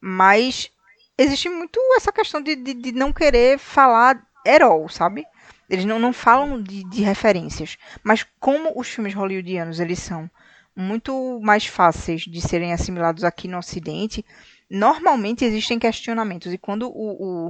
Mas 0.00 0.70
existe 1.16 1.48
muito 1.48 1.80
essa 1.96 2.12
questão 2.12 2.40
de, 2.40 2.54
de, 2.56 2.74
de 2.74 2.92
não 2.92 3.12
querer 3.12 3.58
falar 3.58 4.20
herói, 4.46 4.86
sabe? 4.90 5.24
Eles 5.68 5.84
não, 5.84 5.98
não 5.98 6.12
falam 6.12 6.62
de, 6.62 6.84
de 6.84 7.02
referências. 7.02 7.76
Mas 8.02 8.24
como 8.38 8.72
os 8.78 8.88
filmes 8.88 9.14
hollywoodianos, 9.14 9.80
eles 9.80 9.98
são 9.98 10.30
muito 10.76 11.40
mais 11.40 11.66
fáceis 11.66 12.22
de 12.22 12.40
serem 12.40 12.72
assimilados 12.72 13.24
aqui 13.24 13.46
no 13.48 13.58
Ocidente, 13.58 14.24
normalmente 14.68 15.44
existem 15.44 15.78
questionamentos. 15.78 16.52
E 16.52 16.58
quando 16.58 16.88
o, 16.88 17.48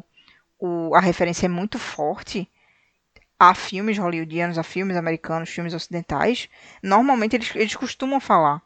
o, 0.60 0.88
o- 0.90 0.94
a 0.94 1.00
referência 1.00 1.46
é 1.46 1.48
muito 1.48 1.78
forte 1.78 2.48
a 3.38 3.54
filmes 3.54 3.98
hollywoodianos, 3.98 4.58
a 4.58 4.62
filmes 4.62 4.96
americanos, 4.96 5.50
filmes 5.50 5.74
ocidentais, 5.74 6.48
normalmente 6.82 7.36
eles, 7.36 7.54
eles 7.54 7.76
costumam 7.76 8.20
falar. 8.20 8.62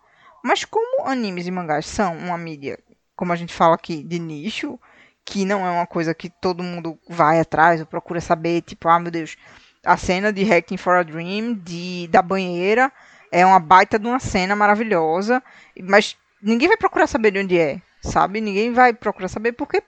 Mas 0.48 0.64
como 0.64 1.06
animes 1.06 1.46
e 1.46 1.50
mangás 1.50 1.84
são 1.84 2.16
uma 2.16 2.38
mídia, 2.38 2.78
como 3.14 3.34
a 3.34 3.36
gente 3.36 3.52
fala 3.52 3.74
aqui, 3.74 4.02
de 4.02 4.18
nicho, 4.18 4.80
que 5.22 5.44
não 5.44 5.66
é 5.66 5.70
uma 5.70 5.86
coisa 5.86 6.14
que 6.14 6.30
todo 6.30 6.62
mundo 6.62 6.98
vai 7.06 7.38
atrás 7.38 7.80
ou 7.80 7.86
procura 7.86 8.18
saber, 8.18 8.62
tipo, 8.62 8.88
ah, 8.88 8.98
meu 8.98 9.10
Deus, 9.10 9.36
a 9.84 9.98
cena 9.98 10.32
de 10.32 10.42
Hacking 10.44 10.78
for 10.78 10.94
a 10.94 11.02
Dream, 11.02 11.52
de, 11.52 12.08
da 12.08 12.22
banheira, 12.22 12.90
é 13.30 13.44
uma 13.44 13.60
baita 13.60 13.98
de 13.98 14.06
uma 14.06 14.18
cena 14.18 14.56
maravilhosa, 14.56 15.42
mas 15.82 16.16
ninguém 16.40 16.68
vai 16.68 16.78
procurar 16.78 17.06
saber 17.06 17.30
de 17.32 17.40
onde 17.40 17.58
é, 17.58 17.82
sabe? 18.00 18.40
Ninguém 18.40 18.72
vai 18.72 18.94
procurar 18.94 19.28
saber 19.28 19.52
porque 19.52 19.82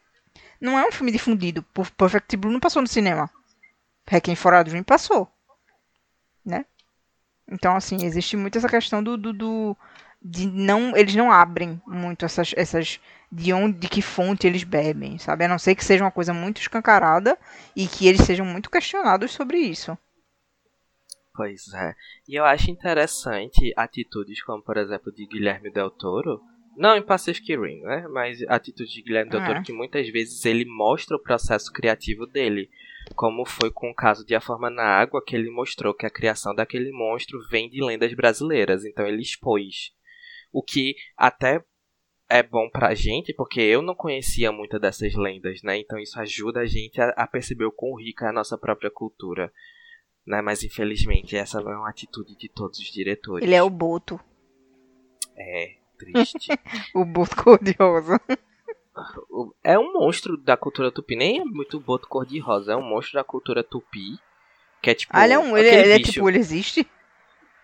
não 0.60 0.78
é 0.78 0.86
um 0.86 0.92
filme 0.92 1.10
difundido. 1.10 1.64
Perfect 1.96 2.36
Blue 2.36 2.52
não 2.52 2.60
passou 2.60 2.82
no 2.82 2.88
cinema. 2.88 3.30
Hacking 4.10 4.34
for 4.34 4.52
a 4.52 4.62
Dream 4.62 4.84
passou, 4.84 5.26
né? 6.44 6.66
Então, 7.50 7.74
assim, 7.74 8.04
existe 8.04 8.36
muito 8.36 8.58
essa 8.58 8.68
questão 8.68 9.02
do, 9.02 9.16
do, 9.16 9.32
do 9.32 9.76
de 10.22 10.46
não, 10.46 10.96
eles 10.96 11.14
não 11.14 11.32
abrem 11.32 11.80
muito 11.86 12.24
essas, 12.24 12.52
essas 12.56 13.00
de 13.32 13.52
onde, 13.52 13.78
de 13.78 13.88
que 13.88 14.02
fonte 14.02 14.46
eles 14.46 14.64
bebem, 14.64 15.18
sabe? 15.18 15.44
A 15.44 15.48
não 15.48 15.58
ser 15.58 15.74
que 15.74 15.84
seja 15.84 16.04
uma 16.04 16.10
coisa 16.10 16.34
muito 16.34 16.60
escancarada 16.60 17.38
e 17.74 17.86
que 17.86 18.06
eles 18.06 18.22
sejam 18.22 18.44
muito 18.44 18.70
questionados 18.70 19.32
sobre 19.32 19.58
isso. 19.58 19.96
Pois 21.34 21.72
é. 21.72 21.94
E 22.28 22.34
eu 22.34 22.44
acho 22.44 22.70
interessante 22.70 23.72
atitudes 23.76 24.42
como, 24.42 24.62
por 24.62 24.76
exemplo, 24.76 25.12
de 25.12 25.26
Guilherme 25.26 25.70
Del 25.70 25.90
Toro. 25.90 26.40
Não 26.76 26.96
em 26.96 27.02
Pacific 27.02 27.56
Rim, 27.56 27.80
né? 27.82 28.06
Mas 28.08 28.42
atitudes 28.48 28.92
de 28.92 29.02
Guilherme 29.02 29.30
Del 29.30 29.44
Toro 29.44 29.58
É. 29.58 29.62
que 29.62 29.72
muitas 29.72 30.08
vezes 30.08 30.44
ele 30.44 30.64
mostra 30.64 31.16
o 31.16 31.22
processo 31.22 31.72
criativo 31.72 32.26
dele. 32.26 32.68
Como 33.14 33.46
foi 33.46 33.70
com 33.70 33.90
o 33.90 33.94
caso 33.94 34.24
de 34.26 34.34
A 34.34 34.40
Forma 34.40 34.68
na 34.68 34.82
Água, 34.82 35.22
que 35.24 35.34
ele 35.34 35.50
mostrou 35.50 35.94
que 35.94 36.04
a 36.04 36.10
criação 36.10 36.54
daquele 36.54 36.92
monstro 36.92 37.38
vem 37.48 37.70
de 37.70 37.82
lendas 37.82 38.12
brasileiras. 38.12 38.84
Então 38.84 39.06
ele 39.06 39.22
expôs. 39.22 39.92
O 40.52 40.62
que 40.62 40.94
até 41.16 41.62
é 42.28 42.42
bom 42.42 42.68
pra 42.70 42.94
gente, 42.94 43.32
porque 43.34 43.60
eu 43.60 43.82
não 43.82 43.94
conhecia 43.94 44.52
muita 44.52 44.78
dessas 44.78 45.14
lendas, 45.14 45.62
né? 45.62 45.78
Então 45.78 45.98
isso 45.98 46.18
ajuda 46.20 46.60
a 46.60 46.66
gente 46.66 47.00
a, 47.00 47.08
a 47.10 47.26
perceber 47.26 47.64
o 47.64 47.72
quão 47.72 47.94
rica 47.96 48.26
é 48.26 48.28
a 48.28 48.32
nossa 48.32 48.56
própria 48.56 48.90
cultura. 48.90 49.52
Né? 50.26 50.40
Mas 50.42 50.62
infelizmente 50.62 51.36
essa 51.36 51.60
não 51.60 51.72
é 51.72 51.76
uma 51.76 51.90
atitude 51.90 52.36
de 52.36 52.48
todos 52.48 52.78
os 52.78 52.92
diretores. 52.92 53.44
Ele 53.44 53.54
é 53.54 53.62
o 53.62 53.70
Boto, 53.70 54.20
É, 55.36 55.74
triste. 55.98 56.50
o 56.94 57.04
Boto 57.04 57.34
cor-de-rosa. 57.42 58.20
É 59.64 59.78
um 59.78 59.92
monstro 59.94 60.36
da 60.36 60.56
cultura 60.56 60.90
tupi, 60.92 61.16
nem 61.16 61.40
é 61.40 61.44
muito 61.44 61.80
boto 61.80 62.06
cor-de-rosa, 62.08 62.72
é 62.72 62.76
um 62.76 62.82
monstro 62.82 63.14
da 63.14 63.24
cultura 63.24 63.62
tupi. 63.64 64.18
Que 64.82 64.90
é 64.90 64.94
tipo. 64.94 65.12
Ah, 65.16 65.24
ele 65.24 65.34
é 65.34 65.38
um, 65.38 65.56
ele, 65.56 65.68
aquele 65.68 65.82
ele 65.82 65.92
é 65.92 65.98
tipo, 66.04 66.28
ele 66.28 66.38
existe? 66.38 66.80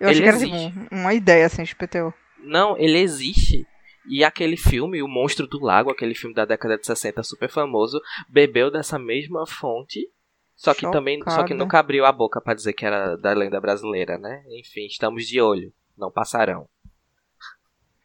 Eu 0.01 0.09
Ele 0.09 0.11
achei 0.11 0.23
que 0.23 0.29
era 0.29 0.37
existe. 0.37 0.71
tipo 0.73 0.95
um- 0.95 1.01
uma 1.01 1.15
ideia 1.15 1.47
assim, 1.47 1.63
SPTO. 1.63 2.13
Não, 2.47 2.77
ele 2.79 2.99
existe. 2.99 3.67
E 4.09 4.23
aquele 4.25 4.57
filme, 4.57 5.03
O 5.03 5.09
Monstro 5.09 5.47
do 5.47 5.61
Lago, 5.63 5.91
aquele 5.91 6.15
filme 6.15 6.35
da 6.35 6.45
década 6.45 6.79
de 6.79 6.87
60 6.87 7.23
super 7.23 7.51
famoso, 7.51 8.01
bebeu 8.29 8.71
dessa 8.71 8.99
mesma 8.99 9.47
fonte. 9.47 10.09
Só 10.55 10.73
que 10.73 10.91
também, 10.91 11.19
só 11.19 11.25
que 11.25 11.33
Chocada. 11.33 11.55
nunca 11.57 11.79
abriu 11.79 12.07
a 12.07 12.13
boca 12.13 12.41
pra 12.41 12.55
dizer 12.55 12.73
que 12.73 12.87
era 12.87 13.17
da 13.17 13.33
lenda 13.33 13.61
brasileira, 13.61 14.17
né? 14.17 14.43
Enfim, 14.59 14.87
estamos 14.87 15.27
de 15.27 15.41
olho, 15.41 15.73
não 15.97 16.11
passarão. 16.11 16.67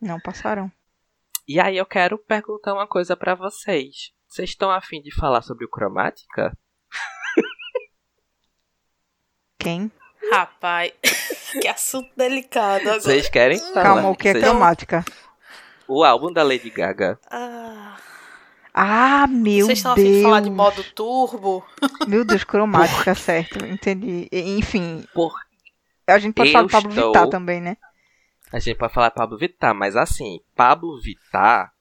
Não 0.02 0.20
passaram. 0.20 0.70
E 1.48 1.60
aí 1.60 1.78
eu 1.78 1.86
quero 1.86 2.18
perguntar 2.18 2.74
uma 2.74 2.88
coisa 2.88 3.16
pra 3.16 3.36
vocês. 3.36 4.12
Vocês 4.28 4.50
estão 4.50 4.70
afim 4.72 5.02
de 5.02 5.14
falar 5.14 5.42
sobre 5.42 5.66
o 5.66 5.70
cromática? 5.70 6.58
Quem? 9.58 9.92
Rapaz, 10.32 10.92
que 11.62 11.68
assunto 11.68 12.10
delicado 12.16 12.82
agora. 12.82 13.00
Vocês 13.02 13.30
querem 13.30 13.58
falar? 13.60 13.84
Calma, 13.84 14.10
o 14.10 14.16
que 14.16 14.28
é 14.30 14.34
Vocês- 14.34 14.44
cromática? 14.44 15.06
O 15.88 16.04
álbum 16.04 16.32
da 16.32 16.44
Lady 16.44 16.70
Gaga. 16.70 17.20
Ah, 17.30 17.98
Ah, 18.74 19.28
meu 19.28 19.66
vocês 19.66 19.80
estão 19.80 19.92
a 19.92 19.96
Deus. 19.96 20.08
fim 20.08 20.14
de 20.18 20.24
falar 20.24 20.40
de 20.42 20.50
modo 20.50 20.84
turbo? 20.94 21.66
Meu 22.08 22.24
Deus, 22.24 22.44
cromática, 22.46 23.14
certo. 23.16 23.66
Entendi. 23.66 24.30
Enfim, 24.32 25.06
Por 25.14 25.34
a 26.08 26.18
gente 26.18 26.34
pode 26.36 26.50
Eu 26.50 26.54
falar 26.54 26.64
do 26.68 26.72
Pablo 26.72 26.90
estou- 26.92 27.08
Vittar 27.12 27.28
também, 27.30 27.60
né? 27.60 27.76
A 28.54 28.60
gente 28.60 28.78
pode 28.78 28.94
falar 28.94 29.12
Pablo 29.12 29.38
Vittar, 29.38 29.74
mas 29.76 29.96
assim, 29.98 30.40
Pablo 30.56 31.00
Vittar 31.02 31.74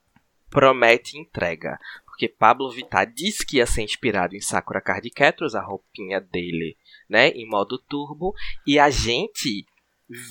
promete 0.48 1.16
entrega. 1.18 1.78
Porque 2.04 2.28
Pablo 2.28 2.70
Vittar 2.70 3.06
disse 3.06 3.46
que 3.46 3.58
ia 3.58 3.66
ser 3.66 3.82
inspirado 3.82 4.34
em 4.34 4.40
Sakura 4.40 4.80
Card 4.80 5.08
Captors, 5.10 5.54
a 5.54 5.62
roupinha 5.62 6.20
dele, 6.20 6.76
né, 7.10 7.28
em 7.30 7.46
modo 7.46 7.76
turbo, 7.76 8.32
e 8.66 8.78
a 8.78 8.88
gente 8.88 9.66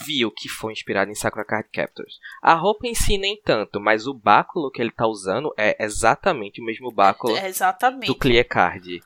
viu 0.06 0.30
que 0.32 0.50
foi 0.50 0.74
inspirado 0.74 1.10
em 1.10 1.16
Sakura 1.16 1.46
Card 1.46 1.70
Captors. 1.72 2.20
A 2.42 2.54
roupa 2.54 2.88
em 2.88 2.94
si 2.94 3.18
nem 3.18 3.40
tanto, 3.42 3.80
mas 3.80 4.08
o 4.08 4.14
báculo 4.14 4.72
que 4.72 4.82
ele 4.82 4.92
tá 4.92 5.08
usando 5.08 5.54
é 5.58 5.82
exatamente 5.84 6.62
o 6.62 6.66
mesmo 6.66 6.92
báculo 6.92 7.36
É, 7.38 7.50
do 8.06 8.16
Clear 8.16 8.46
Card, 8.46 9.02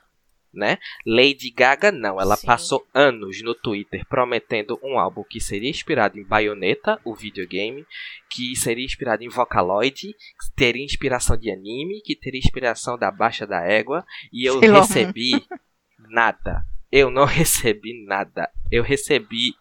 né? 0.52 0.80
Lady 1.06 1.52
Gaga 1.52 1.92
não, 1.92 2.20
ela 2.20 2.36
Sim. 2.36 2.48
passou 2.48 2.88
anos 2.94 3.42
no 3.44 3.54
Twitter 3.54 4.04
prometendo 4.08 4.80
um 4.84 4.98
álbum 4.98 5.24
que 5.24 5.40
seria 5.40 5.70
inspirado 5.70 6.20
em 6.20 6.24
Bayonetta, 6.24 7.00
o 7.04 7.14
videogame, 7.14 7.86
que 8.30 8.56
seria 8.56 8.86
inspirado 8.86 9.24
em 9.24 9.30
Vocaloid, 9.30 10.14
que 10.14 10.56
teria 10.56 10.84
inspiração 10.84 11.38
de 11.38 11.52
anime, 11.52 12.02
que 12.02 12.16
teria 12.16 12.40
inspiração 12.40 12.98
da 12.98 13.12
Baixa 13.12 13.46
da 13.46 13.62
Égua, 13.62 14.04
e 14.32 14.44
eu 14.44 14.60
Moon. 14.60 14.80
recebi 14.80 15.46
nada. 16.10 16.66
Eu 16.96 17.10
não 17.10 17.26
recebi 17.26 18.06
nada. 18.06 18.52
Eu 18.72 18.84
recebi 18.84 19.56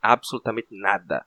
absolutamente 0.00 0.68
nada. 0.70 1.26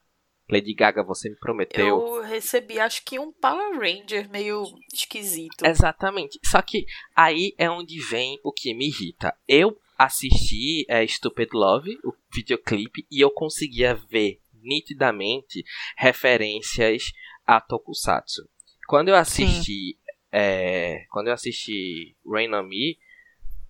Lady 0.50 0.74
Gaga, 0.74 1.04
você 1.04 1.30
me 1.30 1.36
prometeu. 1.36 1.86
Eu 1.86 2.22
recebi, 2.22 2.80
acho 2.80 3.04
que 3.04 3.20
um 3.20 3.34
Power 3.34 3.78
Ranger 3.78 4.30
meio 4.30 4.64
esquisito. 4.94 5.66
Exatamente. 5.66 6.40
Só 6.46 6.62
que 6.62 6.86
aí 7.14 7.54
é 7.58 7.70
onde 7.70 8.00
vem 8.00 8.40
o 8.42 8.54
que 8.54 8.74
me 8.74 8.88
irrita. 8.88 9.36
Eu 9.46 9.78
assisti 9.98 10.86
é, 10.88 11.06
Stupid 11.06 11.50
Love, 11.52 12.00
o 12.06 12.14
videoclipe, 12.34 13.06
e 13.12 13.20
eu 13.20 13.30
conseguia 13.30 13.96
ver 13.96 14.40
nitidamente 14.54 15.66
referências 15.98 17.12
a 17.46 17.60
Tokusatsu. 17.60 18.48
Quando 18.88 19.10
eu 19.10 19.16
assisti. 19.16 20.00
é, 20.32 21.04
quando 21.10 21.28
eu 21.28 21.34
assisti 21.34 22.16
Rain 22.26 22.54
on 22.54 22.64
Me, 22.64 22.98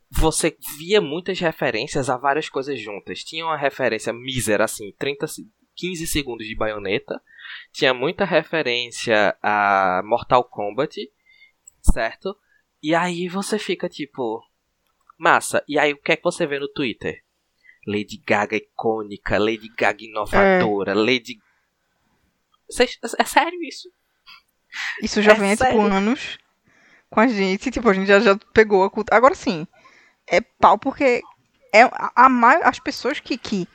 você 0.09 0.57
via 0.77 1.01
muitas 1.01 1.39
referências 1.39 2.09
a 2.09 2.17
várias 2.17 2.47
coisas 2.49 2.79
juntas. 2.79 3.23
Tinha 3.23 3.45
uma 3.45 3.57
referência 3.57 4.13
mísera, 4.13 4.63
assim, 4.65 4.93
30, 4.97 5.27
se- 5.27 5.47
15 5.75 6.07
segundos 6.07 6.47
de 6.47 6.55
baioneta. 6.55 7.21
Tinha 7.71 7.93
muita 7.93 8.25
referência 8.25 9.37
a 9.41 10.01
Mortal 10.05 10.43
Kombat, 10.43 10.95
certo? 11.81 12.35
E 12.81 12.93
aí 12.95 13.27
você 13.27 13.57
fica 13.59 13.87
tipo. 13.89 14.41
Massa, 15.19 15.63
e 15.67 15.79
aí 15.79 15.93
o 15.93 15.97
que 15.97 16.11
é 16.11 16.15
que 16.15 16.23
você 16.23 16.45
vê 16.45 16.59
no 16.59 16.67
Twitter? 16.67 17.23
Lady 17.87 18.21
Gaga 18.25 18.55
icônica, 18.55 19.37
Lady 19.39 19.67
Gaga 19.75 20.03
inovadora, 20.03 20.93
Lady. 20.93 21.39
Cês- 22.69 22.99
é 23.17 23.23
sério 23.23 23.63
isso? 23.63 23.89
Isso 25.01 25.21
já 25.21 25.31
É 25.31 25.35
vem 25.35 25.53
há, 25.53 25.57
tipo, 25.57 25.81
anos 25.81 26.37
com 27.09 27.19
a 27.19 27.27
gente. 27.27 27.71
Tipo, 27.71 27.89
a 27.89 27.93
gente 27.93 28.07
já, 28.07 28.19
já 28.19 28.35
pegou 28.53 28.83
a 28.83 28.89
cultura. 28.91 29.15
Agora 29.17 29.33
sim, 29.33 29.65
é 30.29 30.41
pau 30.41 30.77
porque 30.77 31.21
é 31.73 31.83
a, 31.83 32.11
a 32.15 32.51
as 32.67 32.79
pessoas 32.79 33.19
que, 33.19 33.37
que, 33.37 33.67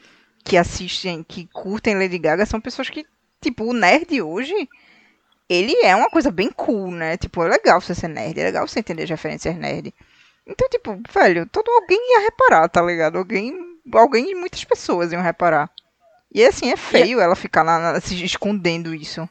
que 0.45 0.57
assistem, 0.57 1.23
que 1.23 1.49
curtem 1.53 1.95
Lady 1.99 2.19
Gaga, 2.19 2.47
são 2.47 2.61
pessoas 2.61 2.91
que, 2.91 3.07
tipo, 3.41 3.65
o 3.65 3.73
nerd 3.73 4.21
hoje, 4.23 4.69
ele 5.49 5.75
é 5.83 5.95
uma 5.95 6.09
coisa 6.11 6.31
bem 6.31 6.51
cool, 6.51 6.91
né? 6.91 7.17
Tipo, 7.17 7.43
é 7.45 7.49
legal 7.49 7.81
você 7.81 7.95
ser 7.95 8.09
nerd, 8.09 8.39
é 8.41 8.45
legal 8.45 8.67
você 8.67 8.81
entender 8.81 9.05
as 9.05 9.11
referências 9.11 9.57
nerd. 9.57 9.95
Então, 10.47 10.69
tipo, 10.69 11.01
velho, 11.13 11.47
todo 11.47 11.71
alguém 11.71 11.99
ia 12.13 12.21
reparar, 12.21 12.69
tá 12.69 12.83
ligado? 12.83 13.17
Alguém, 13.19 13.55
alguém, 13.93 14.35
muitas 14.35 14.65
pessoas 14.65 15.13
iam 15.13 15.23
reparar. 15.23 15.71
E 16.35 16.45
assim, 16.45 16.71
é 16.73 16.77
feio 16.77 17.21
ela 17.21 17.37
ficar 17.37 17.63
na, 17.63 17.79
na- 17.93 18.01
se 18.01 18.25
escondendo 18.25 18.95
isso. 18.95 19.29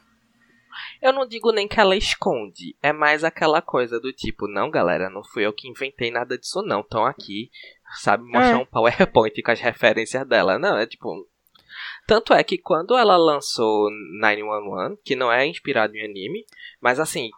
Eu 1.02 1.12
não 1.12 1.26
digo 1.26 1.50
nem 1.50 1.66
que 1.66 1.80
ela 1.80 1.96
esconde. 1.96 2.76
É 2.80 2.92
mais 2.92 3.24
aquela 3.24 3.60
coisa 3.60 3.98
do 3.98 4.12
tipo, 4.12 4.46
não, 4.46 4.70
galera, 4.70 5.10
não 5.10 5.24
fui 5.24 5.44
eu 5.44 5.52
que 5.52 5.68
inventei 5.68 6.12
nada 6.12 6.38
disso, 6.38 6.62
não. 6.62 6.80
Estão 6.80 7.04
aqui, 7.04 7.50
sabe, 8.00 8.22
mostrar 8.22 8.52
É. 8.52 8.56
um 8.56 8.64
PowerPoint 8.64 9.42
com 9.42 9.50
as 9.50 9.60
referências 9.60 10.24
dela. 10.26 10.60
Não, 10.60 10.78
é 10.78 10.86
tipo. 10.86 11.28
Tanto 12.06 12.32
é 12.32 12.44
que 12.44 12.56
quando 12.56 12.96
ela 12.96 13.16
lançou 13.16 13.90
911, 14.20 15.00
que 15.04 15.16
não 15.16 15.32
é 15.32 15.44
inspirado 15.44 15.96
em 15.96 16.04
anime, 16.04 16.44
mas 16.80 17.00
assim, 17.00 17.30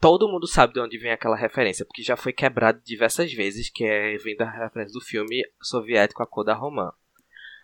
todo 0.00 0.28
mundo 0.28 0.46
sabe 0.46 0.74
de 0.74 0.80
onde 0.80 0.98
vem 0.98 1.10
aquela 1.12 1.36
referência, 1.36 1.84
porque 1.86 2.02
já 2.02 2.16
foi 2.16 2.32
quebrado 2.32 2.80
diversas 2.84 3.32
vezes, 3.32 3.70
que 3.70 3.84
é 3.84 4.16
vindo 4.18 4.42
a 4.42 4.50
referência 4.50 4.92
do 4.92 5.04
filme 5.04 5.42
soviético 5.62 6.22
A 6.22 6.26
Cor 6.26 6.44
da 6.44 6.54
Romã. 6.54 6.92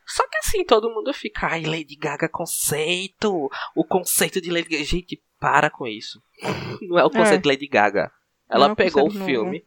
Só 0.07 0.26
que 0.28 0.36
assim, 0.38 0.64
todo 0.64 0.90
mundo 0.92 1.12
fica, 1.14 1.46
ai, 1.48 1.62
Lady 1.64 1.96
Gaga 1.96 2.28
conceito, 2.28 3.50
o 3.74 3.84
conceito 3.84 4.40
de 4.40 4.50
Lady 4.50 4.68
Gaga. 4.68 4.84
Gente, 4.84 5.22
para 5.38 5.70
com 5.70 5.86
isso. 5.86 6.22
Não 6.82 6.98
é 6.98 7.05
o 7.05 7.11
conceito 7.11 7.34
É. 7.34 7.42
de 7.42 7.48
Lady 7.48 7.66
Gaga. 7.66 8.12
Não 8.48 8.57
Ela 8.57 8.68
é 8.68 8.72
o 8.72 8.76
pegou 8.76 9.07
o 9.07 9.11
filme. 9.11 9.66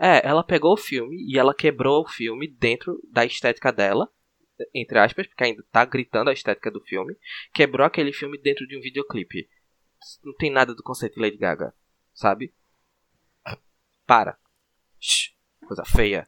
É, 0.00 0.26
ela 0.26 0.44
pegou 0.44 0.72
o 0.74 0.76
filme 0.76 1.16
e 1.28 1.38
ela 1.38 1.52
quebrou 1.54 2.02
o 2.04 2.08
filme 2.08 2.46
dentro 2.48 3.00
da 3.12 3.24
estética 3.24 3.72
dela. 3.72 4.08
entre 4.74 4.98
aspas, 4.98 5.26
porque 5.28 5.44
ainda 5.44 5.64
tá 5.70 5.84
gritando 5.84 6.30
a 6.30 6.32
estética 6.32 6.68
do 6.70 6.80
filme, 6.80 7.16
quebrou 7.54 7.86
aquele 7.86 8.12
filme 8.12 8.36
dentro 8.40 8.66
de 8.66 8.76
um 8.76 8.80
videoclipe. 8.80 9.48
Não 10.24 10.34
tem 10.34 10.50
nada 10.50 10.74
do 10.74 10.82
conceito 10.82 11.14
de 11.14 11.20
Lady 11.20 11.36
Gaga, 11.36 11.72
sabe? 12.12 12.52
Para. 14.06 14.36
Shhh, 15.00 15.30
coisa 15.66 15.84
feia. 15.84 16.26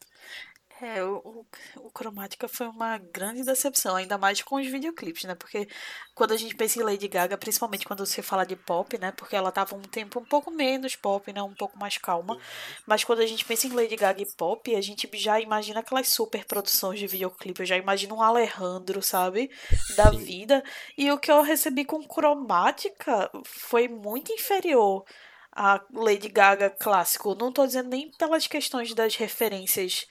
É, 0.83 1.05
o, 1.05 1.45
o, 1.77 1.91
Cromática 1.91 2.49
foi 2.49 2.67
uma 2.67 2.97
grande 2.97 3.45
decepção, 3.45 3.97
ainda 3.97 4.17
mais 4.17 4.41
com 4.41 4.57
os 4.57 4.67
videoclipes, 4.67 5.25
né? 5.25 5.35
Porque 5.35 5.69
quando 6.15 6.33
a 6.33 6.37
gente 6.39 6.55
pensa 6.55 6.79
em 6.79 6.83
Lady 6.83 7.07
Gaga, 7.07 7.37
principalmente 7.37 7.87
quando 7.87 8.07
você 8.07 8.23
fala 8.23 8.47
de 8.47 8.57
pop, 8.57 8.97
né? 8.99 9.13
Porque 9.13 9.37
ela 9.37 9.53
tava 9.53 9.77
um 9.77 9.83
tempo 9.83 10.21
um 10.21 10.25
pouco 10.25 10.51
menos 10.51 10.97
pop, 10.97 11.31
né? 11.33 11.43
Um 11.43 11.55
pouco 11.55 11.79
mais 11.79 11.99
calma. 11.99 12.39
Mas 12.87 13.05
quando 13.05 13.21
a 13.21 13.27
gente 13.27 13.45
pensa 13.45 13.67
em 13.67 13.73
Lady 13.73 13.95
Gaga 13.95 14.23
e 14.23 14.27
pop, 14.37 14.75
a 14.75 14.81
gente 14.81 15.09
já 15.15 15.39
imagina 15.39 15.81
aquelas 15.81 16.09
super 16.09 16.47
produções 16.47 16.99
de 16.99 17.07
videoclipe. 17.07 17.61
Eu 17.61 17.67
já 17.67 17.77
imagino 17.77 18.17
um 18.17 18.23
Alejandro, 18.23 19.03
sabe? 19.03 19.51
Da 19.97 20.11
Sim. 20.11 20.19
vida. 20.19 20.65
E 20.97 21.13
o 21.13 21.19
que 21.19 21.31
eu 21.31 21.43
recebi 21.43 21.85
com 21.85 22.03
Cromática 22.03 23.31
foi 23.45 23.87
muito 23.87 24.33
inferior 24.33 25.05
a 25.53 25.85
Lady 25.93 26.29
Gaga 26.29 26.71
clássico. 26.71 27.35
Não 27.35 27.53
tô 27.53 27.67
dizendo 27.67 27.91
nem 27.91 28.11
pelas 28.13 28.47
questões 28.47 28.95
das 28.95 29.17
referências 29.17 30.07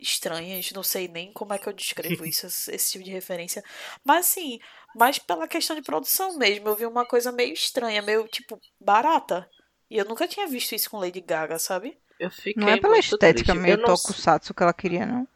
estranhas, 0.00 0.70
não 0.72 0.82
sei 0.82 1.08
nem 1.08 1.32
como 1.32 1.52
é 1.52 1.58
que 1.58 1.68
eu 1.68 1.72
descrevo 1.72 2.24
isso, 2.26 2.46
esse 2.46 2.92
tipo 2.92 3.04
de 3.04 3.10
referência. 3.10 3.62
Mas 4.04 4.26
assim, 4.26 4.58
mais 4.96 5.18
pela 5.18 5.46
questão 5.46 5.76
de 5.76 5.82
produção 5.82 6.36
mesmo. 6.38 6.68
Eu 6.68 6.76
vi 6.76 6.86
uma 6.86 7.04
coisa 7.04 7.30
meio 7.30 7.52
estranha, 7.52 8.00
meio 8.02 8.26
tipo 8.26 8.58
barata. 8.80 9.48
E 9.90 9.96
eu 9.96 10.04
nunca 10.04 10.26
tinha 10.26 10.46
visto 10.48 10.74
isso 10.74 10.90
com 10.90 10.98
Lady 10.98 11.20
Gaga, 11.20 11.58
sabe? 11.58 11.96
Eu 12.18 12.30
fiquei 12.30 12.54
Não 12.56 12.68
é 12.68 12.80
pela 12.80 12.98
estética 12.98 13.52
triste. 13.52 13.58
meio 13.58 13.82
tokusatsu 13.82 14.54
que 14.54 14.62
ela 14.62 14.72
queria, 14.72 15.04
não. 15.04 15.28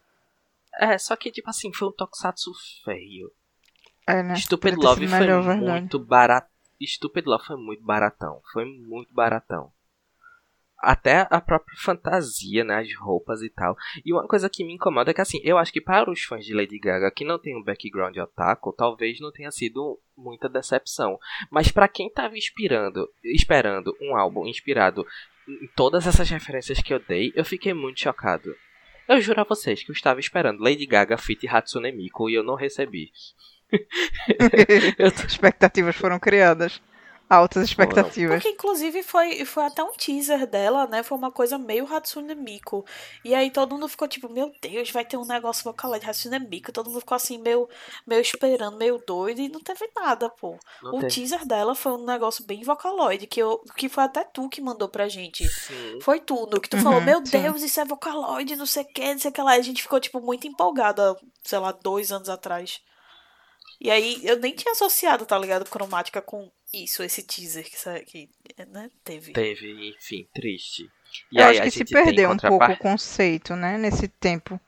É, 0.78 0.97
só 0.97 1.14
que, 1.14 1.30
tipo 1.30 1.51
assim, 1.51 1.72
foi 1.72 1.88
um 1.88 1.93
tokusatsu 1.93 2.51
feio. 2.84 3.30
É, 4.07 4.22
né? 4.22 4.34
Stupid 4.36 4.76
Love 4.76 5.07
foi 5.07 5.18
melhor, 5.18 5.43
verdade. 5.43 5.80
muito 5.80 5.99
barato. 5.99 6.49
Stupid 6.82 7.26
Love 7.26 7.45
foi 7.45 7.57
muito 7.57 7.84
baratão. 7.84 8.41
Foi 8.53 8.64
muito 8.64 9.12
baratão. 9.12 9.70
Até 10.83 11.26
a 11.31 11.41
própria 11.41 11.76
fantasia, 11.76 12.64
né? 12.64 12.78
As 12.78 12.89
roupas 12.97 13.43
e 13.43 13.51
tal. 13.51 13.76
E 14.05 14.12
uma 14.12 14.26
coisa 14.26 14.49
que 14.49 14.64
me 14.64 14.74
incomoda 14.74 15.11
é 15.11 15.14
que, 15.14 15.20
assim, 15.20 15.41
eu 15.45 15.59
acho 15.59 15.72
que 15.72 15.81
para 15.81 16.11
os 16.11 16.22
fãs 16.22 16.45
de 16.45 16.55
Lady 16.55 16.78
Gaga 16.78 17.11
que 17.11 17.24
não 17.24 17.39
tem 17.39 17.57
um 17.57 17.62
background 17.62 18.16
otaku, 18.16 18.72
talvez 18.72 19.20
não 19.20 19.31
tenha 19.31 19.51
sido 19.51 20.01
muita 20.16 20.49
decepção. 20.49 21.18
Mas 21.51 21.70
para 21.70 21.87
quem 21.89 22.11
tava 22.11 22.37
inspirando, 22.37 23.09
esperando 23.22 23.95
um 24.01 24.16
álbum 24.16 24.47
inspirado 24.47 25.07
em 25.47 25.68
todas 25.76 26.07
essas 26.07 26.31
referências 26.31 26.81
que 26.81 26.95
eu 26.95 26.99
dei, 26.99 27.33
eu 27.35 27.45
fiquei 27.45 27.74
muito 27.74 28.01
chocado. 28.01 28.55
Eu 29.09 29.20
juro 29.20 29.41
a 29.41 29.45
vocês 29.45 29.83
que 29.83 29.91
eu 29.91 29.95
estava 29.95 30.20
esperando 30.20 30.62
Lady 30.62 30.87
Gaga 30.87 31.18
feat 31.18 31.47
Hatsune 31.49 31.91
Miku 31.93 32.31
e 32.31 32.35
eu 32.35 32.43
não 32.45 32.55
recebi. 32.55 33.11
Tô- 34.97 35.26
expectativas 35.26 35.97
foram 35.97 36.18
criadas. 36.18 36.81
Altas 37.31 37.62
expectativas. 37.68 38.43
Porque 38.43 38.49
inclusive 38.49 39.05
foi, 39.05 39.45
foi 39.45 39.64
até 39.64 39.85
um 39.85 39.93
teaser 39.93 40.49
dela, 40.49 40.89
né? 40.89 41.05
Foi 41.05 41.16
uma 41.16 41.31
coisa 41.31 41.57
meio 41.59 41.87
Hatsune 41.87 42.35
Miku. 42.35 42.85
E 43.24 43.33
aí 43.37 43.53
todo 43.53 43.70
mundo 43.72 43.87
ficou 43.89 44.09
tipo, 44.09 44.28
meu 44.28 44.53
Deus, 44.61 44.91
vai 44.91 45.05
ter 45.05 45.16
um 45.16 45.24
negócio 45.24 45.62
vocal 45.62 45.97
de 45.97 46.05
Hatsune 46.11 46.41
Miku. 46.41 46.72
Todo 46.72 46.91
mundo 46.91 46.99
ficou 46.99 47.14
assim, 47.14 47.39
meio, 47.39 47.68
meio 48.05 48.20
esperando, 48.20 48.76
meio 48.76 49.01
doido. 49.07 49.41
E 49.41 49.49
não 49.49 49.61
teve 49.61 49.89
nada, 49.95 50.28
pô. 50.28 50.59
Não 50.83 50.97
o 50.97 50.99
teve. 50.99 51.14
teaser 51.14 51.47
dela 51.47 51.76
foi 51.76 51.93
um 51.93 52.05
negócio 52.05 52.45
bem 52.45 52.64
vocaloide, 52.64 53.28
que, 53.28 53.41
eu, 53.41 53.62
que 53.76 53.89
foi 53.89 54.03
até 54.05 54.24
tu 54.24 54.49
que 54.49 54.61
mandou 54.61 54.89
pra 54.89 55.09
gente. 55.09 55.49
Sim. 55.49 56.01
Foi 56.03 56.18
tudo. 56.18 56.61
Que 56.61 56.68
tu 56.68 56.78
Uhum, 56.78 56.83
falou, 56.83 57.01
meu 57.01 57.24
sim. 57.24 57.41
Deus, 57.43 57.62
isso 57.62 57.78
é 57.81 57.85
vocaloide, 57.85 58.57
não 58.57 58.66
sei 58.66 58.83
o 58.83 58.87
que, 58.89 59.12
não 59.12 59.18
sei 59.20 59.31
o 59.31 59.35
que 59.35 59.41
lá. 59.43 59.57
E 59.57 59.61
a 59.61 59.62
gente 59.62 59.83
ficou, 59.83 60.01
tipo, 60.01 60.20
muito 60.20 60.49
empolgada, 60.49 61.16
sei 61.45 61.59
lá, 61.61 61.70
dois 61.70 62.11
anos 62.11 62.28
atrás. 62.28 62.81
E 63.81 63.91
aí 63.91 64.20
eu 64.24 64.37
nem 64.39 64.55
tinha 64.55 64.72
associado, 64.72 65.24
tá 65.24 65.39
ligado? 65.39 65.68
Cromática 65.68 66.20
com 66.20 66.51
isso, 66.72 67.03
esse 67.03 67.22
teaser 67.22 67.64
que, 67.64 68.05
que 68.05 68.28
né, 68.66 68.91
teve. 69.03 69.33
Teve, 69.33 69.89
enfim, 69.89 70.28
triste. 70.35 70.83
E 71.33 71.39
Eu 71.39 71.47
aí 71.47 71.51
acho 71.53 71.61
a 71.61 71.64
que 71.64 71.70
se 71.70 71.85
perdeu 71.85 72.31
um 72.31 72.37
pouco 72.37 72.64
o 72.70 72.76
conceito, 72.76 73.57
né? 73.57 73.78
Nesse 73.78 74.07
tempo. 74.07 74.61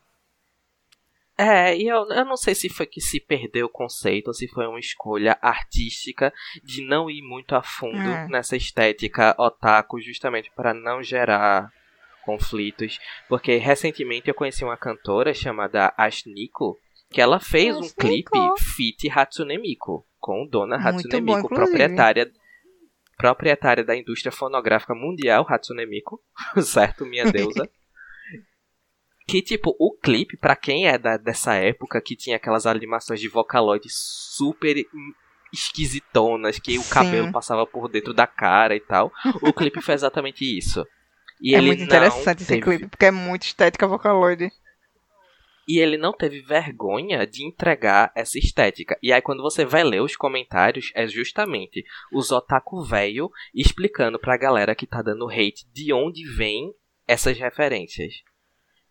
É, 1.37 1.77
e 1.77 1.89
eu, 1.89 2.09
eu 2.11 2.25
não 2.25 2.37
sei 2.37 2.55
se 2.55 2.69
foi 2.69 2.87
que 2.87 3.01
se 3.01 3.19
perdeu 3.19 3.67
o 3.67 3.71
conceito 3.71 4.29
ou 4.29 4.35
se 4.35 4.47
foi 4.49 4.67
uma 4.67 4.79
escolha 4.79 5.37
artística 5.41 6.33
de 6.63 6.87
não 6.87 7.11
ir 7.11 7.23
muito 7.23 7.55
a 7.55 7.63
fundo 7.63 7.97
É. 7.99 8.29
nessa 8.29 8.57
estética 8.57 9.35
otaku, 9.39 10.01
justamente 10.01 10.51
para 10.55 10.73
não 10.75 11.03
gerar 11.03 11.71
conflitos. 12.25 12.99
Porque 13.29 13.57
recentemente 13.57 14.29
eu 14.29 14.35
conheci 14.35 14.63
uma 14.63 14.77
cantora 14.77 15.33
chamada 15.35 15.93
Ashniko, 15.97 16.79
que 17.13 17.21
ela 17.21 17.39
fez 17.39 17.77
um 17.77 17.89
clipe 17.91 18.31
feat 18.59 19.09
Hatsune 19.11 19.59
Miku, 19.59 20.05
com 20.19 20.47
Dona 20.47 20.77
Muito 20.79 20.89
Hatsune 21.07 21.21
bom, 21.21 21.37
Miku, 21.37 21.47
inclusive. 21.47 21.67
proprietária 21.79 22.33
proprietária 23.17 23.85
da 23.85 23.95
indústria 23.97 24.33
fonográfica 24.33 24.95
mundial, 24.95 25.47
Hatsune 25.49 25.87
Miku, 25.87 26.21
certo, 26.63 27.05
minha 27.07 27.31
deusa. 27.31 27.69
Que, 29.25 29.41
tipo, 29.41 29.75
o 29.79 29.93
clipe, 29.97 30.37
pra 30.37 30.57
quem 30.57 30.89
é 30.89 30.99
da, 30.99 31.17
dessa 31.17 31.55
época, 31.55 32.01
que 32.03 32.17
tinha 32.17 32.37
aquelas 32.37 32.67
animações 32.67 33.21
de 33.21 33.29
Vocaloid 33.29 33.87
super 33.89 34.77
esquisitonas, 35.53 36.59
que 36.59 36.77
o 36.77 36.83
Sim. 36.83 36.91
cabelo 36.91 37.33
passava 37.33 37.65
por 37.65 37.89
dentro 37.89 38.13
da 38.13 38.27
cara 38.27 38.75
e 38.75 38.81
tal, 38.81 39.13
o 39.41 39.53
clipe 39.53 39.81
foi 39.81 39.95
exatamente 39.95 40.45
isso. 40.45 40.85
E 41.41 41.55
é 41.55 41.59
ele 41.59 41.69
muito 41.69 41.79
não 41.81 41.87
interessante 41.87 42.39
esse 42.43 42.49
teve- 42.49 42.63
clipe, 42.63 42.89
porque 42.89 43.07
é 43.07 43.11
muito 43.13 43.43
estética 43.45 43.87
vocaloide. 43.87 44.51
E 45.69 45.79
ele 45.79 45.97
não 45.97 46.13
teve 46.13 46.41
vergonha 46.41 47.27
de 47.27 47.45
entregar 47.45 48.11
essa 48.15 48.39
estética. 48.39 48.99
E 49.03 49.13
aí, 49.13 49.23
quando 49.23 49.43
você 49.43 49.65
vai 49.65 49.85
ler 49.85 50.03
os 50.03 50.17
comentários, 50.17 50.91
é 50.95 51.07
justamente 51.07 51.85
os 52.13 52.31
otaku 52.33 52.83
velho 52.83 53.31
explicando 53.55 54.19
pra 54.19 54.37
galera 54.37 54.75
que 54.75 54.87
tá 54.87 55.01
dando 55.03 55.29
hate 55.29 55.67
de 55.73 55.93
onde 55.93 56.25
vem 56.35 56.75
essas 57.07 57.39
referências. 57.39 58.23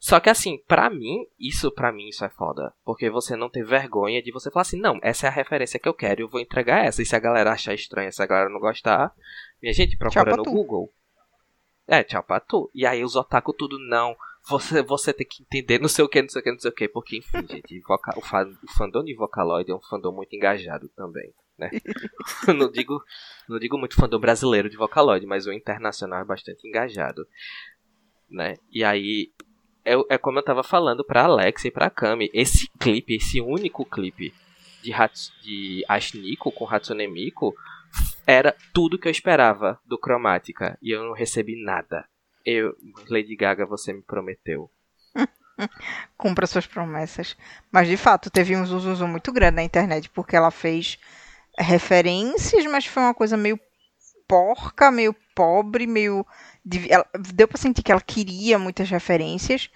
Só 0.02 0.20
que 0.20 0.32
assim, 0.32 0.58
pra 0.68 0.90
mim, 0.90 1.28
isso 1.40 1.72
pra 1.72 1.92
mim 1.92 2.08
isso 2.08 2.26
é 2.26 2.30
foda. 2.30 2.74
Porque 2.84 3.08
você 3.08 3.36
não 3.36 3.50
tem 3.50 3.64
vergonha 3.64 4.20
de 4.20 4.32
você 4.32 4.50
falar 4.50 4.64
assim, 4.64 4.80
não, 4.80 5.00
essa 5.04 5.28
é 5.28 5.30
a 5.30 5.32
referência 5.32 5.80
que 5.80 5.88
eu 5.88 5.94
quero, 5.94 6.22
eu 6.22 6.28
vou 6.28 6.42
entregar 6.42 6.84
essa. 6.84 7.04
E 7.04 7.06
se 7.06 7.16
a 7.16 7.20
galera 7.20 7.52
achar 7.52 7.76
estranha, 7.76 8.12
se 8.12 8.22
a 8.22 8.26
galera 8.26 8.50
não 8.50 8.60
gostar, 8.60 9.14
minha 9.62 9.72
gente, 9.72 9.96
procura 9.96 10.36
no 10.36 10.42
tu. 10.42 10.52
Google. 10.52 10.92
É, 11.88 12.04
tchau 12.04 12.24
pra 12.24 12.40
tu. 12.40 12.72
E 12.74 12.84
aí 12.84 13.04
os 13.04 13.16
otaku 13.16 13.54
tudo 13.54 13.78
não. 13.78 14.16
Você, 14.50 14.82
você 14.82 15.14
tem 15.14 15.26
que 15.28 15.44
entender 15.44 15.80
não 15.80 15.88
sei 15.88 16.04
o 16.04 16.10
que, 16.10 16.22
não 16.22 16.30
sei 16.30 16.42
o 16.42 16.44
que, 16.44 16.52
não 16.52 16.60
sei 16.60 16.72
o 16.72 16.74
que. 16.74 16.88
Porque, 16.90 17.18
enfim, 17.18 17.46
gente, 17.50 17.80
voca- 17.82 18.18
o, 18.18 18.22
fa- 18.22 18.44
o 18.64 18.72
fandom 18.74 19.04
de 19.04 19.14
Vocaloid 19.16 19.70
é 19.72 19.76
um 19.76 19.82
fandom 19.82 20.12
muito 20.12 20.36
engajado 20.36 20.90
também, 20.96 21.32
né? 21.58 21.70
não, 22.58 22.72
digo, 22.72 23.02
não 23.48 23.60
digo 23.60 23.78
muito 23.78 23.96
fandom 23.96 24.20
brasileiro 24.20 24.70
de 24.70 24.78
Vocaloid, 24.78 25.26
mas 25.26 25.46
o 25.46 25.52
internacional 25.54 26.22
é 26.22 26.26
bastante 26.26 26.68
engajado, 26.68 27.26
né? 28.30 28.56
E 28.72 28.84
aí, 28.84 29.32
é, 29.86 29.94
é 30.10 30.18
como 30.18 30.40
eu 30.40 30.44
tava 30.44 30.64
falando 30.64 31.04
pra 31.06 31.24
Alex 31.26 31.66
e 31.66 31.72
pra 31.72 31.90
Kami, 31.90 32.30
esse 32.34 32.68
clipe, 32.80 33.16
esse 33.16 33.40
único 33.42 33.86
clipe 33.86 34.34
de, 34.82 34.92
Hats, 34.92 35.32
de 35.44 35.84
Ashniko 35.88 36.52
com 36.52 36.68
Hatsune 36.68 37.08
Miku 37.08 37.54
era 38.26 38.56
tudo 38.74 38.98
que 38.98 39.08
eu 39.08 39.12
esperava 39.12 39.80
do 39.86 39.98
Cromática 40.00 40.78
e 40.82 40.92
eu 40.92 41.04
não 41.04 41.14
recebi 41.14 41.62
nada. 41.64 42.06
Eu, 42.46 42.76
Lady 43.10 43.36
Gaga, 43.36 43.66
você 43.66 43.94
me 43.94 44.02
prometeu. 44.02 44.70
Cumpra 46.18 46.48
suas 46.48 46.66
promessas. 46.66 47.36
Mas 47.72 47.88
de 47.88 47.98
fato, 47.98 48.30
teve 48.30 48.56
um 48.56 48.66
zuzuzu 48.66 49.08
muito 49.08 49.32
grande 49.32 49.56
na 49.58 49.64
internet, 49.64 50.10
porque 50.10 50.36
ela 50.36 50.52
fez 50.52 50.98
referências, 51.58 52.66
mas 52.66 52.86
foi 52.86 53.04
uma 53.04 53.14
coisa 53.14 53.38
meio 53.38 53.60
porca, 54.28 54.90
meio 54.92 55.14
pobre, 55.36 55.86
meio. 55.86 56.26
ela- 56.90 57.06
Deu 57.34 57.48
pra 57.48 57.58
sentir 57.58 57.84
que 57.84 57.92
ela 57.92 58.02
queria 58.02 58.58
muitas 58.58 58.90
referências, 58.90 59.70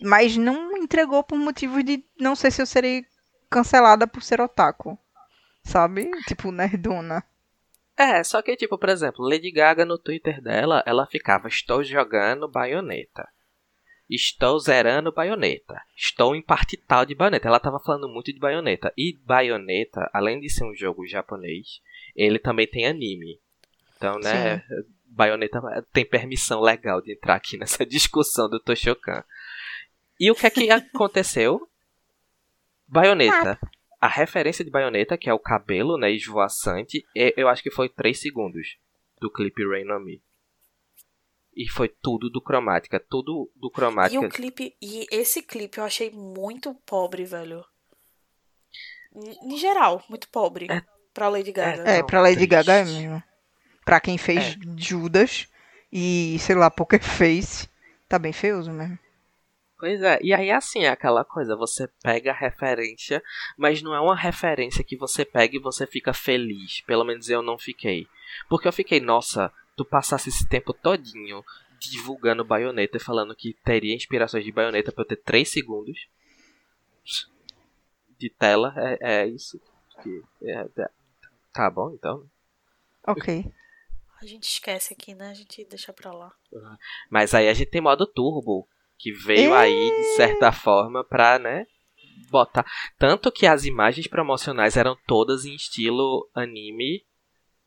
mas 0.00 0.36
não 0.36 0.76
entregou 0.76 1.22
por 1.22 1.38
motivos 1.38 1.82
de 1.84 2.04
não 2.20 2.34
sei 2.36 2.50
se 2.50 2.60
eu 2.62 2.66
serei 2.66 3.04
cancelada 3.50 4.06
por 4.06 4.22
ser 4.22 4.40
otaku. 4.40 4.98
Sabe? 5.64 6.10
Tipo, 6.26 6.50
nerdona. 6.52 7.24
É, 8.02 8.24
só 8.24 8.42
que, 8.42 8.56
tipo, 8.56 8.76
por 8.76 8.88
exemplo, 8.88 9.24
Lady 9.24 9.52
Gaga 9.52 9.84
no 9.84 9.96
Twitter 9.96 10.42
dela, 10.42 10.82
ela 10.84 11.06
ficava: 11.06 11.46
Estou 11.46 11.84
jogando 11.84 12.48
baioneta. 12.48 13.28
Estou 14.10 14.58
zerando 14.58 15.12
baioneta. 15.12 15.80
Estou 15.96 16.34
em 16.34 16.42
parte 16.42 16.76
tal 16.76 17.06
de 17.06 17.14
baioneta. 17.14 17.46
Ela 17.46 17.60
tava 17.60 17.78
falando 17.78 18.08
muito 18.08 18.32
de 18.32 18.40
baioneta. 18.40 18.92
E 18.98 19.16
baioneta, 19.24 20.10
além 20.12 20.40
de 20.40 20.50
ser 20.50 20.64
um 20.64 20.74
jogo 20.74 21.06
japonês, 21.06 21.80
ele 22.16 22.40
também 22.40 22.66
tem 22.66 22.86
anime. 22.88 23.40
Então, 23.96 24.18
né, 24.18 24.64
baioneta 25.06 25.60
tem 25.92 26.04
permissão 26.04 26.60
legal 26.60 27.00
de 27.00 27.12
entrar 27.12 27.36
aqui 27.36 27.56
nessa 27.56 27.86
discussão 27.86 28.50
do 28.50 28.58
Toshokan. 28.58 29.22
E 30.18 30.28
o 30.28 30.34
que 30.34 30.46
é 30.46 30.50
que 30.50 30.68
aconteceu? 30.72 31.68
Baioneta. 32.88 33.60
A 34.02 34.08
referência 34.08 34.64
de 34.64 34.70
baioneta, 34.70 35.16
que 35.16 35.30
é 35.30 35.32
o 35.32 35.38
cabelo, 35.38 35.96
né, 35.96 36.10
esvoaçante, 36.10 37.06
é- 37.16 37.32
eu 37.36 37.46
acho 37.48 37.62
que 37.62 37.70
foi 37.70 37.88
3 37.88 38.18
segundos 38.20 38.76
do 39.20 39.30
clipe 39.30 39.64
Rain 39.64 39.88
on 39.92 40.00
Me. 40.00 40.20
E 41.54 41.68
foi 41.70 41.88
tudo 41.88 42.28
do 42.28 42.40
cromática, 42.40 42.98
tudo 42.98 43.48
do 43.54 43.68
E 43.68 43.70
cromática. 43.70 44.26
o 44.26 44.28
clipe, 44.28 44.74
e 44.82 45.06
esse 45.10 45.40
clipe 45.42 45.78
eu 45.78 45.84
achei 45.84 46.10
muito 46.10 46.74
pobre, 46.84 47.24
velho. 47.24 47.64
Em 49.14 49.52
em 49.54 49.56
geral, 49.56 50.02
muito 50.08 50.28
pobre. 50.28 50.66
É. 50.70 50.82
Pra 51.14 51.28
Lady 51.28 51.52
Gaga. 51.52 51.82
É, 51.82 51.98
Não, 52.00 52.06
pra 52.06 52.22
Lady 52.22 52.36
triste. 52.36 52.50
Gaga 52.50 52.72
é 52.72 52.84
mesmo. 52.84 53.22
Pra 53.84 54.00
quem 54.00 54.16
fez 54.18 54.56
É. 54.56 54.56
Judas 54.78 55.46
e, 55.92 56.38
sei 56.40 56.56
lá, 56.56 56.70
Poker 56.70 57.02
Face, 57.04 57.68
tá 58.08 58.18
bem 58.18 58.32
feioso 58.32 58.72
mesmo. 58.72 58.98
Pois 59.82 60.00
é, 60.00 60.20
e 60.22 60.32
aí 60.32 60.48
assim, 60.48 60.84
é 60.84 60.90
aquela 60.90 61.24
coisa, 61.24 61.56
você 61.56 61.88
pega 62.04 62.30
a 62.30 62.34
referência, 62.34 63.20
mas 63.58 63.82
não 63.82 63.92
é 63.92 63.98
uma 63.98 64.14
referência 64.14 64.84
que 64.84 64.96
você 64.96 65.24
pega 65.24 65.56
e 65.56 65.60
você 65.60 65.88
fica 65.88 66.14
feliz. 66.14 66.82
Pelo 66.82 67.02
menos 67.02 67.28
eu 67.28 67.42
não 67.42 67.58
fiquei. 67.58 68.06
Porque 68.48 68.68
eu 68.68 68.72
fiquei, 68.72 69.00
nossa, 69.00 69.52
tu 69.76 69.84
passasse 69.84 70.28
esse 70.28 70.48
tempo 70.48 70.72
todinho 70.72 71.44
divulgando 71.80 72.44
baioneta 72.44 72.96
e 72.96 73.00
falando 73.00 73.34
que 73.34 73.54
teria 73.64 73.92
inspirações 73.92 74.44
de 74.44 74.52
baioneta 74.52 74.92
pra 74.92 75.02
eu 75.02 75.08
ter 75.08 75.16
3 75.16 75.50
segundos 75.50 76.06
de 78.16 78.30
tela, 78.30 78.72
é, 78.76 79.22
é 79.22 79.26
isso. 79.26 79.60
Que, 80.00 80.22
é- 80.44 80.68
é- 80.76 80.90
tá 81.52 81.68
bom, 81.68 81.90
então. 81.90 82.24
Ok. 83.04 83.52
A 84.20 84.26
gente 84.26 84.44
esquece 84.44 84.94
aqui, 84.94 85.12
né? 85.12 85.30
A 85.30 85.34
gente 85.34 85.64
deixa 85.64 85.92
pra 85.92 86.12
lá. 86.12 86.32
Mas 87.10 87.34
aí 87.34 87.48
a 87.48 87.52
gente 87.52 87.72
tem 87.72 87.80
modo 87.80 88.06
turbo, 88.06 88.68
que 89.02 89.12
veio 89.12 89.52
aí, 89.52 89.90
de 89.90 90.16
certa 90.16 90.52
forma, 90.52 91.02
pra, 91.04 91.36
né, 91.38 91.64
botar. 92.30 92.64
Tanto 92.98 93.32
que 93.32 93.46
as 93.46 93.64
imagens 93.64 94.06
promocionais 94.06 94.76
eram 94.76 94.96
todas 95.08 95.44
em 95.44 95.54
estilo 95.56 96.28
anime, 96.34 97.02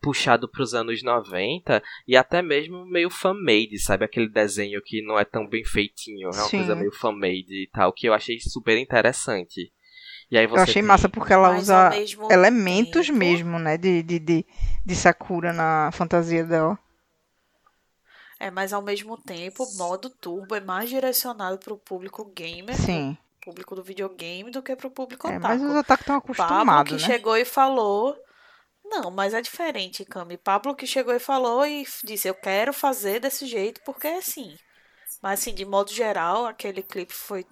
puxado 0.01 0.47
pros 0.47 0.73
anos 0.73 1.03
90, 1.03 1.83
e 2.07 2.15
até 2.15 2.41
mesmo 2.41 2.85
meio 2.85 3.09
fan-made, 3.09 3.77
sabe? 3.79 4.05
Aquele 4.05 4.29
desenho 4.29 4.81
que 4.81 5.01
não 5.01 5.19
é 5.19 5.25
tão 5.25 5.45
bem 5.47 5.65
feitinho, 5.65 6.29
é 6.29 6.31
uma 6.35 6.43
Sim. 6.47 6.57
coisa 6.57 6.75
meio 6.75 6.91
fan-made 6.93 7.63
e 7.63 7.69
tal, 7.73 7.91
que 7.91 8.07
eu 8.07 8.13
achei 8.13 8.39
super 8.39 8.77
interessante. 8.77 9.71
E 10.31 10.37
aí 10.37 10.47
você 10.47 10.59
Eu 10.59 10.63
achei 10.63 10.73
tem- 10.75 10.83
massa 10.83 11.09
porque 11.09 11.33
ela 11.33 11.49
Mas, 11.49 11.63
usa 11.63 11.89
mesmo 11.89 12.31
elementos 12.31 13.07
tempo- 13.07 13.19
mesmo, 13.19 13.59
né, 13.59 13.77
de, 13.77 14.01
de, 14.03 14.19
de, 14.19 14.45
de 14.85 14.95
Sakura 14.95 15.51
na 15.51 15.91
fantasia 15.91 16.43
dela. 16.45 16.79
É, 18.39 18.51
mas 18.51 18.73
ao 18.73 18.81
mesmo 18.81 19.17
tempo, 19.17 19.63
o 19.63 19.73
modo 19.77 20.09
turbo 20.09 20.55
é 20.55 20.59
mais 20.59 20.89
direcionado 20.89 21.57
pro 21.57 21.77
público 21.77 22.25
gamer, 22.25 22.75
Sim. 22.75 23.17
público 23.43 23.75
do 23.75 23.83
videogame, 23.83 24.51
do 24.51 24.61
que 24.61 24.75
pro 24.75 24.91
público 24.91 25.27
É, 25.27 25.31
otaku. 25.31 25.47
mas 25.47 25.61
os 25.61 25.75
otaku 25.75 26.03
estão 26.03 26.15
Pablo 26.35 26.57
acostumados, 26.67 26.91
que 26.91 26.99
né? 27.01 27.07
chegou 27.07 27.37
e 27.37 27.45
falou. 27.45 28.17
Não, 28.83 29.11
mas 29.11 29.33
é 29.33 29.41
diferente, 29.41 30.05
Cami. 30.05 30.37
Pablo 30.37 30.75
que 30.75 30.87
chegou 30.87 31.13
e 31.13 31.19
falou 31.19 31.65
e 31.65 31.85
disse: 32.03 32.27
Eu 32.27 32.35
quero 32.35 32.73
fazer 32.73 33.19
desse 33.19 33.45
jeito 33.45 33.81
porque 33.85 34.07
é 34.07 34.17
assim. 34.17 34.57
Mas, 35.21 35.41
assim, 35.41 35.53
de 35.53 35.65
modo 35.65 35.91
geral, 35.91 36.45
aquele 36.45 36.83
clipe 36.83 37.13
foi 37.13 37.45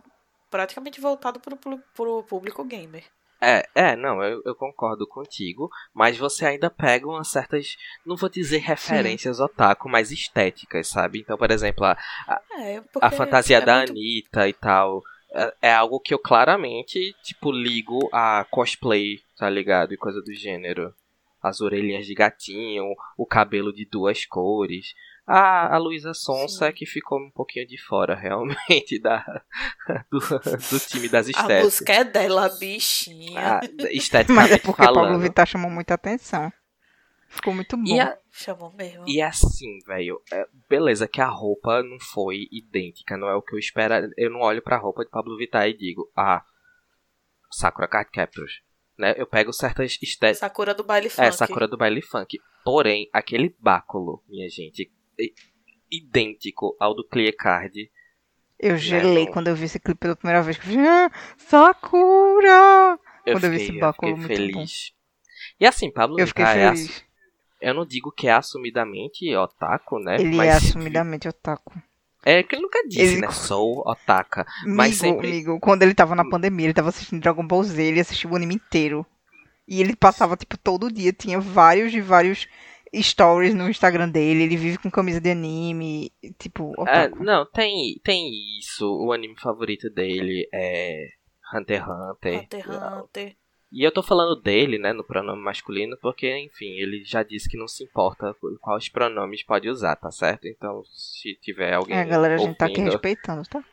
praticamente 0.50 1.02
voltado 1.02 1.40
pu- 1.40 1.80
pro 1.94 2.24
público 2.24 2.64
gamer. 2.64 3.06
É, 3.46 3.68
é, 3.76 3.96
não, 3.98 4.24
eu, 4.24 4.42
eu 4.46 4.56
concordo 4.56 5.06
contigo, 5.06 5.70
mas 5.94 6.18
você 6.18 6.46
ainda 6.46 6.70
pega 6.70 7.06
umas 7.06 7.28
certas, 7.28 7.76
não 8.06 8.16
vou 8.16 8.30
dizer 8.30 8.60
referências 8.60 9.40
otaku, 9.42 9.90
mas 9.90 10.12
estéticas, 10.12 10.88
sabe? 10.88 11.20
Então, 11.20 11.38
por 11.38 11.52
exemplo, 11.52 11.84
a, 11.86 11.98
É, 12.58 12.80
porque 12.80 13.06
a 13.06 13.12
fantasia 13.12 13.58
é 13.58 13.62
da 13.62 13.78
muito- 13.80 13.92
Anitta 13.92 14.48
e 14.48 14.54
tal, 14.54 15.02
é, 15.34 15.54
é 15.64 15.74
algo 15.74 16.00
que 16.00 16.14
eu 16.14 16.20
claramente, 16.20 17.14
tipo, 17.22 17.52
ligo 17.52 18.10
a 18.14 18.46
cosplay, 18.50 19.20
tá 19.38 19.50
ligado? 19.50 19.94
E 19.94 19.98
coisa 19.98 20.22
do 20.22 20.34
gênero. 20.34 20.94
As 21.42 21.60
orelhinhas 21.60 22.06
de 22.06 22.14
gatinho, 22.14 22.86
o 23.18 23.26
cabelo 23.26 23.74
de 23.74 23.84
duas 23.86 24.26
cores. 24.26 24.94
A, 25.26 25.76
a 25.76 25.78
Luísa 25.78 26.14
Sonsa 26.14 26.60
Sim. 26.60 26.66
é 26.66 26.72
que 26.74 26.86
ficou 26.86 27.18
um 27.18 27.32
pouquinho 27.32 27.66
de 27.66 27.78
fora, 27.82 28.14
realmente, 28.14 29.00
da, 29.00 29.24
do, 30.12 30.20
do 30.20 30.80
time 30.88 31.08
das 31.08 31.28
A 31.28 31.32
estéticas. 31.32 31.64
música 31.64 31.94
é 31.94 32.04
dela, 32.04 32.50
bichinha. 32.60 33.40
Ah, 33.40 33.62
Mas 34.30 34.52
é 34.52 34.58
porque 34.58 34.84
falando. 34.84 35.06
Pablo 35.06 35.20
Vittar 35.20 35.48
chamou 35.48 35.72
muita 35.72 35.94
atenção. 35.94 36.52
Ficou 37.30 37.54
muito 37.54 37.78
bom. 37.78 37.84
E, 37.86 38.00
a- 38.00 38.18
Chamou 38.32 38.72
mesmo. 38.74 39.06
e 39.08 39.22
assim, 39.22 39.80
velho, 39.88 40.22
é, 40.32 40.46
beleza 40.70 41.08
que 41.08 41.22
a 41.22 41.28
roupa 41.28 41.82
não 41.82 41.98
foi 42.00 42.48
idêntica, 42.52 43.16
não 43.18 43.28
é 43.30 43.34
o 43.36 43.42
que 43.42 43.56
eu 43.56 43.60
espero. 43.60 44.12
Eu 44.18 44.30
não 44.30 44.42
olho 44.42 44.62
pra 44.62 44.78
roupa 44.78 45.04
de 45.06 45.10
Pablo 45.10 45.38
Vittar 45.38 45.68
e 45.70 45.74
digo, 45.78 46.12
ah, 46.16 46.44
Sakura 47.50 47.88
Card 47.88 48.12
Captors. 48.12 48.62
Né? 48.98 49.16
Eu 49.18 49.26
pego 49.26 49.52
certas 49.54 49.94
estéticas. 50.02 50.38
Sakura 50.40 50.74
do 50.76 50.84
baile 50.84 51.10
funk. 51.10 51.28
É, 51.28 51.32
Sakura 51.32 51.68
do 51.68 51.78
baile 51.78 52.02
funk. 52.02 52.40
Porém, 52.64 53.10
aquele 53.12 53.56
báculo, 53.60 54.24
minha 54.28 54.48
gente, 54.50 54.84
é 54.84 55.03
idêntico 55.92 56.76
ao 56.80 56.94
do 56.94 57.04
Clear 57.08 57.34
Card. 57.38 57.90
Eu 58.60 58.78
gelei 58.78 59.26
não. 59.26 59.32
quando 59.34 59.48
eu 59.50 59.56
vi 59.56 59.66
esse 59.66 59.80
clipe 59.80 60.00
pela 60.00 60.16
primeira 60.16 60.42
vez. 60.42 60.58
Ah, 60.88 61.12
Sakura! 61.38 62.98
Eu 63.26 63.34
Quando 63.34 63.44
eu 63.46 63.52
vi 63.52 63.60
fiquei, 63.60 63.70
esse 63.76 63.80
báculo, 63.80 64.18
fiquei 64.18 64.28
muito 64.38 64.54
feliz. 64.54 64.92
E 65.60 65.66
assim, 65.66 65.92
Pablo 65.92 66.20
Eu 66.20 66.28
fiquei 66.28 66.46
Vittar 66.46 66.60
é 66.60 66.70
feliz. 66.76 66.90
ass- 66.90 67.04
Eu 67.62 67.74
não 67.74 67.86
digo 67.86 68.12
que 68.12 68.28
é 68.28 68.32
assumidamente 68.34 69.34
otaku, 69.36 70.00
né? 70.00 70.16
Ele 70.20 70.36
mas 70.36 70.50
é 70.50 70.52
assumidamente 70.54 71.28
otaku. 71.28 71.74
É 72.26 72.42
que 72.42 72.56
ele 72.56 72.62
nunca 72.62 72.82
disse, 72.88 73.02
Ele- 73.02 73.22
né? 73.22 73.32
Sou 73.32 73.84
otaka. 73.86 74.46
Mas 74.66 74.92
Migo, 74.92 75.16
sempre- 75.16 75.32
Migo, 75.32 75.60
quando 75.60 75.84
ele 75.84 75.94
tava 75.94 76.16
na 76.16 76.28
pandemia, 76.28 76.66
ele 76.68 76.74
tava 76.74 76.90
assistindo 76.90 77.22
Dragon 77.22 77.46
Ball 77.46 77.64
Z, 77.64 77.82
ele 77.84 78.00
assistiu 78.00 78.32
o 78.32 78.36
anime 78.36 78.56
inteiro. 78.56 79.06
E 79.68 79.80
ele 79.82 79.96
passava, 79.96 80.36
tipo, 80.38 80.58
todo 80.58 80.92
dia, 80.92 81.12
tinha 81.14 81.40
vários 81.40 81.94
e 81.94 82.02
vários 82.02 82.48
stories 83.02 83.54
no 83.56 83.70
Instagram 83.70 84.10
dele, 84.10 84.44
ele 84.44 84.58
vive 84.58 84.78
com 84.78 84.92
camisa 84.92 85.20
de 85.22 85.30
anime, 85.32 86.12
tipo, 86.38 86.74
É, 86.78 86.82
otaku. 86.82 87.24
não, 87.24 87.46
tem, 87.46 88.00
tem 88.04 88.30
isso. 88.60 88.86
O 89.04 89.12
anime 89.12 89.36
favorito 89.40 89.90
dele 89.90 90.48
é 90.54 91.08
Hunter 91.54 91.82
x 91.82 91.88
Hunter. 91.90 92.40
Hunter 92.44 92.60
x 92.62 92.70
Hunter. 93.02 93.36
E 93.76 93.84
eu 93.84 93.92
tô 93.92 94.04
falando 94.04 94.40
dele, 94.40 94.78
né, 94.78 94.94
no 94.94 95.04
pronome 95.04 95.42
masculino, 95.42 95.98
porque, 96.00 96.38
enfim, 96.38 96.70
ele 96.78 97.04
já 97.04 97.24
disse 97.24 97.50
que 97.50 97.58
não 97.58 97.68
se 97.68 97.84
importa 97.84 98.32
por 98.36 98.56
quais 98.60 98.88
pronomes 98.88 99.44
pode 99.44 99.68
usar, 99.68 99.96
tá 99.96 100.12
certo? 100.12 100.48
Então, 100.48 100.84
se 100.86 101.34
tiver 101.42 101.74
alguém. 101.74 101.98
É, 101.98 102.06
galera, 102.06 102.36
a 102.36 102.38
gente 102.38 102.56
tá 102.56 102.66
aqui 102.66 102.74
ouvindo- 102.76 102.92
respeitando, 102.92 103.42
tá? 103.50 103.64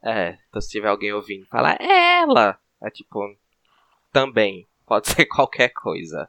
É, 0.00 0.38
então 0.48 0.60
se 0.62 0.70
tiver 0.70 0.86
alguém 0.88 1.12
ouvindo 1.12 1.44
falar, 1.46 1.76
é 1.80 2.20
ela! 2.20 2.56
É 2.80 2.88
tipo, 2.88 3.20
também. 4.12 4.66
Pode 4.86 5.08
ser 5.22 5.26
qualquer 5.26 5.70
coisa, 5.70 6.28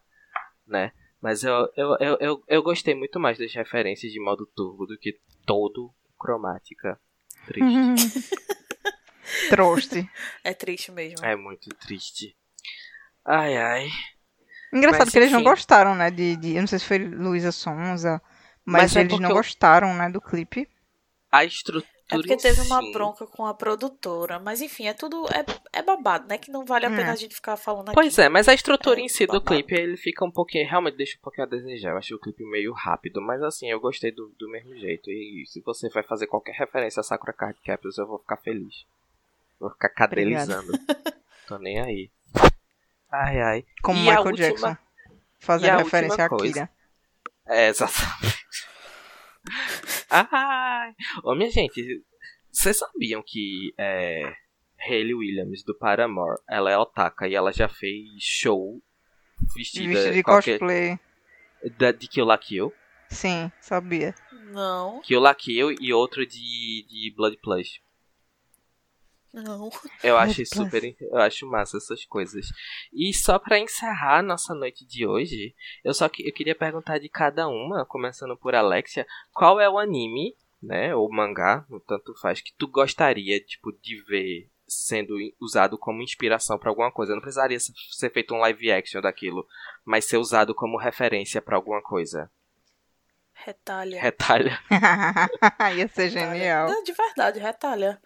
né? 0.67 0.91
Mas 1.21 1.43
eu, 1.43 1.69
eu, 1.75 1.97
eu, 1.99 2.17
eu, 2.19 2.43
eu 2.47 2.63
gostei 2.63 2.95
muito 2.95 3.19
mais 3.19 3.37
das 3.37 3.53
referências 3.53 4.11
de 4.11 4.19
modo 4.21 4.45
turbo 4.55 4.85
do 4.85 4.97
que 4.97 5.19
todo 5.45 5.93
cromática. 6.17 6.99
Triste. 7.45 8.29
Trouxe. 9.49 10.09
É 10.43 10.53
triste 10.53 10.91
mesmo. 10.91 11.25
é 11.25 11.35
muito 11.35 11.69
triste. 11.75 12.35
Ai, 13.25 13.57
ai. 13.57 13.87
Engraçado 14.73 15.05
Mas, 15.05 15.11
que 15.11 15.17
eles 15.19 15.31
não 15.31 15.39
enfim. 15.41 15.49
gostaram, 15.49 15.95
né? 15.95 16.09
De, 16.11 16.35
de- 16.35 16.55
eu 16.55 16.61
não 16.61 16.67
sei 16.67 16.79
se 16.79 16.85
foi 16.85 16.97
Luísa 16.99 17.51
Sonza, 17.51 18.21
mas, 18.65 18.93
Mas 18.93 18.95
é 18.95 19.01
eles 19.01 19.19
não 19.19 19.29
eu- 19.29 19.35
gostaram, 19.35 19.93
né, 19.95 20.09
do 20.09 20.21
clipe. 20.21 20.67
A 21.31 21.43
estrutura. 21.45 21.87
É 22.11 22.15
porque 22.15 22.35
teve 22.37 22.61
uma 22.61 22.81
si- 22.81 22.91
bronca 22.91 23.27
com 23.27 23.45
a 23.45 23.53
produtora. 23.53 24.39
Mas 24.39 24.61
enfim, 24.61 24.87
é 24.87 24.93
tudo. 24.93 25.25
É, 25.27 25.45
é 25.79 25.81
babado, 25.83 26.27
né? 26.27 26.37
Que 26.39 26.49
não 26.51 26.65
vale 26.65 26.85
a 26.85 26.89
pena 26.89 27.09
É. 27.09 27.11
a 27.11 27.15
gente 27.15 27.35
ficar 27.35 27.55
falando 27.55 27.89
aqui. 27.89 27.93
Pois 27.95 28.17
é, 28.17 28.27
mas 28.27 28.47
a 28.47 28.53
estrutura 28.53 28.99
É, 28.99 29.03
em 29.03 29.07
si 29.07 29.25
do 29.27 29.33
babado. 29.33 29.45
clipe, 29.45 29.75
ele 29.75 29.95
fica 29.95 30.25
um 30.25 30.31
pouquinho. 30.31 30.67
Realmente 30.67 30.97
deixa 30.97 31.17
um 31.17 31.21
pouquinho 31.21 31.45
a 31.45 31.49
desejar. 31.49 31.91
Eu 31.91 31.97
achei 31.97 32.15
o 32.15 32.19
clipe 32.19 32.43
meio 32.45 32.73
rápido, 32.73 33.21
mas 33.21 33.41
assim, 33.43 33.69
eu 33.69 33.79
gostei 33.79 34.11
do, 34.11 34.33
do 34.39 34.49
mesmo 34.49 34.75
jeito. 34.75 35.09
E 35.11 35.45
se 35.47 35.61
você 35.61 35.87
vai 35.89 36.01
fazer 36.01 36.25
qualquer 36.27 36.53
referência 36.55 36.99
a 36.99 37.03
Sakura 37.03 37.31
Card 37.33 37.59
Captors, 37.63 37.97
eu 37.99 38.07
vou 38.07 38.17
ficar 38.19 38.37
feliz. 38.37 38.85
Vou 39.59 39.69
ficar 39.69 39.89
cadelizando. 39.89 40.71
Tô 41.47 41.57
nem 41.59 41.79
aí. 41.79 42.09
Ai, 43.11 43.39
ai. 43.41 43.65
Como 43.83 43.99
E 43.99 44.03
Michael 44.03 44.25
última- 44.25 44.47
Jackson. 44.47 44.77
Fazendo 45.39 45.69
a 45.73 45.77
referência 45.77 46.23
última 46.23 46.25
a 46.25 46.29
coisa. 46.29 46.63
Akira. 46.63 46.69
É, 47.47 47.67
exatamente. 47.69 48.38
Ai. 50.09 50.93
Ô, 51.23 51.35
minha 51.35 51.49
gente, 51.51 52.03
vocês 52.51 52.77
sabiam 52.77 53.21
que 53.25 53.73
é, 53.77 54.33
Hayley 54.87 55.13
Williams, 55.13 55.63
do 55.63 55.77
Paramore, 55.77 56.39
ela 56.49 56.71
é 56.71 56.77
otaka 56.77 57.27
e 57.27 57.35
ela 57.35 57.51
já 57.51 57.67
fez 57.69 58.05
show 58.19 58.81
vestida 59.55 59.87
Vestido 59.93 60.13
de 60.13 60.23
qualquer- 60.23 60.59
cosplay. 60.59 60.99
da, 61.77 61.91
de 61.91 62.07
Kill 62.07 62.25
la 62.25 62.37
Kill. 62.37 62.73
Sim, 63.09 63.51
sabia. 63.61 64.13
Não, 64.51 65.01
Kill 65.01 65.19
la 65.19 65.33
Kill 65.35 65.71
e 65.79 65.93
outro 65.93 66.25
de, 66.25 66.85
de 66.87 67.13
Blood 67.15 67.37
Plus. 67.41 67.79
Não. 69.33 69.69
Eu 70.03 70.17
acho 70.17 70.35
Plus. 70.35 70.49
super, 70.49 70.95
eu 70.99 71.17
acho 71.17 71.47
massa 71.47 71.77
essas 71.77 72.05
coisas. 72.05 72.47
E 72.93 73.13
só 73.13 73.37
pra 73.39 73.59
encerrar 73.59 74.21
nossa 74.23 74.53
noite 74.53 74.85
de 74.85 75.05
hoje, 75.05 75.53
eu 75.83 75.93
só 75.93 76.07
que, 76.09 76.27
eu 76.27 76.33
queria 76.33 76.55
perguntar 76.55 76.97
de 76.99 77.09
cada 77.09 77.47
uma, 77.47 77.85
começando 77.85 78.35
por 78.37 78.55
Alexia, 78.55 79.05
qual 79.33 79.59
é 79.59 79.69
o 79.69 79.77
anime, 79.77 80.35
né, 80.61 80.93
ou 80.93 81.09
mangá, 81.11 81.65
tanto 81.87 82.13
faz, 82.19 82.41
que 82.41 82.53
tu 82.57 82.67
gostaria, 82.67 83.39
tipo, 83.39 83.71
de 83.81 84.01
ver 84.03 84.49
sendo 84.67 85.15
usado 85.41 85.77
como 85.79 86.01
inspiração 86.03 86.59
pra 86.59 86.69
alguma 86.69 86.91
coisa. 86.91 87.13
Não 87.13 87.21
precisaria 87.21 87.57
ser- 87.59 88.09
feito 88.11 88.35
um 88.35 88.39
live 88.39 88.71
action 88.71 89.01
daquilo, 89.01 89.47
mas 89.83 90.05
ser 90.05 90.17
usado 90.17 90.53
como 90.53 90.77
referência 90.77 91.41
pra 91.41 91.55
alguma 91.55 91.81
coisa. 91.81 92.29
Retalha. 93.33 94.01
Retalha. 94.01 94.59
Ia 95.75 95.87
ser 95.87 96.09
Retalha. 96.09 96.09
genial. 96.33 96.69
Não, 96.69 96.83
de 96.83 96.91
verdade, 96.91 97.39
retalha. 97.39 98.01